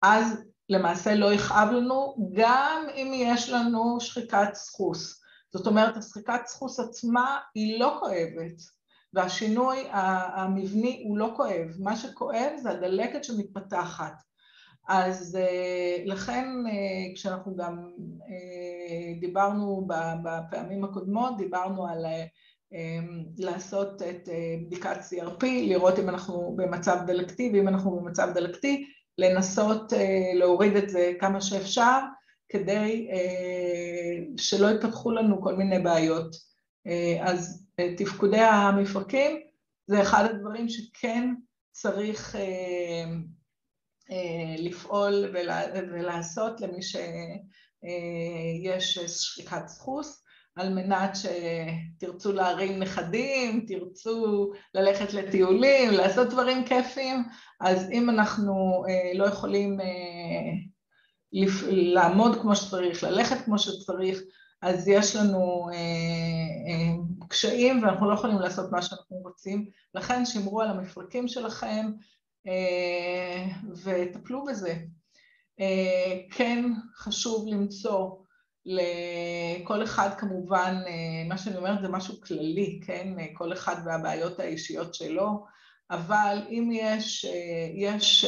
אז 0.02 0.44
למעשה 0.68 1.14
לא 1.14 1.32
יכאב 1.32 1.68
לנו 1.72 2.30
גם 2.32 2.86
אם 2.94 3.12
יש 3.14 3.48
לנו 3.48 4.00
שחיקת 4.00 4.54
סחוס. 4.54 5.20
זאת 5.52 5.66
אומרת, 5.66 5.96
השחיקת 5.96 6.40
סחוס 6.46 6.80
עצמה 6.80 7.38
היא 7.54 7.80
לא 7.80 7.96
כואבת, 8.00 8.73
והשינוי 9.14 9.84
המבני 9.92 11.04
הוא 11.08 11.18
לא 11.18 11.32
כואב, 11.36 11.68
מה 11.78 11.96
שכואב 11.96 12.50
זה 12.62 12.70
הדלקת 12.70 13.24
שמתפתחת. 13.24 14.14
אז 14.88 15.38
לכן 16.04 16.48
כשאנחנו 17.14 17.56
גם 17.56 17.90
דיברנו 19.20 19.86
בפעמים 20.24 20.84
הקודמות, 20.84 21.36
דיברנו 21.36 21.86
על 21.86 22.04
לעשות 23.38 24.02
את 24.02 24.28
בדיקת 24.66 24.96
CRP, 24.96 25.44
לראות 25.44 25.98
אם 25.98 26.08
אנחנו 26.08 26.54
במצב 26.56 26.98
דלקתי, 27.06 27.50
ואם 27.54 27.68
אנחנו 27.68 27.90
במצב 27.90 28.28
דלקתי, 28.34 28.84
לנסות 29.18 29.92
להוריד 30.34 30.76
את 30.76 30.90
זה 30.90 31.12
כמה 31.20 31.40
שאפשר, 31.40 31.98
כדי 32.48 33.08
שלא 34.36 34.70
יפתחו 34.70 35.10
לנו 35.10 35.42
כל 35.42 35.56
מיני 35.56 35.78
בעיות. 35.78 36.36
אז 37.20 37.63
תפקודי 37.96 38.40
המפרקים 38.40 39.40
זה 39.86 40.02
אחד 40.02 40.24
הדברים 40.24 40.68
שכן 40.68 41.34
צריך 41.72 42.36
לפעול 44.58 45.34
ולעשות 45.72 46.60
למי 46.60 46.82
שיש 46.82 48.98
שחיקת 48.98 49.68
סחוס, 49.68 50.24
על 50.56 50.74
מנת 50.74 51.16
שתרצו 51.16 52.32
להרים 52.32 52.78
נכדים, 52.78 53.66
תרצו 53.68 54.50
ללכת 54.74 55.14
לטיולים, 55.14 55.90
לעשות 55.90 56.28
דברים 56.28 56.64
כיפיים, 56.64 57.24
אז 57.60 57.90
אם 57.90 58.10
אנחנו 58.10 58.84
לא 59.14 59.24
יכולים 59.24 59.78
לעמוד 61.70 62.38
כמו 62.42 62.56
שצריך, 62.56 63.04
ללכת 63.04 63.44
כמו 63.44 63.58
שצריך, 63.58 64.20
אז 64.62 64.88
יש 64.88 65.16
לנו 65.16 65.68
קשיים 67.28 67.82
ואנחנו 67.82 68.08
לא 68.08 68.14
יכולים 68.14 68.38
לעשות 68.38 68.72
מה 68.72 68.82
שאנחנו 68.82 69.16
רוצים, 69.16 69.70
לכן 69.94 70.26
שמרו 70.26 70.60
על 70.60 70.68
המפרקים 70.70 71.28
שלכם 71.28 71.90
וטפלו 73.84 74.44
בזה. 74.44 74.74
כן 76.30 76.64
חשוב 76.96 77.46
למצוא 77.48 78.10
לכל 78.66 79.84
אחד 79.84 80.10
כמובן, 80.18 80.74
מה 81.28 81.38
שאני 81.38 81.56
אומרת 81.56 81.82
זה 81.82 81.88
משהו 81.88 82.20
כללי, 82.20 82.80
כן? 82.86 83.08
כל 83.34 83.52
אחד 83.52 83.76
והבעיות 83.86 84.40
האישיות 84.40 84.94
שלו, 84.94 85.44
אבל 85.90 86.38
אם 86.50 86.70
יש, 86.72 87.26
יש 87.74 88.24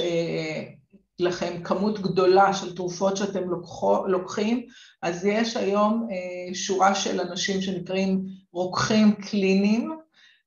לכם 1.18 1.62
כמות 1.64 1.98
גדולה 1.98 2.54
של 2.54 2.76
תרופות 2.76 3.16
שאתם 3.16 3.42
לוקחים, 4.06 4.66
אז 5.02 5.24
יש 5.24 5.56
היום 5.56 6.08
שורה 6.54 6.94
של 6.94 7.20
אנשים 7.20 7.62
שנקראים 7.62 8.24
רוקחים 8.56 9.14
קליניים, 9.14 9.98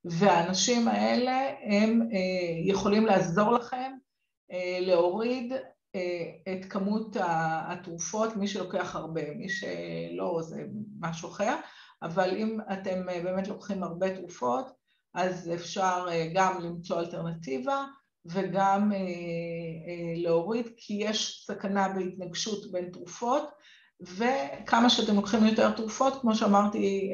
והאנשים 0.04 0.88
האלה 0.88 1.48
הם 1.62 2.08
יכולים 2.64 3.06
לעזור 3.06 3.52
לכם 3.52 3.92
להוריד 4.80 5.52
את 6.52 6.64
כמות 6.70 7.16
התרופות, 7.20 8.36
מי 8.36 8.48
שלוקח 8.48 8.96
הרבה, 8.96 9.34
מי 9.34 9.48
שלא 9.48 10.38
זה 10.42 10.62
משהו 11.00 11.28
אחר, 11.28 11.56
אבל 12.02 12.36
אם 12.36 12.58
אתם 12.72 13.06
באמת 13.06 13.48
לוקחים 13.48 13.82
הרבה 13.82 14.16
תרופות, 14.16 14.66
אז 15.14 15.50
אפשר 15.54 16.06
גם 16.34 16.60
למצוא 16.60 17.00
אלטרנטיבה 17.00 17.84
וגם 18.26 18.92
להוריד, 20.16 20.68
כי 20.76 20.94
יש 20.94 21.44
סכנה 21.46 21.88
בהתנגשות 21.88 22.72
בין 22.72 22.90
תרופות, 22.92 23.50
וכמה 24.02 24.90
שאתם 24.90 25.16
לוקחים 25.16 25.44
יותר 25.46 25.70
תרופות, 25.70 26.20
כמו 26.20 26.34
שאמרתי 26.34 27.10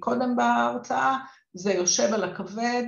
קודם 0.00 0.36
בהרצאה, 0.36 1.16
זה 1.54 1.72
יושב 1.72 2.14
על 2.14 2.24
הכבד, 2.24 2.84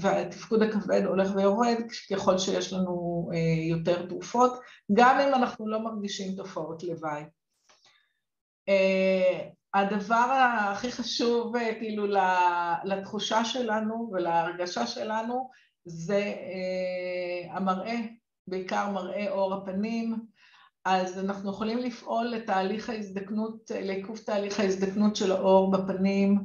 והתפקוד 0.00 0.62
הכבד 0.62 1.02
הולך 1.04 1.30
ויורד 1.36 1.76
ככל 2.10 2.38
שיש 2.38 2.72
לנו 2.72 3.28
יותר 3.70 4.06
תרופות, 4.06 4.60
גם 4.92 5.20
אם 5.20 5.34
אנחנו 5.34 5.68
לא 5.68 5.78
מרגישים 5.78 6.36
תופעות 6.36 6.82
לוואי. 6.82 7.22
הדבר 9.74 10.46
הכי 10.72 10.92
חשוב 10.92 11.52
כאילו 11.78 12.06
לתחושה 12.84 13.44
שלנו 13.44 14.10
ולהרגשה 14.12 14.86
שלנו 14.86 15.50
זה 15.84 16.34
המראה, 17.50 17.96
בעיקר 18.46 18.90
מראה 18.90 19.30
עור 19.30 19.54
הפנים, 19.54 20.16
אז 20.84 21.18
אנחנו 21.18 21.50
יכולים 21.50 21.78
לפעול 21.78 22.26
לתהליך 22.26 22.90
ההזדקנות, 22.90 23.70
לעיכוב 23.74 24.18
תהליך 24.18 24.60
ההזדקנות 24.60 25.16
של 25.16 25.32
העור 25.32 25.70
בפנים, 25.70 26.44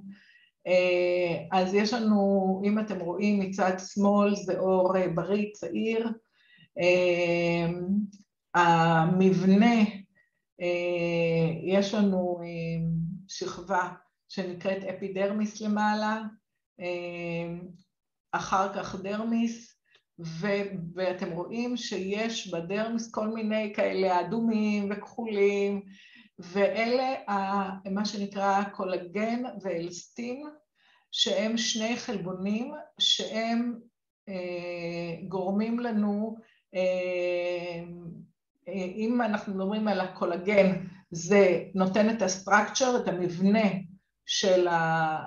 אז 1.52 1.74
יש 1.74 1.94
לנו, 1.94 2.62
אם 2.66 2.80
אתם 2.80 3.00
רואים 3.00 3.40
מצד 3.40 3.72
שמאל, 3.80 4.36
זה 4.36 4.60
עור 4.60 4.94
בריא, 5.16 5.52
צעיר, 5.54 6.10
המבנה, 8.56 9.76
יש 11.64 11.94
לנו 11.94 12.40
שכבה 13.28 13.90
שנקראת 14.30 14.84
אפידרמיס 14.84 15.62
למעלה, 15.62 16.22
אחר 18.32 18.74
כך 18.74 18.96
דרמיס, 18.96 19.75
ואתם 20.96 21.32
רואים 21.32 21.78
שיש 21.78 22.54
בדרמיס 22.54 23.12
כל 23.12 23.28
מיני 23.28 23.74
כאלה 23.76 24.20
אדומים 24.20 24.90
וכחולים, 24.92 25.82
ואלה 26.40 27.14
מה 27.92 28.06
שנקרא 28.06 28.64
קולגן 28.64 29.44
ואלסטין, 29.62 30.44
שהם 31.12 31.58
שני 31.58 31.98
חלבונים 31.98 32.74
שהם 33.00 33.80
גורמים 35.28 35.80
לנו, 35.80 36.38
אם 38.68 39.22
אנחנו 39.22 39.54
מדברים 39.54 39.88
על 39.88 40.00
הקולגן, 40.00 40.86
זה 41.12 41.64
נותן 41.76 42.10
את 42.10 42.22
הסטרקצ'ר, 42.22 42.98
את 42.98 43.08
המבנה 43.08 43.70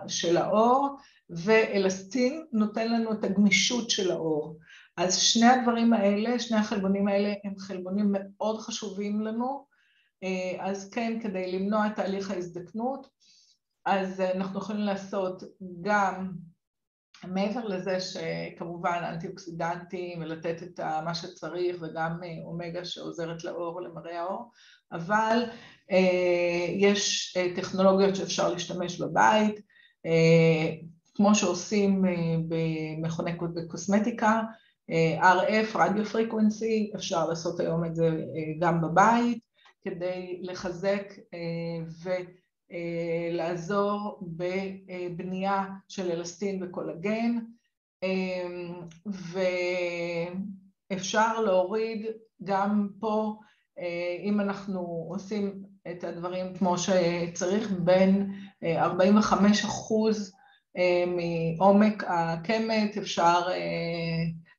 של 0.08 0.36
העור, 0.36 0.96
ואלסטין 1.30 2.44
נותן 2.52 2.92
לנו 2.92 3.12
את 3.12 3.24
הגמישות 3.24 3.90
של 3.90 4.10
העור. 4.10 4.56
אז 4.98 5.18
שני 5.18 5.46
הדברים 5.46 5.92
האלה, 5.92 6.38
שני 6.38 6.58
החלבונים 6.58 7.08
האלה, 7.08 7.32
הם 7.44 7.58
חלבונים 7.58 8.12
מאוד 8.12 8.58
חשובים 8.60 9.20
לנו, 9.20 9.64
אז 10.58 10.90
כן, 10.90 11.18
כדי 11.22 11.52
למנוע 11.52 11.86
את 11.86 11.96
תהליך 11.96 12.30
ההזדקנות, 12.30 13.06
אז 13.86 14.20
אנחנו 14.20 14.58
יכולים 14.58 14.82
לעשות 14.82 15.42
גם, 15.80 16.30
מעבר 17.24 17.64
לזה 17.64 17.98
שכמובן 18.00 19.02
אנטי-אוקסידנטים 19.12 20.20
ולתת 20.20 20.62
את 20.62 20.80
מה 21.04 21.14
שצריך 21.14 21.76
וגם 21.80 22.20
אומגה 22.44 22.84
שעוזרת 22.84 23.44
לעור 23.44 23.76
ולמראה 23.76 24.20
העור, 24.20 24.50
אבל 24.92 25.42
יש 26.76 27.36
טכנולוגיות 27.56 28.16
שאפשר 28.16 28.52
להשתמש 28.52 29.00
בבית, 29.00 29.60
כמו 31.14 31.34
שעושים 31.34 32.04
במכוני 32.48 33.32
קוסמטיקה, 33.68 34.42
RF, 35.20 35.74
רדיו 35.74 36.04
פריקוונסי, 36.04 36.92
אפשר 36.94 37.28
לעשות 37.28 37.60
היום 37.60 37.84
את 37.84 37.94
זה 37.94 38.10
גם 38.60 38.80
בבית, 38.80 39.38
כדי 39.82 40.38
לחזק 40.42 41.12
ולעזור 43.30 44.20
בבנייה 44.22 45.64
של 45.88 46.10
אלסטין 46.10 46.62
וקולגן, 46.62 47.38
ואפשר 50.90 51.40
להוריד 51.40 52.06
גם 52.44 52.88
פה, 53.00 53.34
אם 54.22 54.40
אנחנו 54.40 55.06
עושים 55.10 55.62
את 55.90 56.04
הדברים 56.04 56.54
כמו 56.54 56.76
שצריך, 56.78 57.72
בין 57.72 58.32
45 58.64 59.64
אחוז 59.64 60.32
מעומק 61.06 62.04
הקמת, 62.06 62.96
אפשר 62.98 63.40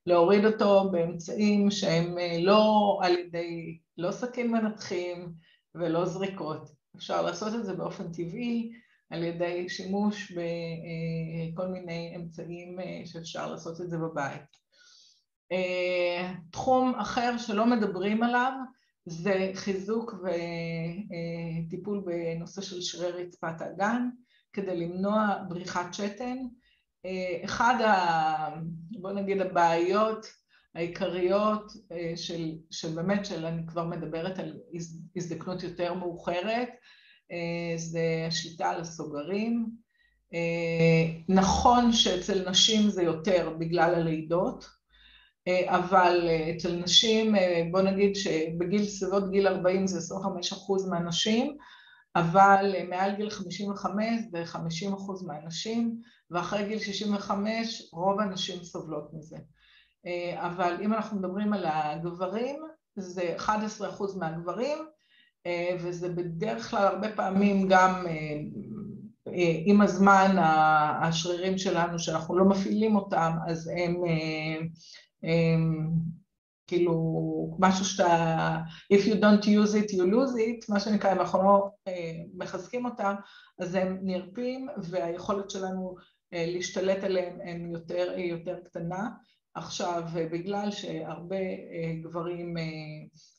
להוריד 0.09 0.45
אותו 0.45 0.89
באמצעים 0.91 1.71
שהם 1.71 2.17
לא 2.39 2.99
על 3.03 3.17
ידי, 3.17 3.77
לא 3.97 4.11
סכין 4.11 4.51
מנתחים 4.51 5.33
ולא 5.75 6.05
זריקות. 6.05 6.69
אפשר 6.95 7.21
לעשות 7.21 7.55
את 7.55 7.65
זה 7.65 7.73
באופן 7.73 8.11
טבעי 8.11 8.71
על 9.09 9.23
ידי 9.23 9.69
שימוש 9.69 10.31
בכל 10.31 11.67
מיני 11.67 12.13
אמצעים 12.15 12.77
שאפשר 13.05 13.51
לעשות 13.51 13.81
את 13.81 13.89
זה 13.89 13.97
בבית. 13.97 14.41
תחום 16.51 16.95
אחר 16.95 17.37
שלא 17.37 17.65
מדברים 17.65 18.23
עליו 18.23 18.51
זה 19.05 19.51
חיזוק 19.53 20.15
וטיפול 21.63 22.03
בנושא 22.05 22.61
של 22.61 22.81
שרירי 22.81 23.23
רצפת 23.23 23.61
האגן 23.61 24.09
כדי 24.53 24.75
למנוע 24.77 25.35
בריחת 25.49 25.93
שתן. 25.93 26.37
אחד, 27.45 27.75
ה, 27.81 28.61
בוא 28.91 29.11
נגיד, 29.11 29.41
הבעיות 29.41 30.25
העיקריות 30.75 31.71
של, 32.15 32.51
של 32.71 32.95
באמת, 32.95 33.25
של 33.25 33.45
אני 33.45 33.61
כבר 33.67 33.85
מדברת 33.85 34.39
על 34.39 34.57
הזדקנות 35.15 35.63
יותר 35.63 35.93
מאוחרת, 35.93 36.69
זה 37.75 38.25
השליטה 38.27 38.69
על 38.69 38.81
הסוגרים. 38.81 39.69
נכון 41.29 41.93
שאצל 41.93 42.49
נשים 42.49 42.89
זה 42.89 43.03
יותר 43.03 43.55
בגלל 43.59 43.95
הלידות, 43.95 44.65
אבל 45.65 46.29
אצל 46.55 46.75
נשים, 46.75 47.35
בוא 47.71 47.81
נגיד 47.81 48.15
שבגיל 48.15 48.85
סביבות 48.85 49.31
גיל 49.31 49.47
40 49.47 49.87
זה 49.87 49.97
25 49.97 50.53
אחוז 50.53 50.89
מהנשים, 50.89 51.57
אבל 52.15 52.75
מעל 52.89 53.15
גיל 53.15 53.29
55 53.29 54.05
זה 54.31 54.45
50 54.45 54.93
אחוז 54.93 55.25
מהנשים, 55.25 55.95
ואחרי 56.31 56.67
גיל 56.67 56.79
65 56.79 57.89
רוב 57.93 58.19
הנשים 58.19 58.63
סובלות 58.63 59.13
מזה. 59.13 59.37
אבל 60.35 60.77
אם 60.81 60.93
אנחנו 60.93 61.19
מדברים 61.19 61.53
על 61.53 61.65
הגברים, 61.65 62.55
זה 62.95 63.33
11 63.35 63.89
אחוז 63.89 64.17
מהגברים, 64.17 64.77
וזה 65.79 66.09
בדרך 66.09 66.69
כלל 66.69 66.87
הרבה 66.87 67.11
פעמים 67.15 67.67
גם 67.67 68.05
עם 69.65 69.81
הזמן 69.81 70.35
השרירים 71.01 71.57
שלנו, 71.57 71.99
שאנחנו 71.99 72.37
לא 72.37 72.45
מפעילים 72.45 72.95
אותם, 72.95 73.31
אז 73.47 73.71
הם 73.85 74.03
כאילו 76.69 77.55
משהו 77.59 77.85
שאתה, 77.85 78.57
If 78.93 78.97
you 78.97 79.15
don't 79.15 79.45
use 79.45 79.73
it, 79.73 79.91
you 79.91 80.03
lose 80.03 80.35
it, 80.35 80.65
מה 80.69 80.79
שנקרא, 80.79 81.11
אם 81.11 81.19
אנחנו 81.19 81.43
לא 81.43 81.69
מחזקים 82.37 82.85
אותם, 82.85 83.13
אז 83.59 83.75
הם 83.75 83.99
נרפים 84.01 84.67
והיכולת 84.77 85.49
שלנו 85.49 85.95
להשתלט 86.31 87.03
עליהם 87.03 87.39
הם 87.43 87.71
יותר, 87.71 88.13
היא 88.15 88.31
יותר 88.31 88.55
קטנה. 88.65 89.09
עכשיו, 89.55 90.03
בגלל 90.31 90.71
שהרבה 90.71 91.35
גברים, 92.03 92.53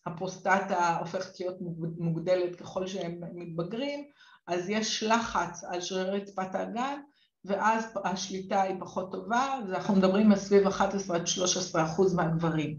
הפרוסטטה 0.07 0.97
הופכת 1.01 1.41
להיות 1.41 1.57
מוגדלת 1.99 2.57
ככל 2.57 2.87
שהם 2.87 3.21
מתבגרים, 3.35 4.05
אז 4.47 4.69
יש 4.69 5.03
לחץ 5.03 5.65
על 5.65 5.81
שרירי 5.81 6.11
רצפת 6.11 6.55
האגן, 6.55 7.01
ואז 7.45 7.99
השליטה 8.05 8.63
היא 8.63 8.77
פחות 8.81 9.13
טובה, 9.13 9.59
ואנחנו 9.69 9.97
מדברים 9.97 10.33
על 10.33 10.39
סביב 10.39 10.67
11 10.67 11.17
עד 11.17 11.27
13 11.27 11.85
אחוז 11.85 12.15
מהגברים. 12.15 12.79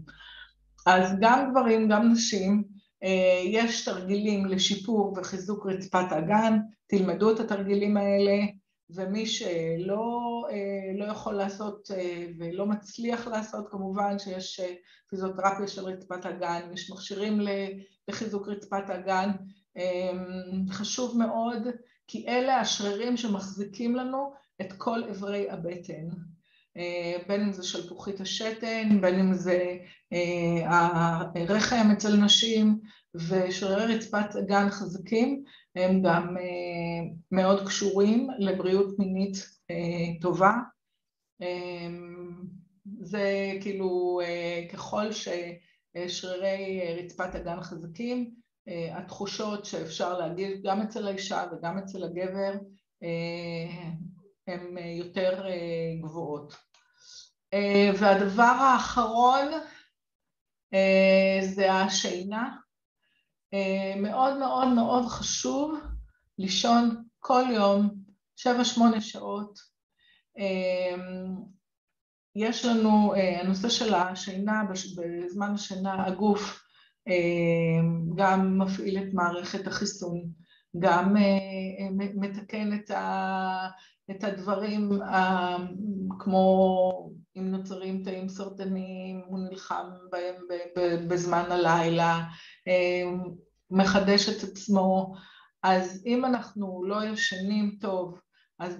אז 0.86 1.12
גם 1.20 1.50
גברים, 1.50 1.88
גם 1.88 2.12
נשים, 2.12 2.64
יש 3.44 3.84
תרגילים 3.84 4.46
לשיפור 4.46 5.14
וחיזוק 5.16 5.66
רצפת 5.66 6.06
האגן, 6.12 6.58
תלמדו 6.86 7.30
את 7.30 7.40
התרגילים 7.40 7.96
האלה, 7.96 8.36
ומי 8.90 9.26
שלא 9.26 10.44
לא 10.98 11.04
יכול 11.04 11.34
לעשות 11.34 11.88
ולא 12.38 12.66
מצליח 12.66 13.26
לעשות, 13.26 13.68
כמובן 13.70 14.18
שיש 14.18 14.60
פיזיותרפיה 15.10 15.68
של 15.68 15.84
רצפת 15.84 16.24
האגן, 16.24 16.60
יש 16.74 16.90
מכשירים 16.90 17.40
לחיזוק 18.08 18.48
רצפת 18.48 18.90
האגן, 18.90 19.30
חשוב 20.70 21.18
מאוד, 21.18 21.68
כי 22.06 22.28
אלה 22.28 22.60
השרירים 22.60 23.16
שמחזיקים 23.16 23.96
לנו 23.96 24.32
את 24.60 24.72
כל 24.72 25.04
אברי 25.04 25.50
הבטן, 25.50 26.08
בין 27.28 27.40
אם 27.40 27.52
זה 27.52 27.62
שלפוחית 27.62 28.20
השתן, 28.20 29.00
בין 29.00 29.18
אם 29.18 29.34
זה 29.34 29.76
הרחם 31.34 31.86
אצל 31.92 32.16
נשים, 32.16 32.78
ושרירי 33.14 33.96
רצפת 33.96 34.36
אגן 34.38 34.70
חזקים 34.70 35.44
הם 35.76 36.02
גם 36.02 36.36
מאוד 37.32 37.66
קשורים 37.66 38.28
לבריאות 38.38 38.98
מינית 38.98 39.36
טובה. 40.20 40.52
זה 43.00 43.52
כאילו 43.60 44.20
ככל 44.72 45.06
ששרירי 45.12 46.80
רצפת 46.98 47.34
אגן 47.34 47.60
חזקים, 47.60 48.30
התחושות 48.92 49.64
שאפשר 49.64 50.18
להגיד 50.18 50.62
גם 50.64 50.82
אצל 50.82 51.08
האישה 51.08 51.44
וגם 51.52 51.78
אצל 51.78 52.04
הגבר 52.04 52.52
הן 54.46 54.78
יותר 54.78 55.44
גבוהות. 56.00 56.56
והדבר 57.98 58.42
האחרון 58.42 59.48
זה 61.42 61.72
השינה. 61.72 62.56
מאוד 63.96 64.38
מאוד 64.38 64.68
מאוד 64.68 65.06
חשוב 65.06 65.80
לישון 66.38 67.04
כל 67.18 67.42
יום 67.54 67.94
שבע 68.36 68.64
שמונה 68.64 69.00
שעות. 69.00 69.58
יש 72.36 72.64
לנו, 72.64 73.14
הנושא 73.14 73.68
של 73.68 73.94
השינה, 73.94 74.62
בזמן 74.70 75.54
השינה 75.54 76.06
הגוף 76.06 76.64
גם 78.16 78.58
מפעיל 78.58 78.98
את 78.98 79.14
מערכת 79.14 79.66
החיסון, 79.66 80.41
גם 80.78 81.16
מתקן 82.14 82.78
את 84.10 84.24
הדברים 84.24 84.90
כמו 86.18 87.10
אם 87.36 87.50
נוצרים 87.50 88.02
תאים 88.04 88.28
סרטניים, 88.28 89.22
הוא 89.26 89.38
נלחם 89.38 89.86
בהם 90.10 90.34
בזמן 91.08 91.44
הלילה, 91.50 92.24
מחדש 93.70 94.28
את 94.28 94.42
עצמו, 94.50 95.14
אז 95.62 96.02
אם 96.06 96.24
אנחנו 96.24 96.84
לא 96.84 97.04
ישנים 97.04 97.76
טוב, 97.80 98.18
אז 98.58 98.76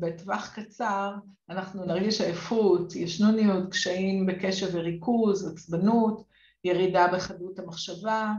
בטווח 0.00 0.54
קצר 0.54 1.14
אנחנו 1.50 1.84
נרגיש 1.84 2.20
עייפות, 2.20 2.96
ישנוניות, 2.96 3.70
קשיים 3.70 4.26
בקשב 4.26 4.68
וריכוז, 4.72 5.52
עצבנות, 5.52 6.24
ירידה 6.64 7.06
בחדות 7.12 7.58
המחשבה, 7.58 8.32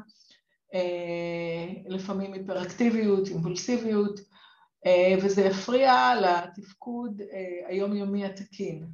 לפעמים 1.87 2.33
היפראקטיביות, 2.33 3.27
אימפולסיביות, 3.27 4.19
וזה 5.21 5.41
יפריע 5.41 6.13
לתפקוד 6.21 7.21
היומיומי 7.67 8.25
התקין. 8.25 8.87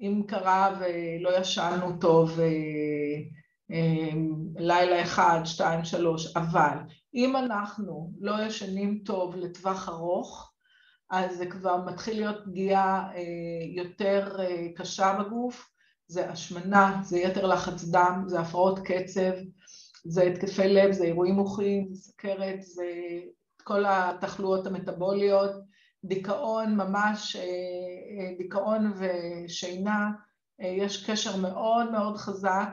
אם 0.00 0.22
קרה 0.26 0.80
ולא 0.80 1.38
ישנו 1.38 1.98
טוב 2.00 2.40
לילה 4.56 5.02
אחד, 5.02 5.40
שתיים, 5.44 5.84
שלוש, 5.84 6.36
אבל 6.36 6.78
אם 7.14 7.36
אנחנו 7.36 8.12
לא 8.20 8.42
ישנים 8.46 9.02
טוב 9.04 9.36
לטווח 9.36 9.88
ארוך, 9.88 10.52
אז 11.10 11.36
זה 11.36 11.46
כבר 11.46 11.76
מתחיל 11.86 12.16
להיות 12.16 12.36
פגיעה 12.44 13.10
יותר 13.76 14.36
קשה 14.76 15.18
בגוף, 15.20 15.70
זה 16.06 16.30
השמנה, 16.30 17.00
זה 17.04 17.18
יתר 17.18 17.46
לחץ 17.46 17.84
דם, 17.84 18.22
זה 18.26 18.40
הפרעות 18.40 18.78
קצב, 18.78 19.32
זה 20.04 20.22
התקפי 20.22 20.68
לב, 20.68 20.92
זה 20.92 21.04
אירועים 21.04 21.34
מוחיים, 21.34 21.88
זה 21.92 22.02
סכרת, 22.02 22.62
זה 22.62 22.84
כל 23.64 23.84
התחלואות 23.88 24.66
המטאבוליות, 24.66 25.50
דיכאון 26.04 26.76
ממש, 26.76 27.36
דיכאון 28.38 28.92
ושינה, 28.96 30.10
יש 30.58 31.10
קשר 31.10 31.36
מאוד 31.36 31.90
מאוד 31.90 32.16
חזק 32.16 32.68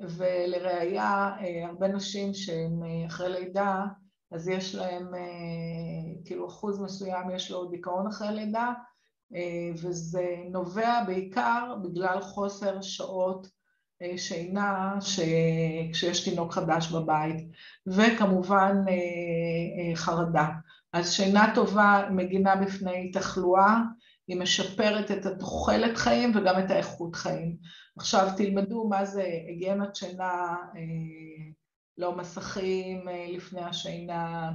ולראיה 0.00 1.30
הרבה 1.68 1.88
נשים 1.88 2.34
שהן 2.34 2.80
אחרי 3.06 3.32
לידה 3.32 3.84
אז 4.32 4.48
יש 4.48 4.74
להם 4.74 5.10
כאילו 6.24 6.48
אחוז 6.48 6.80
מסוים 6.80 7.30
יש 7.30 7.50
לו 7.50 7.64
דיכאון 7.70 8.06
אחרי 8.06 8.34
לידה 8.34 8.72
וזה 9.82 10.36
נובע 10.50 11.04
בעיקר 11.06 11.74
בגלל 11.82 12.20
חוסר 12.20 12.82
שעות 12.82 13.46
שינה 14.16 14.94
כשיש 15.92 16.24
תינוק 16.24 16.52
חדש 16.52 16.92
בבית 16.92 17.36
וכמובן 17.86 18.76
חרדה. 19.94 20.48
אז 20.92 21.12
שינה 21.12 21.52
טובה 21.54 22.08
מגינה 22.10 22.56
בפני 22.56 23.10
תחלואה, 23.10 23.76
היא 24.28 24.40
משפרת 24.40 25.10
את 25.10 25.26
התוחלת 25.26 25.96
חיים 25.96 26.32
וגם 26.34 26.58
את 26.58 26.70
האיכות 26.70 27.16
חיים. 27.16 27.56
עכשיו 27.98 28.28
תלמדו 28.36 28.88
מה 28.88 29.04
זה 29.04 29.22
היגיינת 29.48 29.96
שינה, 29.96 30.56
לא 31.98 32.16
מסכים 32.16 33.06
לפני 33.28 33.60
השינה, 33.60 34.50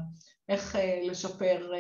איך 0.50 0.78
לשפר, 1.04 1.72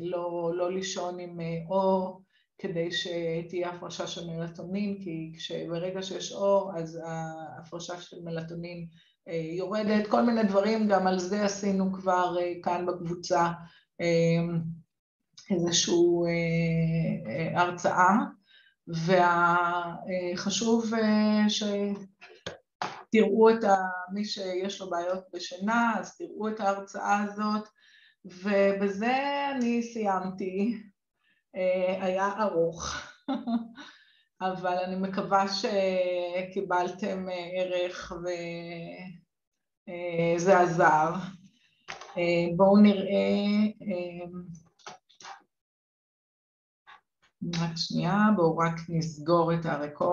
לא, 0.00 0.52
לא 0.54 0.72
לישון 0.72 1.20
עם 1.20 1.38
אור 1.68 2.22
כדי 2.60 2.88
שתהיה 2.92 3.70
הפרשה 3.70 4.06
של 4.06 4.30
מלטונין, 4.30 4.98
כי 5.04 5.32
ברגע 5.68 6.02
שיש 6.02 6.32
אור 6.32 6.72
אז 6.76 7.00
ההפרשה 7.04 8.00
של 8.00 8.16
מלטונין 8.24 8.86
יורדת, 9.56 10.06
כל 10.06 10.22
מיני 10.22 10.42
דברים, 10.42 10.88
גם 10.88 11.06
על 11.06 11.18
זה 11.18 11.44
עשינו 11.44 11.92
כבר 11.92 12.36
כאן 12.62 12.86
בקבוצה 12.86 13.48
איזושהי 15.50 15.94
הרצאה, 17.54 18.16
וחשוב 20.36 20.92
שתראו 21.48 23.50
את 23.50 23.64
מי 24.12 24.24
שיש 24.24 24.80
לו 24.80 24.90
בעיות 24.90 25.24
בשינה, 25.34 25.94
אז 25.98 26.16
תראו 26.16 26.48
את 26.48 26.60
ההרצאה 26.60 27.22
הזאת, 27.22 27.68
ובזה 28.24 29.46
אני 29.56 29.82
סיימתי, 29.82 30.82
היה 32.00 32.28
ארוך, 32.42 32.96
אבל 34.40 34.78
אני 34.84 34.96
מקווה 34.96 35.44
שקיבלתם 35.48 37.26
ערך 37.54 38.12
וזה 40.36 40.58
עזר. 40.58 41.12
בואו 42.56 42.76
נראה, 42.76 43.36
רק 47.60 47.76
שנייה, 47.76 48.16
בואו 48.36 48.58
רק 48.58 48.74
נסגור 48.88 49.54
את 49.54 49.66
הרקורד. 49.66 50.00